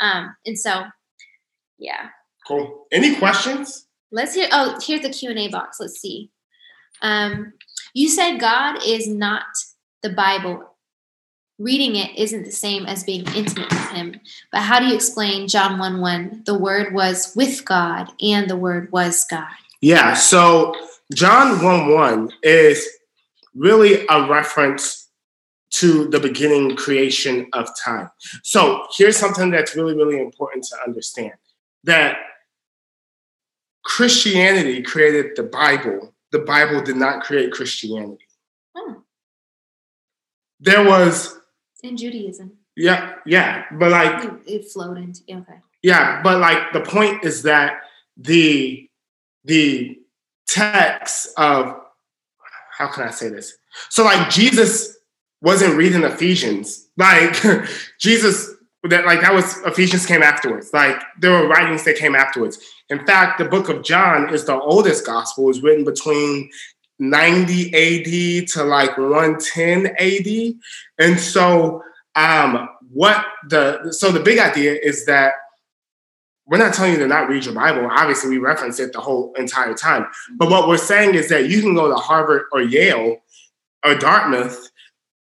[0.00, 0.84] Um, and so
[1.78, 2.08] yeah.
[2.46, 2.86] Cool.
[2.92, 3.86] Any questions?
[4.10, 5.78] Let's hear oh, here's the Q and A box.
[5.80, 6.30] Let's see.
[7.00, 7.54] Um,
[7.94, 9.44] you said God is not
[10.02, 10.68] the Bible.
[11.58, 14.20] Reading it isn't the same as being intimate with him.
[14.50, 16.42] But how do you explain John 1 1?
[16.44, 19.46] The word was with God and the word was God.
[19.80, 20.14] Yeah.
[20.14, 20.74] So
[21.12, 22.88] John one one is
[23.54, 25.08] really a reference
[25.72, 28.10] to the beginning creation of time.
[28.42, 31.32] So here's something that's really really important to understand
[31.84, 32.16] that
[33.84, 36.14] Christianity created the Bible.
[36.30, 38.24] The Bible did not create Christianity.
[38.74, 39.02] Oh,
[40.60, 41.38] There was
[41.82, 42.52] in Judaism.
[42.76, 45.60] yeah yeah, but like It, it flowed into okay.
[45.82, 47.80] Yeah, but like the point is that
[48.16, 48.88] the
[49.44, 49.98] the
[50.46, 51.76] text of
[52.78, 53.56] how can I say this?
[53.90, 54.96] So like Jesus
[55.40, 56.88] wasn't reading Ephesians.
[56.96, 57.36] Like
[58.00, 58.54] Jesus
[58.84, 60.70] that like that was Ephesians came afterwards.
[60.72, 62.58] Like there were writings that came afterwards.
[62.88, 65.44] In fact, the book of John is the oldest gospel.
[65.44, 66.50] It was written between
[66.98, 70.54] 90 AD to like 110 AD.
[70.98, 71.82] And so
[72.14, 75.34] um what the so the big idea is that
[76.46, 77.88] we're not telling you to not read your Bible.
[77.90, 80.06] Obviously, we reference it the whole entire time.
[80.36, 83.18] But what we're saying is that you can go to Harvard or Yale
[83.84, 84.68] or Dartmouth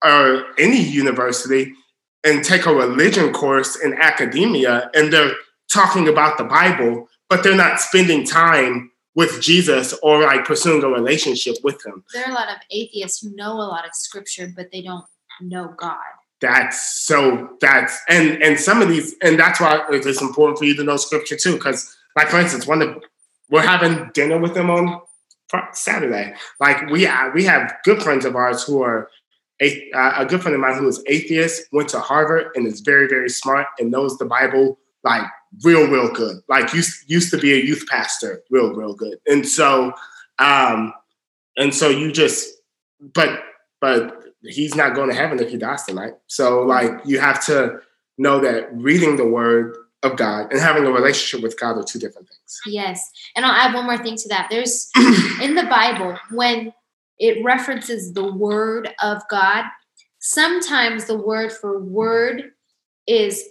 [0.03, 1.73] or any university
[2.23, 5.33] and take a religion course in academia, and they're
[5.71, 10.87] talking about the Bible, but they're not spending time with Jesus or like pursuing a
[10.87, 12.03] relationship with him.
[12.13, 15.05] There are a lot of atheists who know a lot of scripture, but they don't
[15.41, 15.97] know God.
[16.39, 20.75] That's so that's and and some of these and that's why it's important for you
[20.75, 21.53] to know scripture too.
[21.53, 23.03] Because like for instance, one of
[23.49, 25.01] we're having dinner with them on
[25.73, 26.33] Saturday.
[26.59, 29.09] Like we uh, we have good friends of ours who are
[29.61, 32.81] a, uh, a good friend of mine who is atheist, went to Harvard and is
[32.81, 35.23] very very smart and knows the Bible like
[35.63, 36.37] real real good.
[36.49, 39.17] Like used used to be a youth pastor, real real good.
[39.27, 39.93] And so
[40.39, 40.93] um
[41.57, 42.49] and so you just
[43.13, 43.43] but
[43.79, 46.13] but he's not going to heaven if he dies tonight.
[46.27, 47.79] So like you have to
[48.17, 51.99] know that reading the word of God and having a relationship with God are two
[51.99, 52.59] different things.
[52.65, 53.11] Yes.
[53.35, 54.47] And I'll add one more thing to that.
[54.49, 54.89] There's
[55.41, 56.73] in the Bible, when
[57.21, 59.65] it references the word of God,
[60.19, 62.51] sometimes the word for word
[63.07, 63.43] is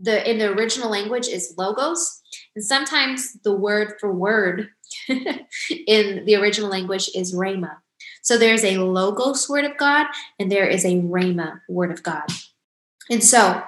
[0.00, 2.20] the in the original language is logos.
[2.56, 4.68] And sometimes the word for word
[5.08, 7.76] in the original language is rhema.
[8.22, 10.06] So there's a logos word of God
[10.40, 12.24] and there is a rhema word of God.
[13.08, 13.62] And so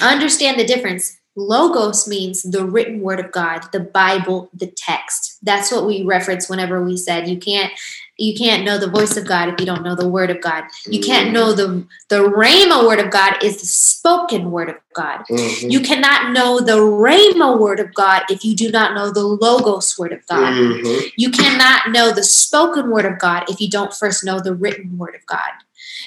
[0.00, 1.20] understand the difference.
[1.36, 5.38] Logos means the written word of God, the Bible, the text.
[5.42, 7.72] That's what we reference whenever we said you can't
[8.16, 10.62] you can't know the voice of God if you don't know the word of God.
[10.86, 15.24] You can't know the the rhema word of God is the spoken word of God.
[15.28, 15.72] Mhm.
[15.72, 19.98] You cannot know the rhema word of God if you do not know the logos
[19.98, 20.52] word of God.
[20.54, 21.10] Mhm.
[21.16, 24.96] You cannot know the spoken word of God if you don't first know the written
[24.96, 25.50] word of God.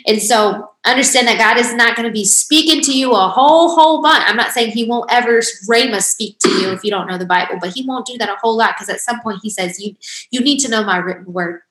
[0.06, 3.76] And so understand that God is not going to be speaking to you a whole,
[3.76, 4.24] whole bunch.
[4.26, 5.40] I'm not saying he won't ever
[5.70, 8.30] Rhema speak to you if you don't know the Bible, but he won't do that
[8.30, 9.96] a whole lot because at some point he says, you,
[10.32, 11.62] you need to know my written word.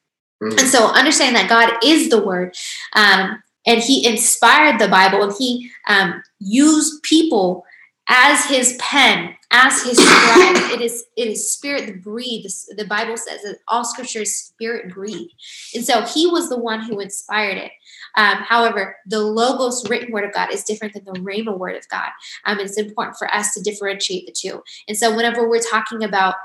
[0.43, 0.59] Mm-hmm.
[0.59, 2.55] And so understand that God is the word.
[2.95, 7.65] Um, and he inspired the Bible and he um, used people
[8.09, 10.73] as his pen as his scribe.
[10.73, 12.49] it is it is spirit breathed.
[12.77, 15.33] The Bible says that all scripture is spirit breathed,
[15.75, 17.73] and so he was the one who inspired it.
[18.17, 21.89] Um, however, the logos written word of God is different than the rhema word of
[21.89, 22.09] God.
[22.45, 24.63] Um, it's important for us to differentiate the two.
[24.89, 26.37] And so, whenever we're talking about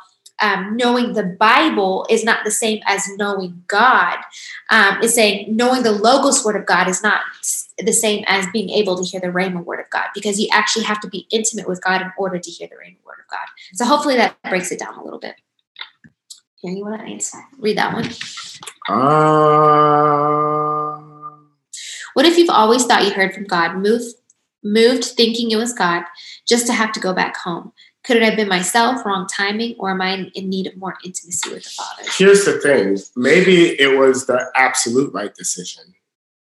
[0.42, 4.18] um, knowing the Bible is not the same as knowing God.
[4.70, 7.22] Um, it's saying knowing the Logos word of God is not
[7.78, 10.86] the same as being able to hear the Rhema word of God because you actually
[10.86, 13.46] have to be intimate with God in order to hear the Rhema word of God.
[13.76, 15.36] So hopefully that breaks it down a little bit.
[16.62, 17.38] Here, you want to answer?
[17.60, 18.10] Read that one.
[18.90, 21.01] Uh...
[22.14, 24.16] What if you've always thought you heard from God, moved,
[24.64, 26.04] moved thinking it was God,
[26.48, 27.72] just to have to go back home?
[28.04, 31.50] Could it have been myself, wrong timing, or am I in need of more intimacy
[31.52, 32.04] with the Father?
[32.18, 35.84] Here's the thing maybe it was the absolute right decision.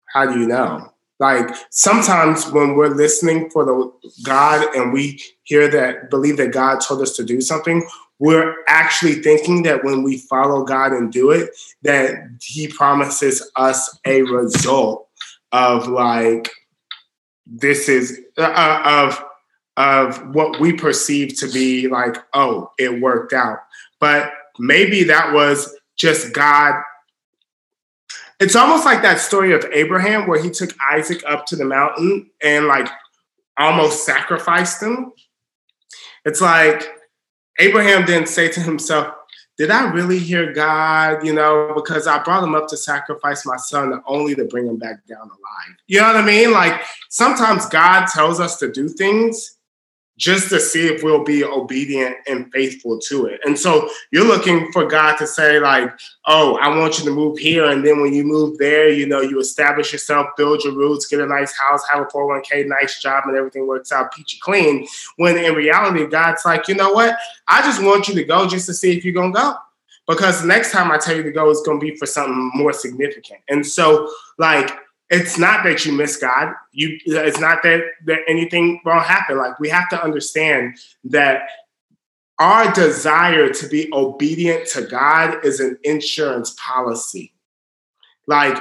[0.07, 0.93] How do you know?
[1.19, 3.93] Like sometimes when we're listening for the
[4.25, 7.87] God and we hear that, believe that God told us to do something,
[8.19, 11.51] we're actually thinking that when we follow God and do it,
[11.83, 15.09] that He promises us a result
[15.53, 16.51] of like,
[17.47, 19.25] this is uh, uh of
[19.77, 23.59] of what we perceive to be like, oh, it worked out.
[24.01, 26.83] But maybe that was just God.
[28.39, 32.31] It's almost like that story of Abraham where he took Isaac up to the mountain
[32.43, 32.89] and like
[33.57, 35.13] almost sacrificed him.
[36.25, 36.87] It's like
[37.59, 39.15] Abraham didn't say to himself,
[39.59, 41.25] did I really hear God?
[41.25, 44.79] You know, because I brought him up to sacrifice my son only to bring him
[44.79, 45.77] back down alive.
[45.87, 46.53] You know what I mean?
[46.53, 46.81] Like
[47.11, 49.59] sometimes God tells us to do things
[50.19, 53.41] just to see if we'll be obedient and faithful to it.
[53.45, 55.91] And so you're looking for God to say, like,
[56.27, 57.65] oh, I want you to move here.
[57.65, 61.21] And then when you move there, you know, you establish yourself, build your roots, get
[61.21, 64.87] a nice house, have a 401k, nice job, and everything works out peachy clean.
[65.17, 67.17] When in reality, God's like, you know what?
[67.49, 69.55] I just want you to go just to see if you're going to go.
[70.07, 72.73] Because next time I tell you to go, it's going to be for something more
[72.73, 73.41] significant.
[73.49, 74.77] And so, like,
[75.13, 76.55] it's not that you miss God.
[76.73, 79.37] You it's not that that anything won't happen.
[79.37, 81.43] Like we have to understand that
[82.39, 87.35] our desire to be obedient to God is an insurance policy.
[88.27, 88.57] Like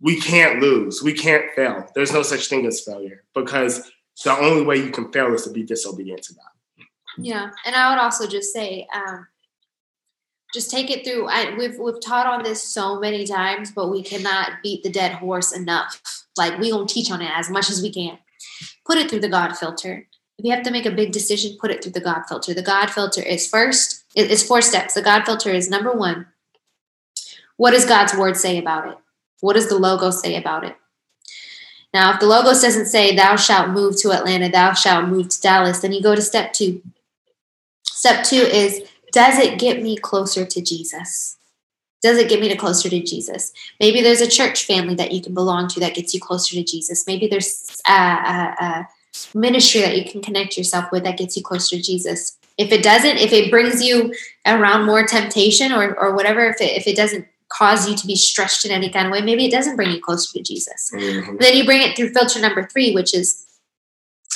[0.00, 1.88] we can't lose, we can't fail.
[1.94, 3.90] There's no such thing as failure because
[4.24, 6.86] the only way you can fail is to be disobedient to God.
[7.18, 9.26] Yeah, and I would also just say, um,
[10.52, 11.28] just take it through.
[11.28, 15.12] I, we've we've taught on this so many times, but we cannot beat the dead
[15.12, 16.00] horse enough.
[16.36, 18.18] Like we gonna teach on it as much as we can.
[18.84, 20.06] Put it through the God filter.
[20.38, 22.52] If you have to make a big decision, put it through the God filter.
[22.52, 24.04] The God filter is first.
[24.14, 24.94] It's four steps.
[24.94, 26.26] The God filter is number one.
[27.56, 28.98] What does God's word say about it?
[29.40, 30.76] What does the logo say about it?
[31.94, 35.40] Now, if the logos doesn't say "Thou shalt move to Atlanta," "Thou shalt move to
[35.40, 36.82] Dallas," then you go to step two.
[37.84, 38.82] Step two is
[39.12, 41.36] does it get me closer to Jesus?
[42.02, 43.52] Does it get me to closer to Jesus?
[43.80, 46.62] Maybe there's a church family that you can belong to that gets you closer to
[46.62, 47.06] Jesus.
[47.06, 48.88] Maybe there's a, a, a
[49.34, 52.36] ministry that you can connect yourself with that gets you closer to Jesus.
[52.58, 54.14] If it doesn't, if it brings you
[54.46, 58.16] around more temptation or, or whatever, if it, if it doesn't cause you to be
[58.16, 60.90] stretched in any kind of way, maybe it doesn't bring you closer to Jesus.
[60.94, 61.36] Mm-hmm.
[61.38, 63.46] Then you bring it through filter number three, which is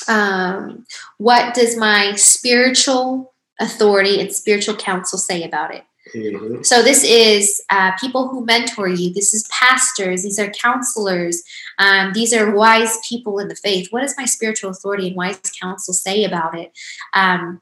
[0.08, 0.86] um,
[1.18, 3.29] what does my spiritual
[3.60, 5.84] authority and spiritual counsel say about it.
[6.14, 6.62] Mm-hmm.
[6.62, 9.12] So this is uh, people who mentor you.
[9.12, 10.22] This is pastors.
[10.22, 11.42] These are counselors.
[11.78, 13.88] Um, these are wise people in the faith.
[13.90, 16.72] What does my spiritual authority and wise counsel say about it?
[17.12, 17.60] Um,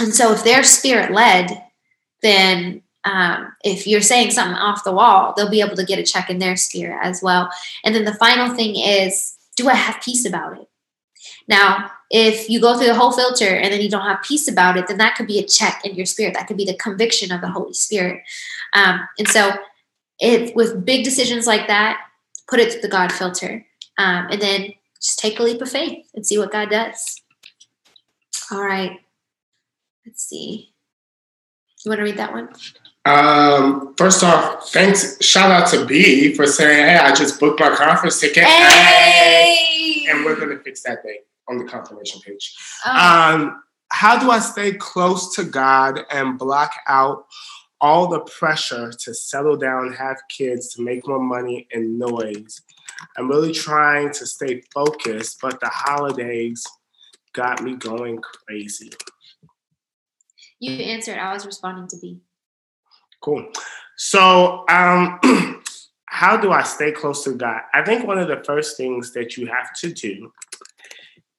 [0.00, 1.62] and so, if they're spirit led,
[2.22, 6.04] then um, if you're saying something off the wall, they'll be able to get a
[6.04, 7.50] check in their spirit as well.
[7.84, 10.68] And then the final thing is, do I have peace about it?
[11.48, 14.76] Now, if you go through the whole filter and then you don't have peace about
[14.76, 16.34] it, then that could be a check in your spirit.
[16.34, 18.22] That could be the conviction of the Holy Spirit.
[18.72, 19.52] Um, and so,
[20.18, 22.00] if with big decisions like that,
[22.48, 23.66] put it through the God filter,
[23.98, 27.20] um, and then just take a leap of faith and see what God does.
[28.50, 28.98] All right.
[30.06, 30.72] Let's see.
[31.84, 32.48] You want to read that one?
[33.04, 35.22] Um, first off, thanks.
[35.22, 40.06] Shout out to B for saying, "Hey, I just booked my conference ticket." Hey!
[40.08, 42.54] And we're gonna fix that date on the confirmation page.
[42.84, 42.90] Oh.
[42.90, 47.26] Um, how do I stay close to God and block out
[47.80, 52.60] all the pressure to settle down, have kids, to make more money and noise?
[53.16, 56.66] I'm really trying to stay focused, but the holidays
[57.32, 58.90] got me going crazy.
[60.60, 61.18] You answered.
[61.18, 62.18] I was responding to B.
[63.22, 63.46] Cool.
[63.96, 65.20] So, um,
[66.06, 67.60] how do I stay close to God?
[67.72, 70.32] I think one of the first things that you have to do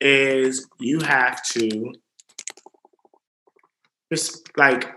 [0.02, 1.94] is you have to
[4.12, 4.88] just like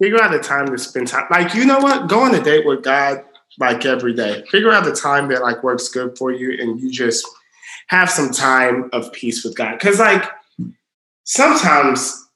[0.00, 1.26] figure out a time to spend time.
[1.30, 2.08] Like, you know what?
[2.08, 3.24] Go on a date with God
[3.58, 4.44] like every day.
[4.50, 7.26] Figure out the time that like works good for you and you just
[7.88, 9.78] have some time of peace with God.
[9.80, 10.24] Cause like
[11.24, 12.28] sometimes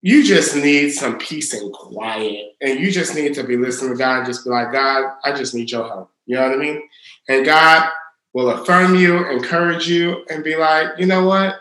[0.00, 2.56] you just need some peace and quiet.
[2.60, 5.32] And you just need to be listening to God and just be like, God, I
[5.32, 6.10] just need your help.
[6.26, 6.82] You know what I mean?
[7.28, 7.88] And God
[8.32, 11.60] will affirm you, encourage you, and be like, you know what?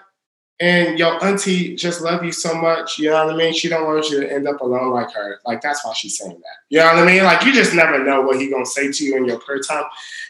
[0.60, 3.00] And your auntie just love you so much.
[3.00, 3.52] You know what I mean?
[3.52, 5.40] She don't want you to end up alone like her.
[5.44, 6.58] Like that's why she's saying that.
[6.70, 7.24] You know what I mean?
[7.24, 9.86] Like you just never know what he gonna say to you in your prayer time.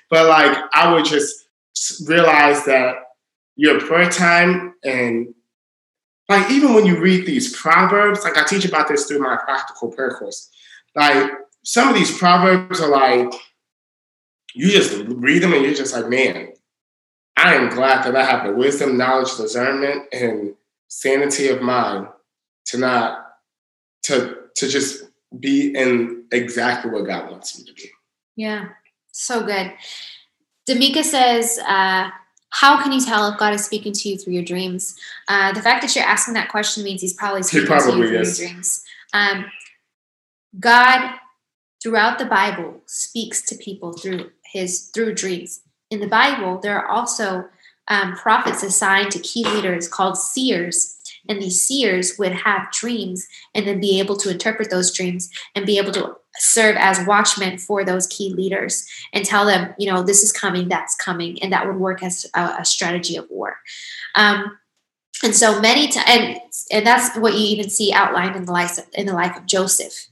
[0.09, 1.49] But like I would just
[2.07, 2.95] realize that
[3.57, 5.33] your prayer time and
[6.29, 9.91] like even when you read these proverbs, like I teach about this through my practical
[9.91, 10.49] prayer course.
[10.95, 11.29] Like
[11.63, 13.33] some of these proverbs are like
[14.53, 16.53] you just read them and you're just like, man,
[17.37, 20.55] I am glad that I have the wisdom, knowledge, discernment, and
[20.87, 22.07] sanity of mind
[22.65, 23.25] to not
[24.03, 25.03] to to just
[25.39, 27.89] be in exactly what God wants me to be.
[28.35, 28.69] Yeah,
[29.11, 29.73] so good.
[30.69, 32.09] Damika says, uh,
[32.49, 34.95] how can you tell if God is speaking to you through your dreams?
[35.27, 37.97] Uh, the fact that you're asking that question means He's probably speaking he probably to
[37.97, 38.83] you through your dreams.
[39.13, 39.45] Um,
[40.59, 41.15] God,
[41.81, 45.61] throughout the Bible, speaks to people through His through dreams.
[45.89, 47.45] In the Bible, there are also
[47.87, 50.97] um, prophets assigned to key leaders called seers,
[51.27, 55.65] and these seers would have dreams and then be able to interpret those dreams and
[55.65, 60.01] be able to serve as watchmen for those key leaders and tell them, you know,
[60.01, 63.57] this is coming, that's coming, and that would work as a, a strategy of war.
[64.15, 64.57] Um,
[65.23, 66.39] and so many times, and,
[66.71, 69.45] and that's what you even see outlined in the life of, in the life of
[69.45, 70.07] Joseph.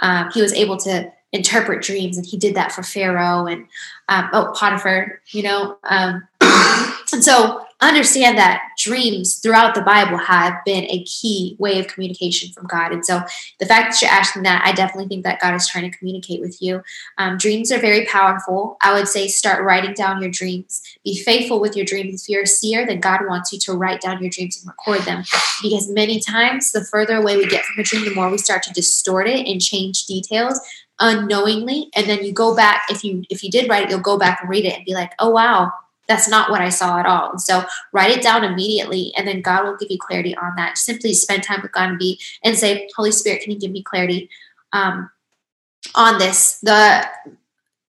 [0.00, 3.66] Um, he was able to interpret dreams, and he did that for Pharaoh and
[4.08, 5.76] um, oh Potiphar, you know.
[5.84, 11.86] Um, and so understand that dreams throughout the Bible have been a key way of
[11.86, 12.92] communication from God.
[12.92, 13.22] And so
[13.58, 16.40] the fact that you're asking that, I definitely think that God is trying to communicate
[16.40, 16.82] with you.
[17.18, 18.76] Um, dreams are very powerful.
[18.80, 20.82] I would say start writing down your dreams.
[21.04, 22.22] Be faithful with your dreams.
[22.22, 25.02] If you're a seer, then God wants you to write down your dreams and record
[25.02, 25.24] them.
[25.62, 28.62] Because many times, the further away we get from a dream, the more we start
[28.64, 30.60] to distort it and change details
[31.00, 34.16] unknowingly and then you go back if you if you did write it you'll go
[34.16, 35.72] back and read it and be like oh wow
[36.08, 37.30] that's not what I saw at all.
[37.30, 40.78] And so write it down immediately, and then God will give you clarity on that.
[40.78, 43.82] Simply spend time with God and be and say, Holy Spirit, can you give me
[43.82, 44.28] clarity
[44.72, 45.10] um,
[45.94, 46.58] on this?
[46.60, 47.06] The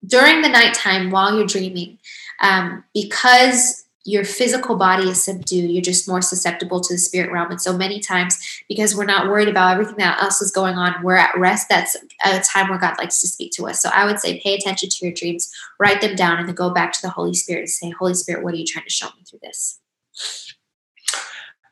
[0.04, 1.98] during the nighttime while you're dreaming,
[2.40, 5.70] um, because your physical body is subdued.
[5.70, 7.50] You're just more susceptible to the spirit realm.
[7.50, 8.36] And so many times,
[8.68, 11.68] because we're not worried about everything that else is going on, we're at rest.
[11.68, 13.80] That's a time where God likes to speak to us.
[13.80, 16.70] So I would say pay attention to your dreams, write them down, and then go
[16.70, 19.06] back to the Holy Spirit and say, Holy Spirit, what are you trying to show
[19.06, 19.78] me through this?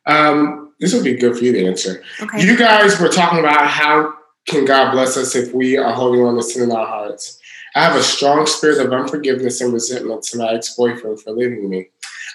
[0.07, 2.02] Um, this would be good for you to answer.
[2.20, 2.43] Okay.
[2.44, 4.15] You guys were talking about how
[4.47, 7.39] can God bless us if we are holding on to sin in our hearts.
[7.74, 11.90] I have a strong spirit of unforgiveness and resentment to my ex-boyfriend for leaving me.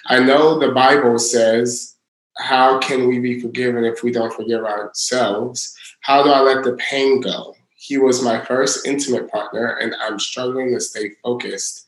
[0.08, 1.96] I know the Bible says,
[2.38, 5.76] How can we be forgiven if we don't forgive ourselves?
[6.00, 7.54] How do I let the pain go?
[7.76, 11.86] He was my first intimate partner, and I'm struggling to stay focused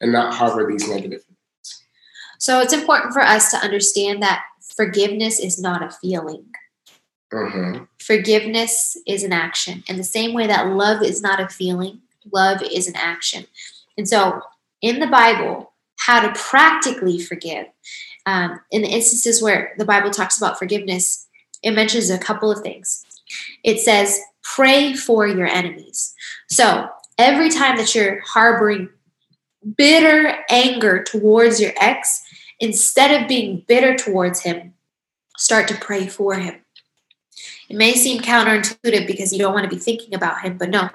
[0.00, 1.84] and not harbor these negative feelings.
[2.38, 4.44] So it's important for us to understand that
[4.74, 6.46] forgiveness is not a feeling.
[7.32, 7.84] Mm-hmm.
[8.00, 9.84] Forgiveness is an action.
[9.88, 12.00] In the same way that love is not a feeling,
[12.32, 13.46] love is an action.
[13.96, 14.40] And so
[14.82, 15.69] in the Bible,
[16.06, 17.66] how to practically forgive.
[18.26, 21.26] Um, in the instances where the Bible talks about forgiveness,
[21.62, 23.04] it mentions a couple of things.
[23.64, 26.14] It says, pray for your enemies.
[26.48, 28.88] So every time that you're harboring
[29.76, 32.22] bitter anger towards your ex,
[32.58, 34.74] instead of being bitter towards him,
[35.36, 36.56] start to pray for him.
[37.68, 40.90] It may seem counterintuitive because you don't want to be thinking about him, but no,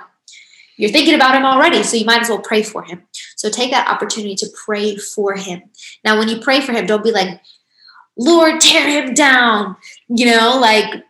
[0.78, 3.04] you're thinking about him already, so you might as well pray for him.
[3.36, 5.64] So take that opportunity to pray for him.
[6.04, 7.42] Now, when you pray for him, don't be like,
[8.18, 9.76] Lord, tear him down,
[10.08, 11.04] you know, like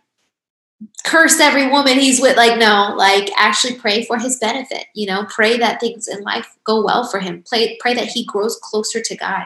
[1.04, 2.36] curse every woman he's with.
[2.36, 6.56] Like, no, like actually pray for his benefit, you know, pray that things in life
[6.64, 7.44] go well for him.
[7.48, 9.44] Pray, pray that he grows closer to God.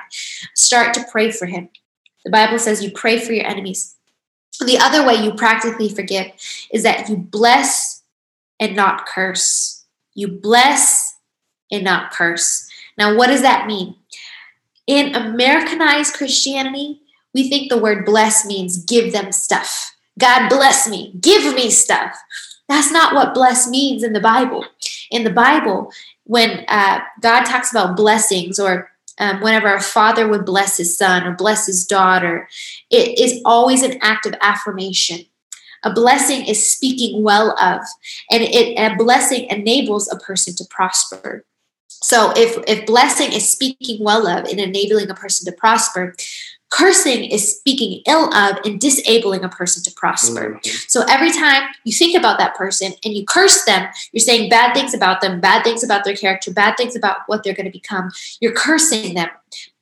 [0.55, 1.69] Start to pray for him.
[2.25, 3.97] The Bible says you pray for your enemies.
[4.65, 6.33] The other way you practically forgive
[6.71, 8.03] is that you bless
[8.59, 9.80] and not curse.
[10.15, 11.17] You bless
[11.71, 12.69] and not curse.
[12.99, 13.97] Now, what does that mean?
[14.87, 17.01] In Americanized Christianity,
[17.33, 19.95] we think the word bless means give them stuff.
[20.19, 22.17] God bless me, give me stuff.
[22.69, 24.65] That's not what bless means in the Bible.
[25.11, 25.93] In the Bible,
[26.25, 31.27] when uh, God talks about blessings or um, whenever a father would bless his son
[31.27, 32.49] or bless his daughter,
[32.91, 35.21] it is always an act of affirmation.
[35.85, 37.81] A blessing is speaking well of,
[38.31, 41.45] and it, a blessing enables a person to prosper.
[41.89, 46.15] So if, if blessing is speaking well of and enabling a person to prosper,
[46.71, 50.55] cursing is speaking ill of and disabling a person to prosper.
[50.55, 50.77] Mm-hmm.
[50.89, 54.73] So every time you think about that person and you curse them, you're saying bad
[54.73, 57.73] things about them, bad things about their character, bad things about what they're going to
[57.73, 58.11] become.
[58.41, 59.29] You're cursing them.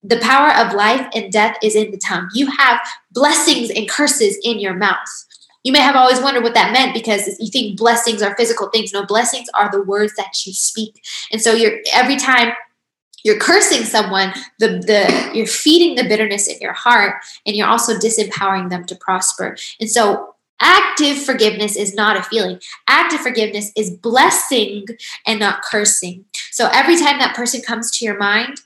[0.02, 2.30] The power of life and death is in the tongue.
[2.32, 2.80] You have
[3.12, 5.26] blessings and curses in your mouth.
[5.64, 8.92] You may have always wondered what that meant because you think blessings are physical things.
[8.92, 11.02] No, blessings are the words that you speak.
[11.32, 12.52] And so you're every time
[13.24, 17.94] you're cursing someone, the the you're feeding the bitterness in your heart and you're also
[17.94, 19.56] disempowering them to prosper.
[19.80, 22.60] And so active forgiveness is not a feeling.
[22.88, 24.86] Active forgiveness is blessing
[25.26, 26.24] and not cursing.
[26.50, 28.60] So every time that person comes to your mind,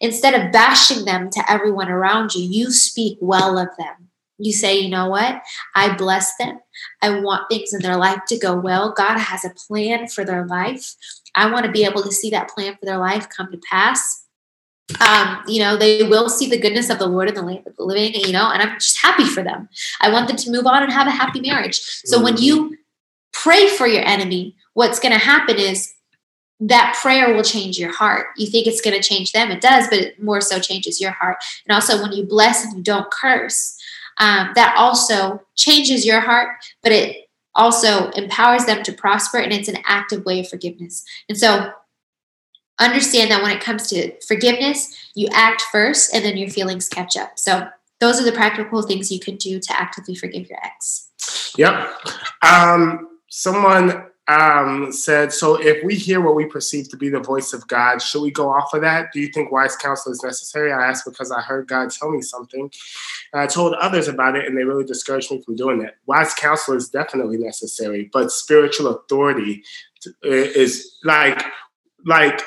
[0.00, 4.03] instead of bashing them to everyone around you, you speak well of them.
[4.38, 5.42] You say, you know what?
[5.74, 6.58] I bless them.
[7.02, 8.92] I want things in their life to go well.
[8.92, 10.94] God has a plan for their life.
[11.34, 14.24] I want to be able to see that plan for their life come to pass.
[15.00, 17.76] Um, you know, they will see the goodness of the Lord in the land of
[17.76, 19.68] the living, you know, and I'm just happy for them.
[20.00, 21.80] I want them to move on and have a happy marriage.
[21.80, 22.76] So when you
[23.32, 25.94] pray for your enemy, what's going to happen is
[26.60, 28.28] that prayer will change your heart.
[28.36, 31.10] You think it's going to change them, it does, but it more so changes your
[31.10, 31.38] heart.
[31.66, 33.73] And also, when you bless and you don't curse,
[34.18, 39.68] um, that also changes your heart, but it also empowers them to prosper and it's
[39.68, 41.04] an active way of forgiveness.
[41.28, 41.72] And so
[42.80, 47.16] understand that when it comes to forgiveness, you act first and then your feelings catch
[47.16, 47.38] up.
[47.38, 47.68] So
[48.00, 51.10] those are the practical things you can do to actively forgive your ex.
[51.56, 51.90] Yep.
[52.42, 57.52] Um, someone um, said, So if we hear what we perceive to be the voice
[57.52, 59.12] of God, should we go off of that?
[59.12, 60.72] Do you think wise counsel is necessary?
[60.72, 62.70] I asked because I heard God tell me something.
[63.32, 65.96] And I told others about it, and they really discouraged me from doing it.
[66.06, 69.62] Wise counsel is definitely necessary, but spiritual authority
[70.22, 71.44] is like,
[72.06, 72.40] like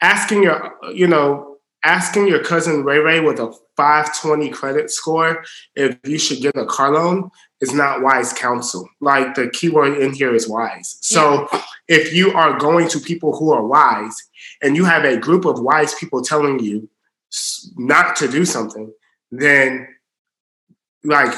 [0.00, 1.51] asking your, you know,
[1.84, 5.44] asking your cousin Ray Ray with a 520 credit score
[5.74, 7.30] if you should get a car loan
[7.60, 8.88] is not wise counsel.
[9.00, 10.98] Like the keyword in here is wise.
[11.00, 11.62] So yeah.
[11.88, 14.16] if you are going to people who are wise
[14.62, 16.88] and you have a group of wise people telling you
[17.76, 18.92] not to do something,
[19.30, 19.88] then
[21.04, 21.34] like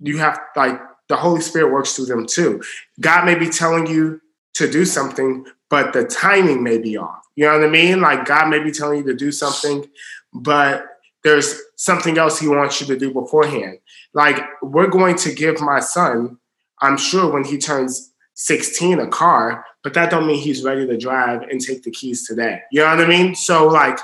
[0.00, 2.62] you have like the Holy Spirit works through them too.
[3.00, 4.20] God may be telling you
[4.54, 7.24] to do something, but the timing may be off.
[7.34, 8.00] You know what I mean?
[8.00, 9.86] Like God may be telling you to do something,
[10.32, 10.86] but
[11.24, 13.78] there's something else he wants you to do beforehand.
[14.14, 16.38] Like we're going to give my son,
[16.80, 20.96] I'm sure when he turns 16 a car, but that don't mean he's ready to
[20.96, 22.60] drive and take the keys today.
[22.70, 23.34] You know what I mean?
[23.34, 23.98] So like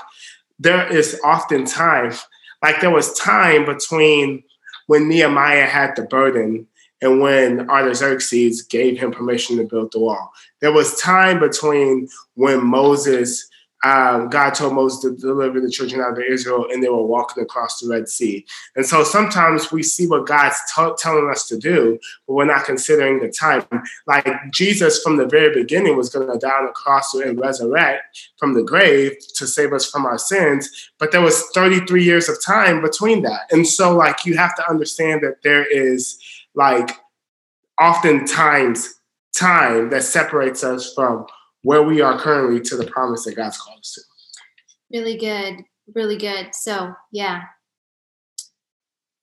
[0.59, 2.13] there is often time,
[2.61, 4.43] like there was time between
[4.87, 6.67] when Nehemiah had the burden
[7.03, 10.31] and when Artaxerxes gave him permission to build the wall.
[10.61, 13.49] There was time between when Moses
[13.83, 17.43] um, God told Moses to deliver the children out of Israel, and they were walking
[17.43, 18.45] across the Red Sea.
[18.77, 22.65] And so sometimes we see what God's t- telling us to do, but we're not
[22.65, 23.65] considering the time.
[24.07, 28.29] Like Jesus, from the very beginning, was going to die on the cross and resurrect
[28.37, 30.69] from the grave to save us from our sins.
[30.97, 34.69] But there was 33 years of time between that, and so like you have to
[34.69, 36.17] understand that there is
[36.55, 36.91] like
[37.81, 38.95] oftentimes
[39.35, 41.25] time that separates us from
[41.63, 44.01] where we are currently to the promise that God's called us to.
[44.97, 45.63] Really good.
[45.93, 46.53] Really good.
[46.53, 47.43] So, yeah.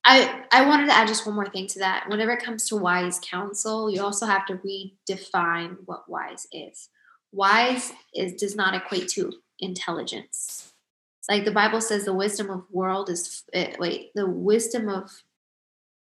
[0.05, 2.09] I I wanted to add just one more thing to that.
[2.09, 6.89] Whenever it comes to wise counsel, you also have to redefine what wise is.
[7.33, 10.73] Wise is does not equate to intelligence.
[11.29, 15.11] Like the Bible says, the wisdom of world is eh, wait, the wisdom of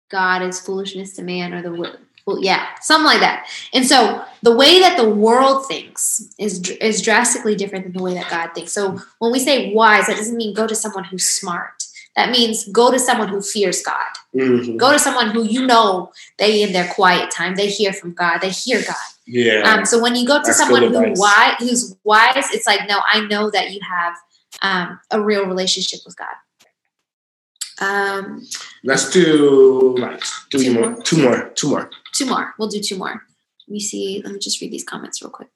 [0.10, 1.98] God is foolishness to man, or the
[2.30, 3.48] well, yeah, something like that.
[3.74, 8.14] And so the way that the world thinks is is drastically different than the way
[8.14, 8.72] that God thinks.
[8.72, 11.84] So when we say wise, that doesn't mean go to someone who's smart.
[12.16, 14.06] That means go to someone who fears God.
[14.36, 14.78] Mm-hmm.
[14.78, 18.40] Go to someone who you know they in their quiet time they hear from God.
[18.40, 18.96] They hear God.
[19.26, 19.62] Yeah.
[19.62, 23.00] Um, so when you go to That's someone who wise, who's wise, it's like no,
[23.08, 24.16] I know that you have
[24.62, 26.36] um, a real relationship with God.
[27.82, 28.46] Um,
[28.84, 31.90] Let's do like two, two more, more, two more, two more.
[32.14, 32.54] Two more.
[32.58, 33.10] We'll do two more.
[33.68, 34.22] Let me see.
[34.24, 35.50] Let me just read these comments real quick.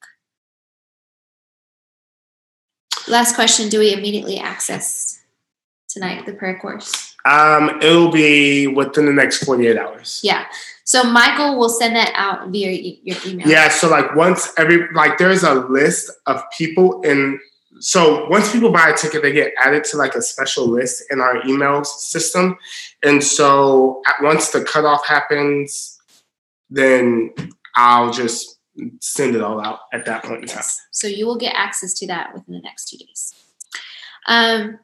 [3.08, 5.22] Last question: Do we immediately access
[5.90, 7.16] tonight, the prayer course?
[7.26, 10.20] Um, it'll be within the next 48 hours.
[10.24, 10.46] Yeah.
[10.84, 13.48] So Michael will send that out via e- your email.
[13.48, 17.40] Yeah, so like once every like there's a list of people in
[17.84, 21.20] so once people buy a ticket, they get added to like a special list in
[21.20, 22.58] our email system.
[23.04, 26.00] And so once the cutoff happens,
[26.70, 27.34] then
[27.76, 28.58] I'll just
[29.02, 30.60] send it all out at that point in time.
[30.60, 30.80] Yes.
[30.92, 33.34] So you will get access to that within the next two days.
[34.28, 34.80] Um,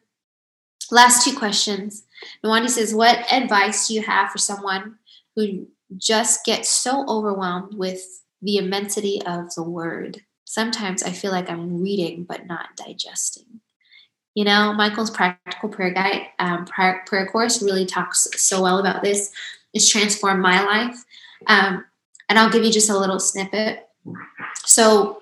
[0.92, 2.04] last two questions.
[2.44, 4.96] Nwandi says, What advice do you have for someone
[5.38, 8.02] who just gets so overwhelmed with
[8.42, 10.22] the immensity of the word?
[10.50, 13.62] Sometimes I feel like I'm reading but not digesting.
[14.34, 19.04] You know, Michael's practical prayer guide, um, prayer, prayer course really talks so well about
[19.04, 19.32] this.
[19.76, 21.06] It's transformed my life.
[21.46, 21.86] Um,
[22.28, 23.90] and I'll give you just a little snippet.
[24.66, 25.22] So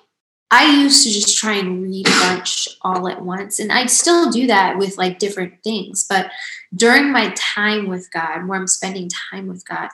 [0.49, 4.31] I used to just try and read a bunch all at once, and I still
[4.31, 6.05] do that with like different things.
[6.07, 6.31] But
[6.73, 9.89] during my time with God, where I'm spending time with God,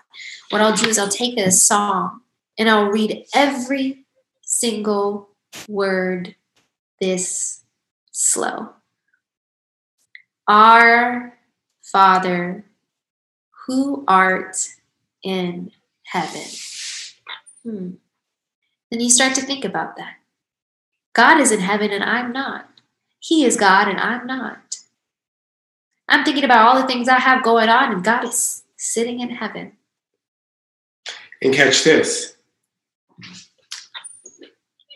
[0.52, 2.22] what I'll do is I'll take a song
[2.60, 4.03] and I'll read every
[4.64, 5.28] single
[5.68, 6.36] word
[7.02, 7.66] this
[8.14, 8.70] slow.
[10.48, 11.38] Our
[11.82, 12.64] Father,
[13.68, 14.56] who art
[15.22, 15.72] in
[16.06, 16.48] heaven.
[17.62, 17.90] Hmm.
[18.90, 20.16] Then you start to think about that.
[21.12, 22.70] God is in heaven and I'm not.
[23.20, 24.78] He is God and I'm not.
[26.08, 29.32] I'm thinking about all the things I have going on and God is sitting in
[29.32, 29.74] heaven.
[31.42, 32.38] And catch this.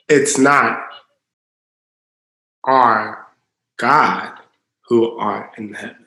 [0.09, 0.87] It's not
[2.63, 3.27] our
[3.77, 4.39] God
[4.87, 6.05] who art in heaven.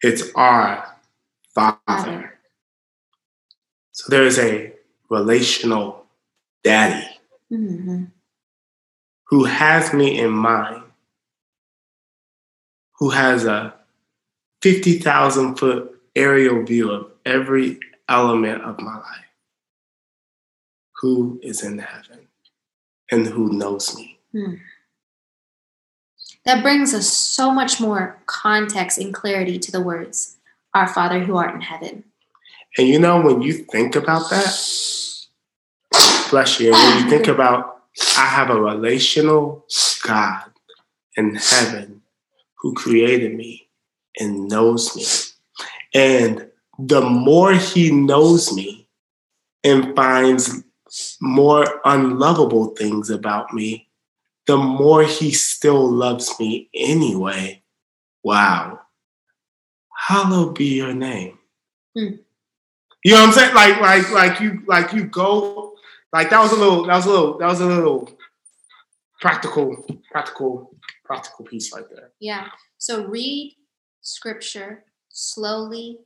[0.00, 0.86] It's our
[1.54, 2.38] Father.
[3.92, 4.72] So there's a
[5.10, 6.06] relational
[6.62, 7.06] daddy
[7.50, 8.04] Mm-hmm.
[9.28, 10.82] who has me in mind,
[12.98, 13.72] who has a
[14.60, 19.24] 50,000 foot aerial view of every element of my life,
[21.00, 22.27] who is in heaven
[23.10, 24.18] and who knows me.
[24.32, 24.54] Hmm.
[26.44, 30.36] That brings us so much more context and clarity to the words,
[30.74, 32.04] Our Father who art in heaven.
[32.76, 34.46] And you know, when you think about that,
[36.30, 37.82] bless you, when you think about,
[38.16, 39.66] I have a relational
[40.06, 40.50] God
[41.16, 42.02] in heaven
[42.58, 43.68] who created me
[44.18, 45.04] and knows me.
[45.94, 46.48] And
[46.78, 48.88] the more he knows me
[49.64, 50.62] and finds
[51.20, 53.88] more unlovable things about me,
[54.46, 57.62] the more he still loves me anyway.
[58.22, 58.80] Wow.
[59.96, 61.38] Hallowed be your name.
[61.96, 62.14] Hmm.
[63.04, 63.54] You know what I'm saying?
[63.54, 65.74] Like, like, like you, like you go,
[66.12, 68.10] like that was a little, that was a little, that was a little
[69.20, 70.74] practical, practical,
[71.04, 72.12] practical piece right there.
[72.20, 72.48] Yeah.
[72.78, 73.56] So read
[74.00, 75.98] scripture slowly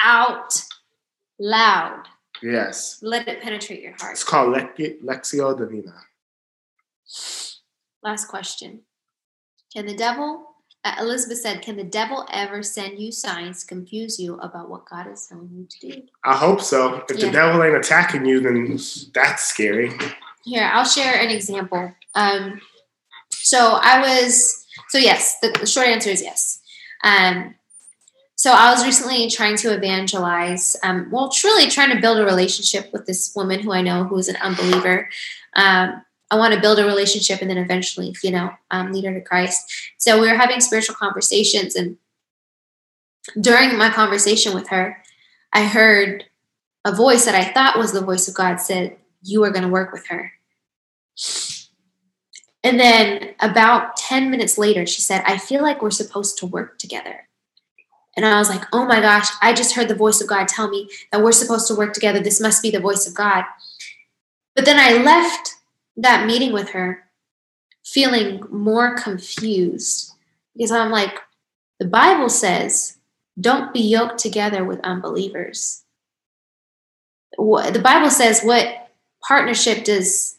[0.00, 0.60] out
[1.38, 2.08] loud.
[2.42, 2.98] Yes.
[3.02, 4.12] Let it penetrate your heart.
[4.12, 5.94] It's called Lec- Lectio Divina.
[8.02, 8.80] Last question.
[9.72, 10.54] Can the devil,
[10.84, 14.86] uh, Elizabeth said, can the devil ever send you signs to confuse you about what
[14.88, 16.02] God is telling you to do?
[16.24, 17.04] I hope so.
[17.08, 17.26] If Yeah.
[17.26, 18.78] the devil ain't attacking you, then
[19.12, 19.92] that's scary.
[20.44, 21.92] Here, I'll share an example.
[22.14, 22.60] Um,
[23.30, 26.60] so I was, so yes, the, the short answer is yes.
[27.02, 27.54] Um,
[28.36, 32.92] so I was recently trying to evangelize, um, well, truly trying to build a relationship
[32.92, 35.08] with this woman who I know who is an unbeliever.
[35.54, 39.14] Um, I want to build a relationship and then eventually, you know, um, lead her
[39.14, 39.62] to Christ.
[39.96, 41.96] So we were having spiritual conversations, and
[43.40, 45.02] during my conversation with her,
[45.52, 46.24] I heard
[46.84, 49.68] a voice that I thought was the voice of God said, "You are going to
[49.68, 50.32] work with her."
[52.62, 56.80] And then about 10 minutes later, she said, I feel like we're supposed to work
[56.80, 57.25] together.
[58.16, 60.68] And I was like, oh my gosh, I just heard the voice of God tell
[60.68, 62.20] me that we're supposed to work together.
[62.20, 63.44] This must be the voice of God.
[64.54, 65.54] But then I left
[65.96, 67.04] that meeting with her
[67.84, 70.12] feeling more confused
[70.54, 71.20] because I'm like,
[71.78, 72.96] the Bible says,
[73.38, 75.82] don't be yoked together with unbelievers.
[77.36, 78.88] The Bible says, what
[79.26, 80.38] partnership does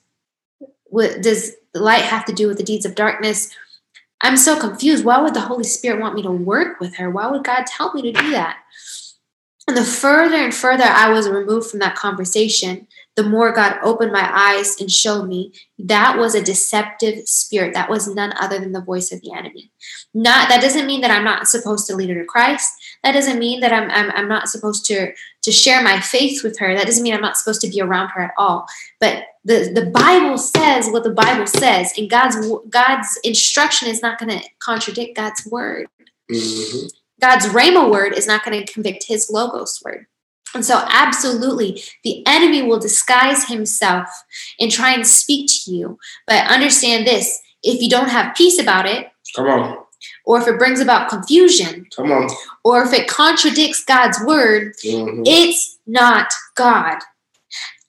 [0.90, 3.54] what does light have to do with the deeds of darkness?
[4.22, 5.06] I'm so confused.
[5.06, 7.10] Why would the Holy Spirit want me to work with her?
[7.10, 8.58] Why would God tell me to do that?
[9.68, 12.88] And the further and further I was removed from that conversation,
[13.18, 17.74] the more God opened my eyes and showed me that was a deceptive spirit.
[17.74, 19.72] That was none other than the voice of the enemy.
[20.14, 22.72] Not that doesn't mean that I'm not supposed to lead her to Christ.
[23.04, 25.12] That doesn't mean that I'm, I'm, I'm not supposed to,
[25.42, 26.74] to share my faith with her.
[26.74, 28.68] That doesn't mean I'm not supposed to be around her at all.
[29.02, 32.38] But the, the Bible says what the Bible says, and God's
[32.70, 35.88] God's instruction is not going to contradict God's word.
[36.32, 36.92] Mhm.
[37.20, 40.06] God's Rhema word is not going to convict his Logos word.
[40.54, 44.08] And so, absolutely, the enemy will disguise himself
[44.60, 46.00] and try and speak to you.
[46.26, 49.78] But understand this if you don't have peace about it, Come on.
[50.26, 52.30] or if it brings about confusion, Come on.
[52.64, 55.24] or if it contradicts God's word, Mhm.
[55.26, 57.00] it's not God.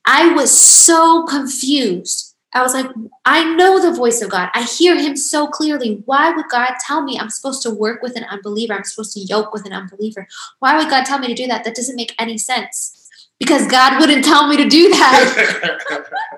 [0.04, 2.27] I was so confused.
[2.54, 2.86] I was like,
[3.24, 4.48] I know the voice of God.
[4.54, 6.02] I hear him so clearly.
[6.06, 8.72] Why would God tell me I'm supposed to work with an unbeliever?
[8.72, 10.26] I'm supposed to yoke with an unbeliever.
[10.60, 11.64] Why would God tell me to do that?
[11.64, 12.94] That doesn't make any sense.
[13.38, 16.04] Because God wouldn't tell me to do that.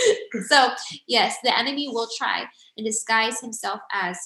[0.48, 0.68] so,
[1.06, 2.44] yes, the enemy will try
[2.76, 4.16] and disguise himself as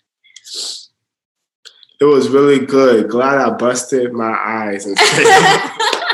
[2.01, 3.09] It was really good.
[3.09, 4.97] Glad I busted my eyes and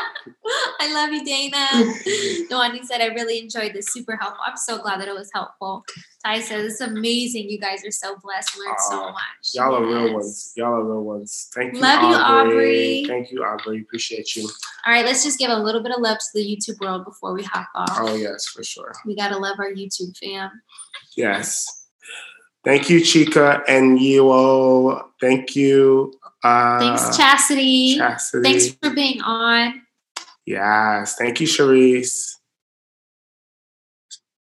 [0.80, 1.56] I love you, Dana.
[2.50, 3.92] Noani said, I really enjoyed this.
[3.92, 4.40] Super helpful.
[4.46, 5.84] I'm so glad that it was helpful.
[6.24, 7.50] Ty says, it's amazing.
[7.50, 8.58] You guys are so blessed.
[8.58, 9.54] Learned so much.
[9.54, 10.52] Y'all are real ones.
[10.56, 11.50] Y'all are real ones.
[11.54, 13.04] Thank you, Love you, Aubrey.
[13.06, 13.82] Thank you, Aubrey.
[13.82, 14.48] Appreciate you.
[14.86, 17.34] All right, let's just give a little bit of love to the YouTube world before
[17.34, 17.96] we hop off.
[17.98, 18.92] Oh yes, for sure.
[19.04, 20.50] We got to love our YouTube fam.
[21.16, 21.86] Yes.
[22.64, 25.04] Thank you, Chica and Yuo.
[25.20, 26.12] Thank you.
[26.42, 27.96] Uh, Thanks, Chastity.
[27.96, 28.42] Chastity.
[28.42, 29.82] Thanks for being on.
[30.48, 31.16] Yes.
[31.16, 32.36] Thank you, Sharice.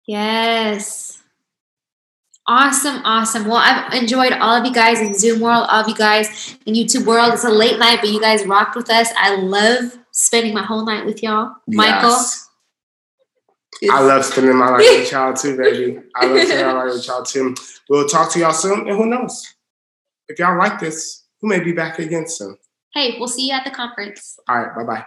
[0.05, 1.17] Yes.
[2.45, 3.45] Awesome, awesome.
[3.45, 6.75] Well, I've enjoyed all of you guys in Zoom world, all of you guys in
[6.75, 7.33] YouTube world.
[7.33, 9.09] It's a late night, but you guys rocked with us.
[9.17, 11.55] I love spending my whole night with y'all.
[11.67, 12.17] Michael.
[13.91, 15.99] I love spending my life with y'all too, baby.
[16.15, 17.55] I love spending my life with y'all too.
[17.89, 19.55] We'll talk to y'all soon, and who knows?
[20.27, 22.57] If y'all like this, we may be back again soon.
[22.93, 24.37] Hey, we'll see you at the conference.
[24.47, 25.05] All right, bye bye.